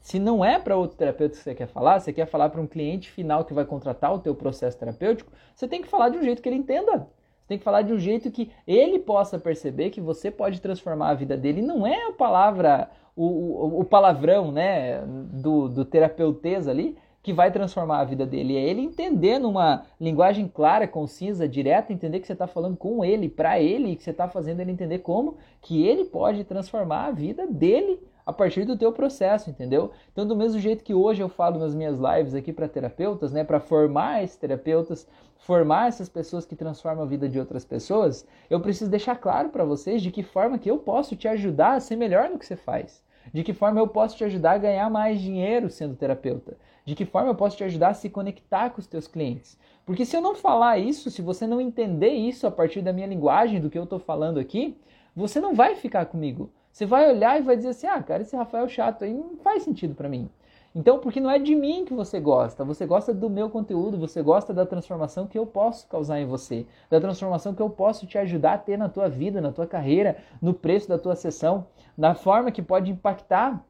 Se 0.00 0.18
não 0.18 0.44
é 0.44 0.58
para 0.58 0.76
outro 0.76 0.96
terapeuta 0.96 1.36
que 1.36 1.44
você 1.44 1.54
quer 1.54 1.68
falar, 1.68 2.00
você 2.00 2.12
quer 2.12 2.26
falar 2.26 2.48
para 2.48 2.60
um 2.60 2.66
cliente 2.66 3.08
final 3.08 3.44
que 3.44 3.54
vai 3.54 3.64
contratar 3.64 4.12
o 4.12 4.18
teu 4.18 4.34
processo 4.34 4.76
terapêutico, 4.76 5.30
você 5.54 5.68
tem 5.68 5.80
que 5.80 5.86
falar 5.86 6.08
de 6.08 6.18
um 6.18 6.22
jeito 6.24 6.42
que 6.42 6.48
ele 6.48 6.56
entenda. 6.56 7.06
Você 7.42 7.48
tem 7.48 7.58
que 7.58 7.64
falar 7.64 7.82
de 7.82 7.92
um 7.92 7.98
jeito 7.98 8.30
que 8.30 8.50
ele 8.66 9.00
possa 9.00 9.38
perceber 9.38 9.90
que 9.90 10.00
você 10.00 10.30
pode 10.30 10.60
transformar 10.60 11.10
a 11.10 11.14
vida 11.14 11.36
dele. 11.36 11.60
Não 11.60 11.84
é 11.84 12.08
a 12.08 12.12
palavra, 12.12 12.88
o, 13.16 13.26
o, 13.26 13.80
o 13.80 13.84
palavrão 13.84 14.52
né, 14.52 15.02
do, 15.04 15.68
do 15.68 15.84
terapeutês 15.84 16.68
ali 16.68 16.96
que 17.22 17.32
vai 17.32 17.52
transformar 17.52 18.00
a 18.00 18.04
vida 18.04 18.24
dele. 18.24 18.56
É 18.56 18.62
ele 18.62 18.80
entender 18.80 19.38
numa 19.38 19.84
linguagem 20.00 20.48
clara, 20.48 20.88
concisa, 20.88 21.48
direta, 21.48 21.92
entender 21.92 22.20
que 22.20 22.26
você 22.26 22.32
está 22.32 22.46
falando 22.46 22.76
com 22.76 23.04
ele, 23.04 23.28
para 23.28 23.60
ele, 23.60 23.90
e 23.92 23.96
que 23.96 24.02
você 24.02 24.10
está 24.10 24.28
fazendo 24.28 24.60
ele 24.60 24.72
entender 24.72 24.98
como 24.98 25.36
que 25.60 25.86
ele 25.86 26.04
pode 26.04 26.44
transformar 26.44 27.06
a 27.06 27.10
vida 27.12 27.46
dele 27.46 28.00
a 28.24 28.32
partir 28.32 28.64
do 28.64 28.76
teu 28.76 28.92
processo, 28.92 29.50
entendeu? 29.50 29.90
Então, 30.12 30.26
do 30.26 30.36
mesmo 30.36 30.60
jeito 30.60 30.84
que 30.84 30.94
hoje 30.94 31.22
eu 31.22 31.28
falo 31.28 31.58
nas 31.58 31.74
minhas 31.74 31.98
lives 31.98 32.34
aqui 32.34 32.52
para 32.52 32.68
terapeutas, 32.68 33.32
né, 33.32 33.44
para 33.44 33.60
formar 33.60 34.22
esses 34.22 34.36
terapeutas, 34.36 35.06
formar 35.38 35.88
essas 35.88 36.08
pessoas 36.08 36.46
que 36.46 36.54
transformam 36.54 37.04
a 37.04 37.06
vida 37.06 37.28
de 37.28 37.38
outras 37.38 37.64
pessoas, 37.64 38.26
eu 38.48 38.60
preciso 38.60 38.90
deixar 38.90 39.16
claro 39.16 39.48
para 39.48 39.64
vocês 39.64 40.00
de 40.00 40.10
que 40.10 40.22
forma 40.22 40.58
que 40.58 40.70
eu 40.70 40.78
posso 40.78 41.16
te 41.16 41.26
ajudar 41.26 41.74
a 41.74 41.80
ser 41.80 41.96
melhor 41.96 42.30
no 42.30 42.38
que 42.38 42.46
você 42.46 42.56
faz. 42.56 43.02
De 43.32 43.42
que 43.42 43.52
forma 43.52 43.80
eu 43.80 43.86
posso 43.86 44.16
te 44.16 44.24
ajudar 44.24 44.52
a 44.52 44.58
ganhar 44.58 44.90
mais 44.90 45.20
dinheiro 45.20 45.70
sendo 45.70 45.94
terapeuta? 45.94 46.56
De 46.84 46.94
que 46.94 47.04
forma 47.04 47.30
eu 47.30 47.34
posso 47.34 47.56
te 47.56 47.64
ajudar 47.64 47.90
a 47.90 47.94
se 47.94 48.08
conectar 48.08 48.70
com 48.70 48.80
os 48.80 48.86
teus 48.86 49.06
clientes? 49.06 49.58
Porque 49.84 50.04
se 50.04 50.16
eu 50.16 50.20
não 50.20 50.34
falar 50.34 50.78
isso, 50.78 51.10
se 51.10 51.22
você 51.22 51.46
não 51.46 51.60
entender 51.60 52.10
isso 52.10 52.46
a 52.46 52.50
partir 52.50 52.82
da 52.82 52.92
minha 52.92 53.06
linguagem, 53.06 53.60
do 53.60 53.70
que 53.70 53.78
eu 53.78 53.84
estou 53.84 53.98
falando 53.98 54.38
aqui, 54.38 54.76
você 55.14 55.40
não 55.40 55.54
vai 55.54 55.74
ficar 55.76 56.06
comigo. 56.06 56.50
Você 56.72 56.86
vai 56.86 57.08
olhar 57.10 57.38
e 57.38 57.42
vai 57.42 57.56
dizer 57.56 57.68
assim: 57.68 57.86
ah, 57.86 58.02
cara, 58.02 58.22
esse 58.22 58.34
Rafael 58.34 58.66
chato 58.68 59.04
aí 59.04 59.12
não 59.12 59.36
faz 59.36 59.62
sentido 59.62 59.94
para 59.94 60.08
mim. 60.08 60.30
Então, 60.74 60.98
porque 60.98 61.20
não 61.20 61.30
é 61.30 61.38
de 61.38 61.54
mim 61.54 61.84
que 61.84 61.92
você 61.92 62.18
gosta, 62.18 62.64
você 62.64 62.86
gosta 62.86 63.12
do 63.12 63.28
meu 63.28 63.50
conteúdo, 63.50 63.98
você 63.98 64.22
gosta 64.22 64.54
da 64.54 64.64
transformação 64.64 65.26
que 65.26 65.38
eu 65.38 65.44
posso 65.44 65.86
causar 65.86 66.18
em 66.18 66.24
você, 66.24 66.66
da 66.88 66.98
transformação 66.98 67.52
que 67.54 67.60
eu 67.60 67.68
posso 67.68 68.06
te 68.06 68.16
ajudar 68.16 68.54
a 68.54 68.58
ter 68.58 68.78
na 68.78 68.88
tua 68.88 69.06
vida, 69.06 69.38
na 69.38 69.52
tua 69.52 69.66
carreira, 69.66 70.16
no 70.40 70.54
preço 70.54 70.88
da 70.88 70.96
tua 70.96 71.14
sessão, 71.14 71.66
na 71.94 72.14
forma 72.14 72.50
que 72.50 72.62
pode 72.62 72.90
impactar 72.90 73.62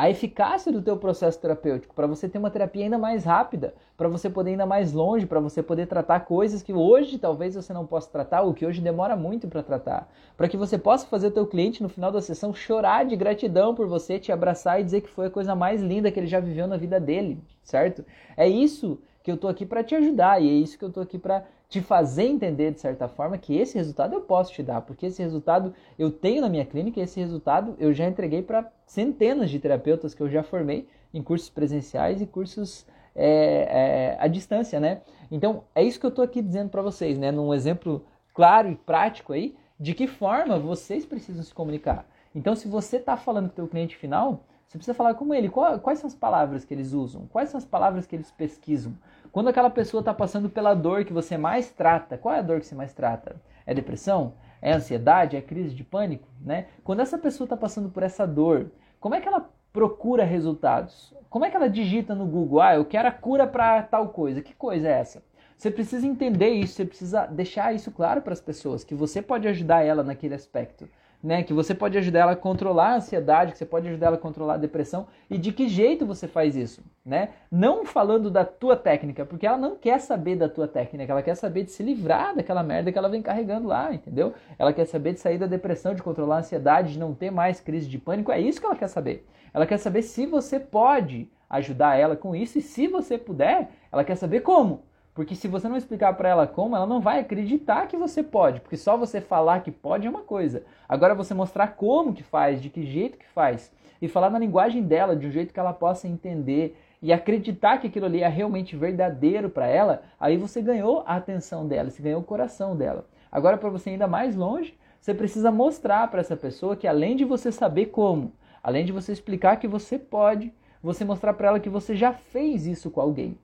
a 0.00 0.08
eficácia 0.08 0.72
do 0.72 0.80
teu 0.80 0.96
processo 0.96 1.38
terapêutico, 1.38 1.94
para 1.94 2.06
você 2.06 2.26
ter 2.26 2.38
uma 2.38 2.50
terapia 2.50 2.84
ainda 2.84 2.96
mais 2.96 3.22
rápida, 3.22 3.74
para 3.98 4.08
você 4.08 4.30
poder 4.30 4.48
ir 4.48 4.52
ainda 4.52 4.64
mais 4.64 4.94
longe, 4.94 5.26
para 5.26 5.38
você 5.40 5.62
poder 5.62 5.86
tratar 5.88 6.20
coisas 6.20 6.62
que 6.62 6.72
hoje 6.72 7.18
talvez 7.18 7.54
você 7.54 7.70
não 7.74 7.84
possa 7.84 8.08
tratar, 8.08 8.40
ou 8.40 8.54
que 8.54 8.64
hoje 8.64 8.80
demora 8.80 9.14
muito 9.14 9.46
para 9.46 9.62
tratar, 9.62 10.10
para 10.38 10.48
que 10.48 10.56
você 10.56 10.78
possa 10.78 11.06
fazer 11.06 11.26
o 11.26 11.30
teu 11.30 11.46
cliente 11.46 11.82
no 11.82 11.88
final 11.90 12.10
da 12.10 12.22
sessão 12.22 12.54
chorar 12.54 13.04
de 13.04 13.14
gratidão 13.14 13.74
por 13.74 13.86
você, 13.86 14.18
te 14.18 14.32
abraçar 14.32 14.80
e 14.80 14.84
dizer 14.84 15.02
que 15.02 15.10
foi 15.10 15.26
a 15.26 15.30
coisa 15.30 15.54
mais 15.54 15.82
linda 15.82 16.10
que 16.10 16.18
ele 16.18 16.26
já 16.26 16.40
viveu 16.40 16.66
na 16.66 16.78
vida 16.78 16.98
dele, 16.98 17.38
certo? 17.62 18.02
É 18.38 18.48
isso 18.48 18.98
que 19.22 19.30
eu 19.30 19.36
tô 19.36 19.48
aqui 19.48 19.66
para 19.66 19.84
te 19.84 19.94
ajudar 19.94 20.40
e 20.40 20.48
é 20.48 20.52
isso 20.52 20.78
que 20.78 20.84
eu 20.86 20.90
tô 20.90 21.02
aqui 21.02 21.18
para 21.18 21.44
te 21.70 21.80
fazer 21.80 22.24
entender 22.24 22.72
de 22.72 22.80
certa 22.80 23.06
forma 23.06 23.38
que 23.38 23.56
esse 23.56 23.78
resultado 23.78 24.12
eu 24.12 24.20
posso 24.22 24.52
te 24.52 24.60
dar, 24.60 24.80
porque 24.80 25.06
esse 25.06 25.22
resultado 25.22 25.72
eu 25.96 26.10
tenho 26.10 26.42
na 26.42 26.48
minha 26.48 26.66
clínica, 26.66 26.98
e 26.98 27.04
esse 27.04 27.20
resultado 27.20 27.76
eu 27.78 27.92
já 27.94 28.06
entreguei 28.06 28.42
para 28.42 28.70
centenas 28.84 29.48
de 29.48 29.60
terapeutas 29.60 30.12
que 30.12 30.20
eu 30.20 30.28
já 30.28 30.42
formei 30.42 30.88
em 31.14 31.22
cursos 31.22 31.48
presenciais 31.48 32.20
e 32.20 32.26
cursos 32.26 32.84
é, 33.14 34.16
é, 34.16 34.16
a 34.18 34.26
distância, 34.26 34.80
né? 34.80 35.02
Então, 35.30 35.62
é 35.72 35.82
isso 35.82 36.00
que 36.00 36.04
eu 36.04 36.10
estou 36.10 36.24
aqui 36.24 36.42
dizendo 36.42 36.70
para 36.70 36.82
vocês, 36.82 37.16
né? 37.16 37.30
Num 37.30 37.54
exemplo 37.54 38.04
claro 38.34 38.68
e 38.68 38.74
prático 38.74 39.32
aí, 39.32 39.56
de 39.78 39.94
que 39.94 40.08
forma 40.08 40.58
vocês 40.58 41.06
precisam 41.06 41.44
se 41.44 41.54
comunicar. 41.54 42.04
Então, 42.34 42.56
se 42.56 42.66
você 42.66 42.96
está 42.96 43.16
falando 43.16 43.46
com 43.46 43.52
o 43.52 43.56
teu 43.56 43.68
cliente 43.68 43.96
final, 43.96 44.44
você 44.70 44.78
precisa 44.78 44.94
falar 44.94 45.14
com 45.14 45.34
ele. 45.34 45.48
Quais 45.48 45.98
são 45.98 46.06
as 46.06 46.14
palavras 46.14 46.64
que 46.64 46.72
eles 46.72 46.92
usam? 46.92 47.26
Quais 47.26 47.48
são 47.48 47.58
as 47.58 47.64
palavras 47.64 48.06
que 48.06 48.14
eles 48.14 48.30
pesquisam? 48.30 48.96
Quando 49.32 49.48
aquela 49.48 49.68
pessoa 49.68 50.00
está 50.00 50.14
passando 50.14 50.48
pela 50.48 50.74
dor 50.74 51.04
que 51.04 51.12
você 51.12 51.36
mais 51.36 51.72
trata, 51.72 52.16
qual 52.16 52.36
é 52.36 52.38
a 52.38 52.42
dor 52.42 52.60
que 52.60 52.66
você 52.66 52.76
mais 52.76 52.92
trata? 52.92 53.34
É 53.66 53.74
depressão? 53.74 54.34
É 54.62 54.72
ansiedade? 54.72 55.36
É 55.36 55.40
crise 55.42 55.74
de 55.74 55.82
pânico? 55.82 56.28
Né? 56.40 56.68
Quando 56.84 57.00
essa 57.00 57.18
pessoa 57.18 57.46
está 57.46 57.56
passando 57.56 57.88
por 57.88 58.04
essa 58.04 58.24
dor, 58.24 58.70
como 59.00 59.16
é 59.16 59.20
que 59.20 59.26
ela 59.26 59.50
procura 59.72 60.22
resultados? 60.22 61.12
Como 61.28 61.44
é 61.44 61.50
que 61.50 61.56
ela 61.56 61.68
digita 61.68 62.14
no 62.14 62.24
Google? 62.24 62.60
Ah, 62.60 62.76
eu 62.76 62.84
quero 62.84 63.08
a 63.08 63.12
cura 63.12 63.48
para 63.48 63.82
tal 63.82 64.10
coisa. 64.10 64.40
Que 64.40 64.54
coisa 64.54 64.86
é 64.86 64.92
essa? 64.92 65.20
Você 65.56 65.68
precisa 65.72 66.06
entender 66.06 66.50
isso, 66.50 66.74
você 66.74 66.84
precisa 66.84 67.26
deixar 67.26 67.74
isso 67.74 67.90
claro 67.90 68.22
para 68.22 68.32
as 68.32 68.40
pessoas, 68.40 68.84
que 68.84 68.94
você 68.94 69.20
pode 69.20 69.48
ajudar 69.48 69.82
ela 69.82 70.04
naquele 70.04 70.34
aspecto 70.34 70.88
né? 71.22 71.42
Que 71.42 71.52
você 71.52 71.74
pode 71.74 71.96
ajudar 71.98 72.20
ela 72.20 72.32
a 72.32 72.36
controlar 72.36 72.88
a 72.88 72.96
ansiedade, 72.96 73.52
que 73.52 73.58
você 73.58 73.66
pode 73.66 73.88
ajudar 73.88 74.08
ela 74.08 74.16
a 74.16 74.20
controlar 74.20 74.54
a 74.54 74.58
depressão 74.58 75.06
e 75.28 75.36
de 75.36 75.52
que 75.52 75.68
jeito 75.68 76.06
você 76.06 76.26
faz 76.26 76.56
isso, 76.56 76.82
né? 77.04 77.30
Não 77.50 77.84
falando 77.84 78.30
da 78.30 78.44
tua 78.44 78.76
técnica, 78.76 79.24
porque 79.24 79.46
ela 79.46 79.58
não 79.58 79.76
quer 79.76 80.00
saber 80.00 80.36
da 80.36 80.48
tua 80.48 80.66
técnica, 80.66 81.12
ela 81.12 81.22
quer 81.22 81.34
saber 81.34 81.64
de 81.64 81.70
se 81.70 81.82
livrar 81.82 82.34
daquela 82.34 82.62
merda 82.62 82.90
que 82.90 82.98
ela 82.98 83.08
vem 83.08 83.22
carregando 83.22 83.68
lá, 83.68 83.92
entendeu? 83.92 84.34
Ela 84.58 84.72
quer 84.72 84.86
saber 84.86 85.12
de 85.12 85.20
sair 85.20 85.38
da 85.38 85.46
depressão, 85.46 85.94
de 85.94 86.02
controlar 86.02 86.36
a 86.36 86.38
ansiedade, 86.40 86.94
de 86.94 86.98
não 86.98 87.14
ter 87.14 87.30
mais 87.30 87.60
crise 87.60 87.88
de 87.88 87.98
pânico, 87.98 88.32
é 88.32 88.40
isso 88.40 88.60
que 88.60 88.66
ela 88.66 88.76
quer 88.76 88.88
saber. 88.88 89.26
Ela 89.52 89.66
quer 89.66 89.78
saber 89.78 90.02
se 90.02 90.26
você 90.26 90.60
pode 90.60 91.28
ajudar 91.48 91.98
ela 91.98 92.14
com 92.14 92.34
isso 92.34 92.58
e 92.58 92.62
se 92.62 92.86
você 92.86 93.18
puder, 93.18 93.70
ela 93.90 94.04
quer 94.04 94.14
saber 94.14 94.40
como. 94.40 94.84
Porque 95.20 95.34
se 95.34 95.48
você 95.48 95.68
não 95.68 95.76
explicar 95.76 96.14
para 96.14 96.30
ela 96.30 96.46
como, 96.46 96.74
ela 96.74 96.86
não 96.86 96.98
vai 96.98 97.20
acreditar 97.20 97.86
que 97.86 97.94
você 97.94 98.22
pode, 98.22 98.58
porque 98.62 98.78
só 98.78 98.96
você 98.96 99.20
falar 99.20 99.60
que 99.60 99.70
pode 99.70 100.06
é 100.06 100.10
uma 100.10 100.22
coisa. 100.22 100.62
Agora 100.88 101.14
você 101.14 101.34
mostrar 101.34 101.76
como 101.76 102.14
que 102.14 102.22
faz, 102.22 102.62
de 102.62 102.70
que 102.70 102.86
jeito 102.86 103.18
que 103.18 103.28
faz 103.28 103.70
e 104.00 104.08
falar 104.08 104.30
na 104.30 104.38
linguagem 104.38 104.82
dela, 104.82 105.14
de 105.14 105.26
um 105.26 105.30
jeito 105.30 105.52
que 105.52 105.60
ela 105.60 105.74
possa 105.74 106.08
entender 106.08 106.74
e 107.02 107.12
acreditar 107.12 107.76
que 107.76 107.88
aquilo 107.88 108.06
ali 108.06 108.22
é 108.22 108.28
realmente 108.28 108.74
verdadeiro 108.74 109.50
para 109.50 109.66
ela, 109.66 110.02
aí 110.18 110.38
você 110.38 110.62
ganhou 110.62 111.04
a 111.06 111.16
atenção 111.16 111.68
dela, 111.68 111.90
você 111.90 112.02
ganhou 112.02 112.22
o 112.22 112.24
coração 112.24 112.74
dela. 112.74 113.04
Agora 113.30 113.58
para 113.58 113.68
você 113.68 113.90
ir 113.90 113.92
ainda 113.92 114.08
mais 114.08 114.34
longe, 114.34 114.74
você 114.98 115.12
precisa 115.12 115.52
mostrar 115.52 116.08
para 116.10 116.20
essa 116.20 116.34
pessoa 116.34 116.74
que 116.74 116.88
além 116.88 117.14
de 117.14 117.26
você 117.26 117.52
saber 117.52 117.88
como, 117.88 118.32
além 118.62 118.86
de 118.86 118.92
você 118.92 119.12
explicar 119.12 119.58
que 119.58 119.68
você 119.68 119.98
pode, 119.98 120.50
você 120.82 121.04
mostrar 121.04 121.34
para 121.34 121.48
ela 121.48 121.60
que 121.60 121.68
você 121.68 121.94
já 121.94 122.14
fez 122.14 122.66
isso 122.66 122.90
com 122.90 123.02
alguém. 123.02 123.36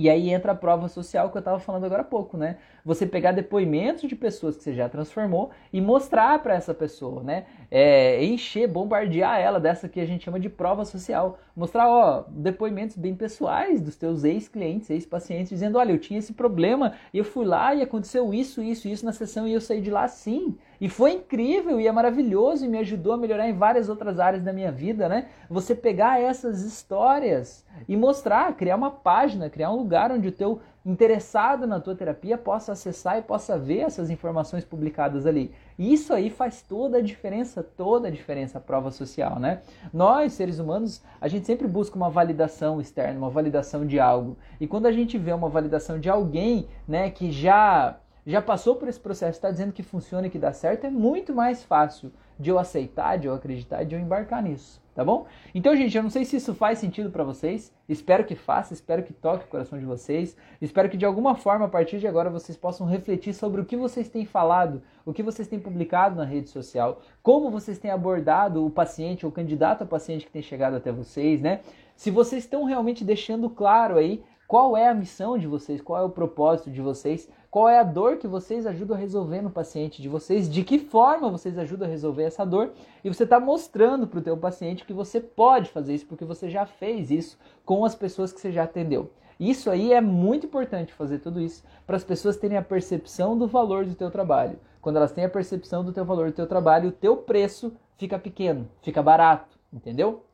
E 0.00 0.08
aí 0.08 0.30
entra 0.30 0.52
a 0.52 0.54
prova 0.54 0.88
social 0.88 1.28
que 1.28 1.36
eu 1.36 1.40
estava 1.40 1.58
falando 1.58 1.84
agora 1.84 2.00
há 2.00 2.04
pouco, 2.04 2.38
né? 2.38 2.56
Você 2.82 3.06
pegar 3.06 3.32
depoimentos 3.32 4.08
de 4.08 4.16
pessoas 4.16 4.56
que 4.56 4.62
você 4.62 4.72
já 4.72 4.88
transformou 4.88 5.50
e 5.70 5.78
mostrar 5.78 6.42
para 6.42 6.54
essa 6.54 6.72
pessoa, 6.72 7.22
né? 7.22 7.44
É, 7.70 8.24
encher, 8.24 8.66
bombardear 8.66 9.38
ela 9.38 9.60
dessa 9.60 9.90
que 9.90 10.00
a 10.00 10.06
gente 10.06 10.24
chama 10.24 10.40
de 10.40 10.48
prova 10.48 10.86
social. 10.86 11.38
Mostrar, 11.54 11.86
ó, 11.86 12.24
depoimentos 12.30 12.96
bem 12.96 13.14
pessoais 13.14 13.82
dos 13.82 13.94
teus 13.94 14.24
ex-clientes, 14.24 14.88
ex-pacientes, 14.88 15.50
dizendo, 15.50 15.76
olha, 15.76 15.92
eu 15.92 15.98
tinha 15.98 16.18
esse 16.18 16.32
problema 16.32 16.94
eu 17.12 17.24
fui 17.24 17.44
lá 17.44 17.74
e 17.74 17.82
aconteceu 17.82 18.32
isso, 18.32 18.62
isso, 18.62 18.88
isso 18.88 19.04
na 19.04 19.12
sessão 19.12 19.46
e 19.46 19.52
eu 19.52 19.60
saí 19.60 19.82
de 19.82 19.90
lá 19.90 20.08
sim. 20.08 20.56
E 20.80 20.88
foi 20.88 21.12
incrível 21.12 21.78
e 21.80 21.86
é 21.86 21.92
maravilhoso 21.92 22.64
e 22.64 22.68
me 22.68 22.78
ajudou 22.78 23.12
a 23.12 23.16
melhorar 23.16 23.48
em 23.48 23.52
várias 23.52 23.88
outras 23.88 24.18
áreas 24.18 24.42
da 24.42 24.52
minha 24.52 24.72
vida, 24.72 25.08
né? 25.08 25.26
Você 25.48 25.74
pegar 25.74 26.20
essas 26.20 26.62
histórias 26.62 27.66
e 27.86 27.96
mostrar, 27.96 28.54
criar 28.56 28.76
uma 28.76 28.90
página, 28.90 29.50
criar 29.50 29.70
um 29.70 29.76
lugar 29.76 30.10
onde 30.10 30.28
o 30.28 30.32
teu 30.32 30.60
interessado 30.84 31.66
na 31.66 31.78
tua 31.78 31.94
terapia 31.94 32.38
possa 32.38 32.72
acessar 32.72 33.18
e 33.18 33.22
possa 33.22 33.58
ver 33.58 33.80
essas 33.80 34.08
informações 34.08 34.64
publicadas 34.64 35.26
ali. 35.26 35.52
Isso 35.78 36.14
aí 36.14 36.30
faz 36.30 36.62
toda 36.62 36.98
a 36.98 37.02
diferença, 37.02 37.62
toda 37.62 38.08
a 38.08 38.10
diferença 38.10 38.56
a 38.56 38.60
prova 38.60 38.90
social, 38.90 39.38
né? 39.38 39.60
Nós, 39.92 40.32
seres 40.32 40.58
humanos, 40.58 41.02
a 41.20 41.28
gente 41.28 41.46
sempre 41.46 41.68
busca 41.68 41.96
uma 41.96 42.08
validação 42.08 42.80
externa, 42.80 43.18
uma 43.18 43.30
validação 43.30 43.86
de 43.86 44.00
algo. 44.00 44.38
E 44.58 44.66
quando 44.66 44.86
a 44.86 44.92
gente 44.92 45.18
vê 45.18 45.32
uma 45.32 45.50
validação 45.50 46.00
de 46.00 46.08
alguém, 46.08 46.66
né, 46.88 47.10
que 47.10 47.30
já 47.30 47.98
já 48.26 48.42
passou 48.42 48.76
por 48.76 48.88
esse 48.88 49.00
processo, 49.00 49.38
está 49.38 49.50
dizendo 49.50 49.72
que 49.72 49.82
funciona 49.82 50.26
e 50.26 50.30
que 50.30 50.38
dá 50.38 50.52
certo, 50.52 50.86
é 50.86 50.90
muito 50.90 51.34
mais 51.34 51.64
fácil 51.64 52.12
de 52.38 52.50
eu 52.50 52.58
aceitar, 52.58 53.18
de 53.18 53.26
eu 53.26 53.34
acreditar, 53.34 53.84
de 53.84 53.94
eu 53.94 54.00
embarcar 54.00 54.42
nisso, 54.42 54.80
tá 54.94 55.04
bom? 55.04 55.26
Então, 55.54 55.76
gente, 55.76 55.94
eu 55.94 56.02
não 56.02 56.08
sei 56.08 56.24
se 56.24 56.36
isso 56.36 56.54
faz 56.54 56.78
sentido 56.78 57.10
para 57.10 57.22
vocês. 57.22 57.70
Espero 57.86 58.24
que 58.24 58.34
faça, 58.34 58.72
espero 58.72 59.02
que 59.02 59.12
toque 59.12 59.44
o 59.44 59.48
coração 59.48 59.78
de 59.78 59.84
vocês. 59.84 60.36
Espero 60.60 60.88
que 60.88 60.96
de 60.96 61.04
alguma 61.04 61.34
forma, 61.34 61.66
a 61.66 61.68
partir 61.68 61.98
de 61.98 62.06
agora, 62.06 62.30
vocês 62.30 62.56
possam 62.56 62.86
refletir 62.86 63.34
sobre 63.34 63.60
o 63.60 63.64
que 63.64 63.76
vocês 63.76 64.08
têm 64.08 64.24
falado, 64.24 64.82
o 65.04 65.12
que 65.12 65.22
vocês 65.22 65.48
têm 65.48 65.60
publicado 65.60 66.16
na 66.16 66.24
rede 66.24 66.48
social, 66.48 67.02
como 67.22 67.50
vocês 67.50 67.78
têm 67.78 67.90
abordado 67.90 68.64
o 68.64 68.70
paciente, 68.70 69.26
ou 69.26 69.30
o 69.30 69.34
candidato 69.34 69.82
a 69.82 69.86
paciente 69.86 70.24
que 70.24 70.32
tem 70.32 70.42
chegado 70.42 70.76
até 70.76 70.90
vocês, 70.90 71.42
né? 71.42 71.60
Se 71.94 72.10
vocês 72.10 72.44
estão 72.44 72.64
realmente 72.64 73.04
deixando 73.04 73.50
claro 73.50 73.98
aí 73.98 74.24
qual 74.48 74.76
é 74.76 74.88
a 74.88 74.94
missão 74.94 75.36
de 75.36 75.46
vocês, 75.46 75.80
qual 75.80 76.00
é 76.00 76.04
o 76.04 76.10
propósito 76.10 76.70
de 76.70 76.80
vocês 76.80 77.28
qual 77.50 77.68
é 77.68 77.80
a 77.80 77.82
dor 77.82 78.18
que 78.18 78.28
vocês 78.28 78.64
ajudam 78.64 78.96
a 78.96 79.00
resolver 79.00 79.42
no 79.42 79.50
paciente 79.50 80.00
de 80.00 80.08
vocês? 80.08 80.48
De 80.48 80.62
que 80.62 80.78
forma 80.78 81.28
vocês 81.28 81.58
ajudam 81.58 81.88
a 81.88 81.90
resolver 81.90 82.22
essa 82.22 82.46
dor? 82.46 82.70
E 83.02 83.08
você 83.08 83.24
está 83.24 83.40
mostrando 83.40 84.06
para 84.06 84.20
o 84.20 84.22
teu 84.22 84.36
paciente 84.36 84.84
que 84.84 84.92
você 84.92 85.20
pode 85.20 85.68
fazer 85.70 85.94
isso 85.94 86.06
porque 86.06 86.24
você 86.24 86.48
já 86.48 86.64
fez 86.64 87.10
isso 87.10 87.36
com 87.64 87.84
as 87.84 87.94
pessoas 87.94 88.32
que 88.32 88.40
você 88.40 88.52
já 88.52 88.62
atendeu. 88.62 89.10
Isso 89.38 89.68
aí 89.68 89.92
é 89.92 90.00
muito 90.00 90.46
importante 90.46 90.92
fazer 90.92 91.18
tudo 91.18 91.40
isso 91.40 91.64
para 91.86 91.96
as 91.96 92.04
pessoas 92.04 92.36
terem 92.36 92.56
a 92.56 92.62
percepção 92.62 93.36
do 93.36 93.48
valor 93.48 93.84
do 93.84 93.96
teu 93.96 94.12
trabalho. 94.12 94.60
Quando 94.80 94.96
elas 94.96 95.12
têm 95.12 95.24
a 95.24 95.30
percepção 95.30 95.82
do 95.82 95.92
teu 95.92 96.04
valor 96.04 96.26
do 96.26 96.34
teu 96.34 96.46
trabalho, 96.46 96.90
o 96.90 96.92
teu 96.92 97.16
preço 97.16 97.72
fica 97.96 98.16
pequeno, 98.16 98.68
fica 98.80 99.02
barato, 99.02 99.58
entendeu? 99.72 100.24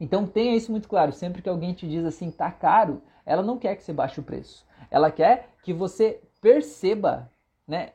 Então 0.00 0.26
tenha 0.26 0.56
isso 0.56 0.70
muito 0.70 0.88
claro. 0.88 1.12
Sempre 1.12 1.42
que 1.42 1.48
alguém 1.48 1.74
te 1.74 1.86
diz 1.86 2.06
assim, 2.06 2.30
tá 2.30 2.50
caro, 2.50 3.02
ela 3.26 3.42
não 3.42 3.58
quer 3.58 3.76
que 3.76 3.82
você 3.82 3.92
baixe 3.92 4.18
o 4.18 4.22
preço. 4.22 4.64
Ela 4.90 5.10
quer 5.10 5.50
que 5.62 5.72
você 5.72 6.20
perceba, 6.40 7.30
né? 7.66 7.90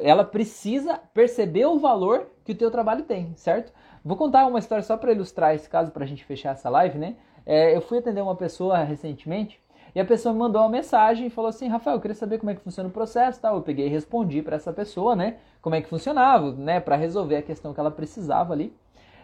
Ela 0.00 0.24
precisa 0.24 1.00
perceber 1.12 1.66
o 1.66 1.78
valor 1.78 2.30
que 2.44 2.52
o 2.52 2.56
teu 2.56 2.70
trabalho 2.70 3.04
tem, 3.04 3.34
certo? 3.36 3.72
Vou 4.04 4.16
contar 4.16 4.46
uma 4.46 4.58
história 4.58 4.82
só 4.82 4.96
para 4.96 5.12
ilustrar 5.12 5.54
esse 5.54 5.68
caso, 5.68 5.90
para 5.90 6.04
a 6.04 6.06
gente 6.06 6.24
fechar 6.24 6.52
essa 6.52 6.70
live, 6.70 6.98
né? 6.98 7.16
É, 7.44 7.74
eu 7.74 7.80
fui 7.80 7.98
atender 7.98 8.20
uma 8.22 8.36
pessoa 8.36 8.78
recentemente 8.78 9.60
e 9.94 10.00
a 10.00 10.04
pessoa 10.04 10.32
me 10.32 10.38
mandou 10.38 10.62
uma 10.62 10.68
mensagem 10.68 11.26
e 11.26 11.30
falou 11.30 11.48
assim: 11.48 11.68
Rafael, 11.68 11.96
eu 11.96 12.00
queria 12.00 12.14
saber 12.14 12.38
como 12.38 12.50
é 12.50 12.54
que 12.54 12.60
funciona 12.60 12.88
o 12.88 12.92
processo. 12.92 13.40
Tal. 13.40 13.56
Eu 13.56 13.62
peguei 13.62 13.86
e 13.86 13.88
respondi 13.88 14.42
para 14.42 14.56
essa 14.56 14.72
pessoa, 14.72 15.16
né? 15.16 15.36
Como 15.60 15.74
é 15.74 15.80
que 15.80 15.88
funcionava, 15.88 16.52
né? 16.52 16.80
Para 16.80 16.96
resolver 16.96 17.36
a 17.36 17.42
questão 17.42 17.74
que 17.74 17.80
ela 17.80 17.90
precisava 17.90 18.52
ali. 18.52 18.72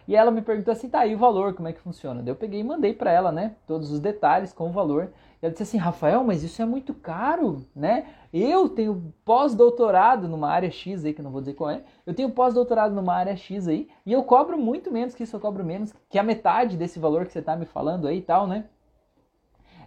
E 0.07 0.15
ela 0.15 0.31
me 0.31 0.41
perguntou 0.41 0.71
assim: 0.71 0.89
tá, 0.89 1.05
e 1.05 1.15
o 1.15 1.17
valor, 1.17 1.53
como 1.53 1.67
é 1.67 1.73
que 1.73 1.79
funciona? 1.79 2.21
Eu 2.25 2.35
peguei 2.35 2.59
e 2.59 2.63
mandei 2.63 2.93
para 2.93 3.11
ela, 3.11 3.31
né? 3.31 3.55
Todos 3.65 3.91
os 3.91 3.99
detalhes 3.99 4.51
com 4.51 4.69
o 4.69 4.71
valor. 4.71 5.11
Ela 5.41 5.51
disse 5.51 5.63
assim, 5.63 5.77
Rafael, 5.77 6.23
mas 6.23 6.43
isso 6.43 6.61
é 6.61 6.65
muito 6.65 6.93
caro, 6.93 7.63
né? 7.75 8.07
Eu 8.33 8.69
tenho 8.69 9.13
pós-doutorado 9.23 10.27
numa 10.27 10.49
área 10.49 10.71
X 10.71 11.05
aí, 11.05 11.13
que 11.13 11.21
eu 11.21 11.23
não 11.23 11.31
vou 11.31 11.41
dizer 11.41 11.53
qual 11.53 11.69
é. 11.69 11.83
Eu 12.05 12.13
tenho 12.13 12.31
pós-doutorado 12.31 12.95
numa 12.95 13.13
área 13.13 13.35
X 13.35 13.67
aí, 13.67 13.87
e 14.05 14.11
eu 14.13 14.23
cobro 14.23 14.57
muito 14.57 14.91
menos 14.91 15.13
que 15.13 15.23
isso, 15.23 15.35
eu 15.35 15.39
cobro 15.39 15.63
menos 15.63 15.93
que 16.09 16.17
a 16.17 16.23
metade 16.23 16.75
desse 16.75 16.97
valor 16.97 17.25
que 17.25 17.31
você 17.31 17.39
está 17.39 17.55
me 17.55 17.65
falando 17.65 18.07
aí 18.07 18.17
e 18.17 18.21
tal, 18.21 18.47
né? 18.47 18.65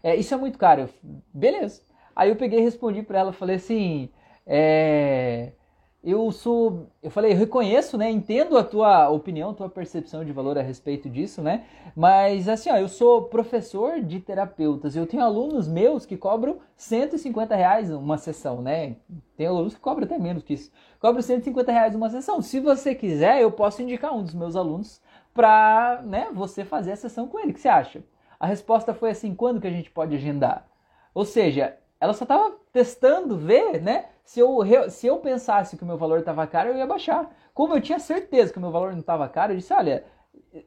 É, 0.03 0.15
isso 0.15 0.33
é 0.33 0.37
muito 0.37 0.57
caro. 0.59 0.83
Eu, 0.83 0.89
beleza. 1.35 1.83
Aí 2.15 2.31
eu 2.31 2.37
peguei 2.37 2.61
e 2.61 2.63
respondi 2.63 3.03
para 3.03 3.19
ela, 3.19 3.33
falei 3.33 3.57
assim, 3.57 4.09
é, 4.47 5.53
eu 6.03 6.33
sou, 6.33 6.87
eu 7.03 7.11
falei, 7.11 7.33
eu 7.33 7.37
reconheço, 7.37 7.99
né, 7.99 8.11
entendo 8.11 8.57
a 8.57 8.65
tua 8.65 9.11
opinião, 9.11 9.53
tua 9.53 9.69
percepção 9.69 10.25
de 10.25 10.33
valor 10.33 10.57
a 10.57 10.63
respeito 10.63 11.11
disso, 11.11 11.43
né, 11.43 11.65
mas 11.95 12.49
assim, 12.49 12.71
ó, 12.71 12.77
eu 12.77 12.89
sou 12.89 13.25
professor 13.25 14.01
de 14.01 14.19
terapeutas, 14.19 14.97
eu 14.97 15.07
tenho 15.07 15.23
alunos 15.23 15.69
meus 15.69 16.07
que 16.07 16.17
cobram 16.17 16.59
150 16.75 17.55
reais 17.55 17.91
uma 17.91 18.17
sessão, 18.17 18.63
né, 18.63 18.97
tem 19.37 19.47
alunos 19.47 19.75
que 19.75 19.81
cobram 19.81 20.05
até 20.05 20.19
menos 20.19 20.43
que 20.43 20.55
isso, 20.55 20.73
cobram 20.99 21.21
150 21.21 21.71
reais 21.71 21.95
uma 21.95 22.09
sessão, 22.09 22.41
se 22.41 22.61
você 22.61 22.95
quiser, 22.95 23.43
eu 23.43 23.53
posso 23.53 23.83
indicar 23.83 24.15
um 24.15 24.23
dos 24.23 24.35
meus 24.35 24.57
alunos 24.57 25.03
para, 25.35 26.03
né, 26.03 26.29
você 26.33 26.65
fazer 26.65 26.93
a 26.93 26.97
sessão 26.97 27.29
com 27.29 27.39
ele, 27.39 27.51
o 27.51 27.55
que 27.55 27.61
você 27.61 27.69
acha? 27.69 28.03
A 28.39 28.47
resposta 28.47 28.95
foi 28.95 29.11
assim, 29.11 29.35
quando 29.35 29.61
que 29.61 29.67
a 29.67 29.71
gente 29.71 29.91
pode 29.91 30.17
agendar? 30.17 30.67
Ou 31.13 31.27
seja, 31.27 31.77
ela 32.01 32.15
só 32.15 32.25
estava 32.25 32.57
testando, 32.73 33.37
ver, 33.37 33.83
né? 33.83 34.07
Se 34.31 34.39
eu, 34.39 34.61
se 34.89 35.09
eu 35.09 35.17
pensasse 35.17 35.77
que 35.77 35.83
o 35.83 35.87
meu 35.87 35.99
valor 35.99 36.21
estava 36.21 36.47
caro, 36.47 36.69
eu 36.69 36.77
ia 36.77 36.87
baixar. 36.87 37.29
Como 37.53 37.75
eu 37.75 37.81
tinha 37.81 37.99
certeza 37.99 38.53
que 38.53 38.59
o 38.59 38.61
meu 38.61 38.71
valor 38.71 38.93
não 38.93 39.01
estava 39.01 39.29
caro, 39.29 39.53
eu 39.53 39.57
disse, 39.57 39.73
olha, 39.73 40.05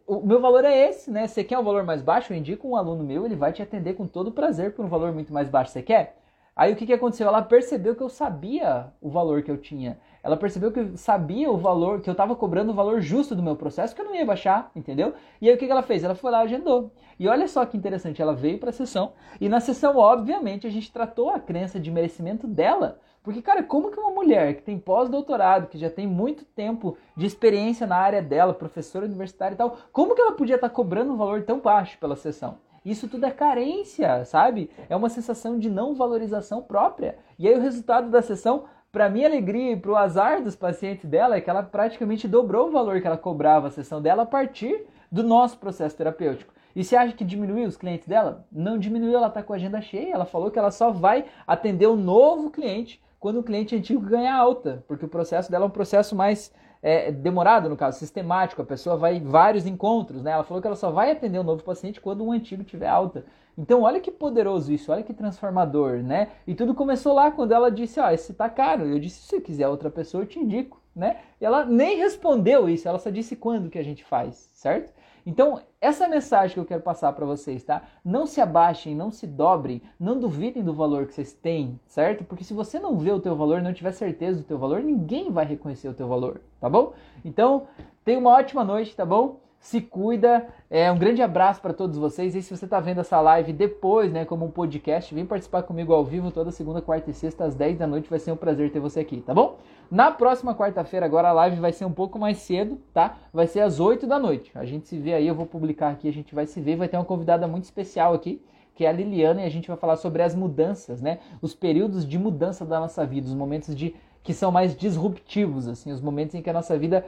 o 0.05 0.19
meu 0.19 0.41
valor 0.41 0.65
é 0.65 0.89
esse, 0.89 1.09
né? 1.09 1.27
Você 1.27 1.45
quer 1.45 1.57
um 1.57 1.63
valor 1.63 1.85
mais 1.85 2.01
baixo? 2.01 2.33
Eu 2.33 2.37
indico 2.37 2.67
um 2.67 2.75
aluno 2.75 3.05
meu, 3.05 3.25
ele 3.25 3.37
vai 3.37 3.53
te 3.53 3.61
atender 3.61 3.93
com 3.93 4.05
todo 4.05 4.33
prazer 4.33 4.73
por 4.73 4.83
um 4.83 4.89
valor 4.89 5.13
muito 5.13 5.31
mais 5.31 5.47
baixo. 5.47 5.71
Você 5.71 5.81
quer? 5.81 6.17
Aí 6.53 6.73
o 6.73 6.75
que, 6.75 6.85
que 6.85 6.91
aconteceu? 6.91 7.25
Ela 7.25 7.41
percebeu 7.41 7.95
que 7.95 8.03
eu 8.03 8.09
sabia 8.09 8.91
o 8.99 9.09
valor 9.09 9.41
que 9.41 9.49
eu 9.49 9.57
tinha. 9.57 9.97
Ela 10.21 10.35
percebeu 10.35 10.69
que 10.69 10.79
eu 10.81 10.97
sabia 10.97 11.49
o 11.49 11.55
valor, 11.57 12.01
que 12.01 12.09
eu 12.09 12.11
estava 12.11 12.35
cobrando 12.35 12.73
o 12.73 12.75
valor 12.75 12.99
justo 12.99 13.33
do 13.33 13.41
meu 13.41 13.55
processo, 13.55 13.95
que 13.95 14.01
eu 14.01 14.05
não 14.05 14.13
ia 14.13 14.25
baixar, 14.25 14.71
entendeu? 14.75 15.13
E 15.39 15.47
aí 15.47 15.55
o 15.55 15.57
que, 15.57 15.65
que 15.65 15.71
ela 15.71 15.81
fez? 15.81 16.03
Ela 16.03 16.15
foi 16.15 16.31
lá 16.31 16.41
e 16.41 16.47
agendou. 16.47 16.91
E 17.17 17.29
olha 17.29 17.47
só 17.47 17.65
que 17.65 17.77
interessante, 17.77 18.21
ela 18.21 18.35
veio 18.35 18.59
para 18.59 18.71
a 18.71 18.73
sessão. 18.73 19.13
E 19.39 19.47
na 19.47 19.61
sessão, 19.61 19.95
obviamente, 19.95 20.67
a 20.67 20.69
gente 20.69 20.91
tratou 20.91 21.29
a 21.29 21.39
crença 21.39 21.79
de 21.79 21.89
merecimento 21.89 22.45
dela. 22.45 22.99
Porque, 23.23 23.41
cara, 23.41 23.63
como 23.63 23.89
que 23.89 23.97
uma 23.97 24.11
mulher 24.11 24.55
que 24.55 24.61
tem 24.61 24.77
pós-doutorado, 24.77 25.67
que 25.67 25.77
já 25.77 25.89
tem 25.89 26.05
muito 26.05 26.43
tempo 26.43 26.97
de 27.15 27.25
experiência 27.25 27.87
na 27.87 27.95
área 27.95 28.21
dela, 28.21 28.53
professora 28.53 29.05
universitária 29.05 29.55
e 29.55 29.57
tal, 29.57 29.77
como 29.93 30.13
que 30.13 30.21
ela 30.21 30.33
podia 30.33 30.55
estar 30.55 30.67
tá 30.67 30.75
cobrando 30.75 31.13
um 31.13 31.17
valor 31.17 31.41
tão 31.43 31.59
baixo 31.59 31.97
pela 31.99 32.17
sessão? 32.17 32.57
Isso 32.83 33.07
tudo 33.07 33.25
é 33.25 33.31
carência, 33.31 34.25
sabe? 34.25 34.69
É 34.89 34.95
uma 34.95 35.07
sensação 35.07 35.57
de 35.57 35.69
não 35.69 35.95
valorização 35.95 36.61
própria. 36.61 37.17
E 37.39 37.47
aí 37.47 37.55
o 37.55 37.61
resultado 37.61 38.09
da 38.09 38.21
sessão, 38.21 38.65
para 38.91 39.09
minha 39.09 39.25
alegria 39.25 39.71
e 39.71 39.77
para 39.77 39.91
o 39.91 39.95
azar 39.95 40.43
dos 40.43 40.57
pacientes 40.57 41.05
dela, 41.05 41.37
é 41.37 41.41
que 41.41 41.49
ela 41.49 41.63
praticamente 41.63 42.27
dobrou 42.27 42.67
o 42.67 42.71
valor 42.71 42.99
que 42.99 43.07
ela 43.07 43.17
cobrava 43.17 43.67
a 43.67 43.71
sessão 43.71 44.01
dela 44.01 44.23
a 44.23 44.25
partir 44.25 44.85
do 45.09 45.23
nosso 45.23 45.57
processo 45.59 45.95
terapêutico. 45.95 46.53
E 46.75 46.83
você 46.83 46.97
acha 46.97 47.15
que 47.15 47.23
diminuiu 47.23 47.69
os 47.69 47.77
clientes 47.77 48.07
dela? 48.07 48.45
Não 48.51 48.77
diminuiu, 48.77 49.15
ela 49.15 49.27
está 49.27 49.41
com 49.41 49.53
a 49.53 49.55
agenda 49.55 49.79
cheia. 49.79 50.13
Ela 50.13 50.25
falou 50.25 50.51
que 50.51 50.59
ela 50.59 50.71
só 50.71 50.91
vai 50.91 51.25
atender 51.47 51.85
o 51.85 51.93
um 51.93 51.95
novo 51.95 52.49
cliente 52.49 53.01
quando 53.23 53.39
o 53.39 53.43
cliente 53.43 53.73
antigo 53.73 54.01
ganha 54.01 54.35
alta, 54.35 54.83
porque 54.85 55.05
o 55.05 55.07
processo 55.07 55.49
dela 55.49 55.63
é 55.63 55.67
um 55.67 55.71
processo 55.71 56.13
mais 56.13 56.53
é, 56.81 57.09
demorado, 57.09 57.69
no 57.69 57.77
caso, 57.77 57.97
sistemático. 57.97 58.61
A 58.61 58.65
pessoa 58.65 58.97
vai 58.97 59.17
vários 59.21 59.65
encontros, 59.65 60.21
né? 60.21 60.31
Ela 60.31 60.43
falou 60.43 60.59
que 60.59 60.67
ela 60.67 60.75
só 60.75 60.91
vai 60.91 61.09
atender 61.09 61.39
um 61.39 61.43
novo 61.43 61.63
paciente 61.63 62.01
quando 62.01 62.21
um 62.21 62.33
antigo 62.33 62.65
tiver 62.65 62.89
alta. 62.89 63.23
Então, 63.57 63.83
olha 63.83 64.01
que 64.01 64.11
poderoso 64.11 64.73
isso, 64.73 64.91
olha 64.91 65.03
que 65.03 65.13
transformador, 65.13 66.03
né? 66.03 66.31
E 66.45 66.53
tudo 66.53 66.75
começou 66.75 67.13
lá 67.13 67.31
quando 67.31 67.53
ela 67.53 67.71
disse: 67.71 67.97
Ó, 67.97 68.07
oh, 68.07 68.09
esse 68.09 68.33
tá 68.33 68.49
caro. 68.49 68.83
Eu 68.87 68.99
disse: 68.99 69.21
se 69.21 69.27
você 69.27 69.39
quiser 69.39 69.69
outra 69.69 69.89
pessoa, 69.89 70.23
eu 70.23 70.27
te 70.27 70.37
indico, 70.37 70.81
né? 70.93 71.21
E 71.39 71.45
ela 71.45 71.63
nem 71.63 71.99
respondeu 71.99 72.67
isso, 72.67 72.89
ela 72.89 72.99
só 72.99 73.09
disse 73.09 73.37
quando 73.37 73.69
que 73.69 73.79
a 73.79 73.83
gente 73.83 74.03
faz, 74.03 74.51
certo? 74.53 74.91
Então, 75.25 75.61
essa 75.79 76.07
mensagem 76.07 76.53
que 76.53 76.59
eu 76.59 76.65
quero 76.65 76.81
passar 76.81 77.13
para 77.13 77.25
vocês, 77.25 77.63
tá? 77.63 77.83
Não 78.03 78.25
se 78.25 78.41
abaixem, 78.41 78.95
não 78.95 79.09
se 79.09 79.25
dobrem, 79.25 79.81
não 79.99 80.19
duvidem 80.19 80.63
do 80.63 80.73
valor 80.73 81.05
que 81.05 81.13
vocês 81.13 81.33
têm, 81.33 81.79
certo? 81.87 82.23
Porque 82.23 82.43
se 82.43 82.53
você 82.53 82.79
não 82.79 82.97
vê 82.97 83.11
o 83.11 83.19
teu 83.19 83.35
valor, 83.35 83.61
não 83.61 83.73
tiver 83.73 83.93
certeza 83.93 84.39
do 84.39 84.45
teu 84.45 84.57
valor, 84.57 84.81
ninguém 84.81 85.31
vai 85.31 85.45
reconhecer 85.45 85.87
o 85.87 85.93
teu 85.93 86.07
valor, 86.07 86.41
tá 86.59 86.69
bom? 86.69 86.93
Então, 87.23 87.67
tenha 88.03 88.19
uma 88.19 88.31
ótima 88.31 88.63
noite, 88.63 88.95
tá 88.95 89.05
bom? 89.05 89.39
Se 89.63 89.79
cuida. 89.79 90.45
É, 90.69 90.91
um 90.91 90.97
grande 90.97 91.21
abraço 91.21 91.61
para 91.61 91.71
todos 91.73 91.97
vocês. 91.97 92.35
E 92.35 92.41
se 92.41 92.55
você 92.55 92.65
está 92.65 92.81
vendo 92.81 92.99
essa 92.99 93.21
live 93.21 93.53
depois, 93.53 94.11
né, 94.11 94.25
como 94.25 94.45
um 94.45 94.51
podcast, 94.51 95.15
vem 95.15 95.25
participar 95.25 95.63
comigo 95.63 95.93
ao 95.93 96.03
vivo 96.03 96.31
toda 96.31 96.51
segunda, 96.51 96.81
quarta 96.81 97.09
e 97.09 97.13
sexta 97.13 97.45
às 97.45 97.55
10 97.55 97.77
da 97.77 97.87
noite. 97.87 98.09
Vai 98.09 98.19
ser 98.19 98.33
um 98.33 98.35
prazer 98.35 98.73
ter 98.73 98.81
você 98.81 98.99
aqui, 98.99 99.21
tá 99.21 99.33
bom? 99.33 99.57
Na 99.89 100.11
próxima 100.11 100.53
quarta-feira, 100.53 101.05
agora 101.05 101.29
a 101.29 101.31
live 101.31 101.61
vai 101.61 101.71
ser 101.71 101.85
um 101.85 101.93
pouco 101.93 102.19
mais 102.19 102.39
cedo, 102.39 102.77
tá? 102.93 103.17
Vai 103.31 103.47
ser 103.47 103.61
às 103.61 103.79
8 103.79 104.05
da 104.05 104.19
noite. 104.19 104.51
A 104.53 104.65
gente 104.65 104.85
se 104.85 104.97
vê 104.97 105.13
aí, 105.13 105.25
eu 105.25 105.33
vou 105.33 105.45
publicar 105.45 105.91
aqui, 105.91 106.09
a 106.09 106.13
gente 106.13 106.35
vai 106.35 106.45
se 106.45 106.59
ver. 106.59 106.75
Vai 106.75 106.89
ter 106.89 106.97
uma 106.97 107.05
convidada 107.05 107.47
muito 107.47 107.63
especial 107.63 108.13
aqui, 108.13 108.43
que 108.75 108.83
é 108.83 108.89
a 108.89 108.91
Liliana, 108.91 109.43
e 109.43 109.45
a 109.45 109.49
gente 109.49 109.69
vai 109.69 109.77
falar 109.77 109.95
sobre 109.95 110.23
as 110.23 110.35
mudanças, 110.35 111.01
né? 111.01 111.19
Os 111.41 111.55
períodos 111.55 112.05
de 112.05 112.19
mudança 112.19 112.65
da 112.65 112.81
nossa 112.81 113.05
vida, 113.05 113.27
os 113.27 113.33
momentos 113.33 113.73
de 113.73 113.95
que 114.21 114.33
são 114.33 114.51
mais 114.51 114.75
disruptivos, 114.75 115.67
assim, 115.67 115.91
os 115.91 116.01
momentos 116.01 116.35
em 116.35 116.41
que 116.41 116.49
a 116.49 116.53
nossa 116.53 116.77
vida 116.77 117.05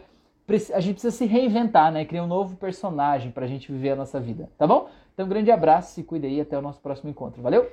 a 0.74 0.80
gente 0.80 0.94
precisa 0.94 1.12
se 1.12 1.26
reinventar, 1.26 1.92
né? 1.92 2.06
Criar 2.06 2.24
um 2.24 2.28
novo 2.28 2.56
personagem 2.56 3.32
para 3.32 3.46
a 3.46 3.48
gente 3.48 3.72
viver 3.72 3.92
a 3.92 3.96
nossa 3.96 4.20
vida, 4.20 4.50
tá 4.58 4.68
bom? 4.68 4.90
Então, 5.14 5.26
um 5.26 5.30
grande 5.30 5.50
abraço, 5.50 5.94
se 5.94 6.04
cuida 6.04 6.28
aí, 6.28 6.40
até 6.40 6.58
o 6.58 6.62
nosso 6.62 6.80
próximo 6.80 7.10
encontro. 7.10 7.42
Valeu? 7.42 7.70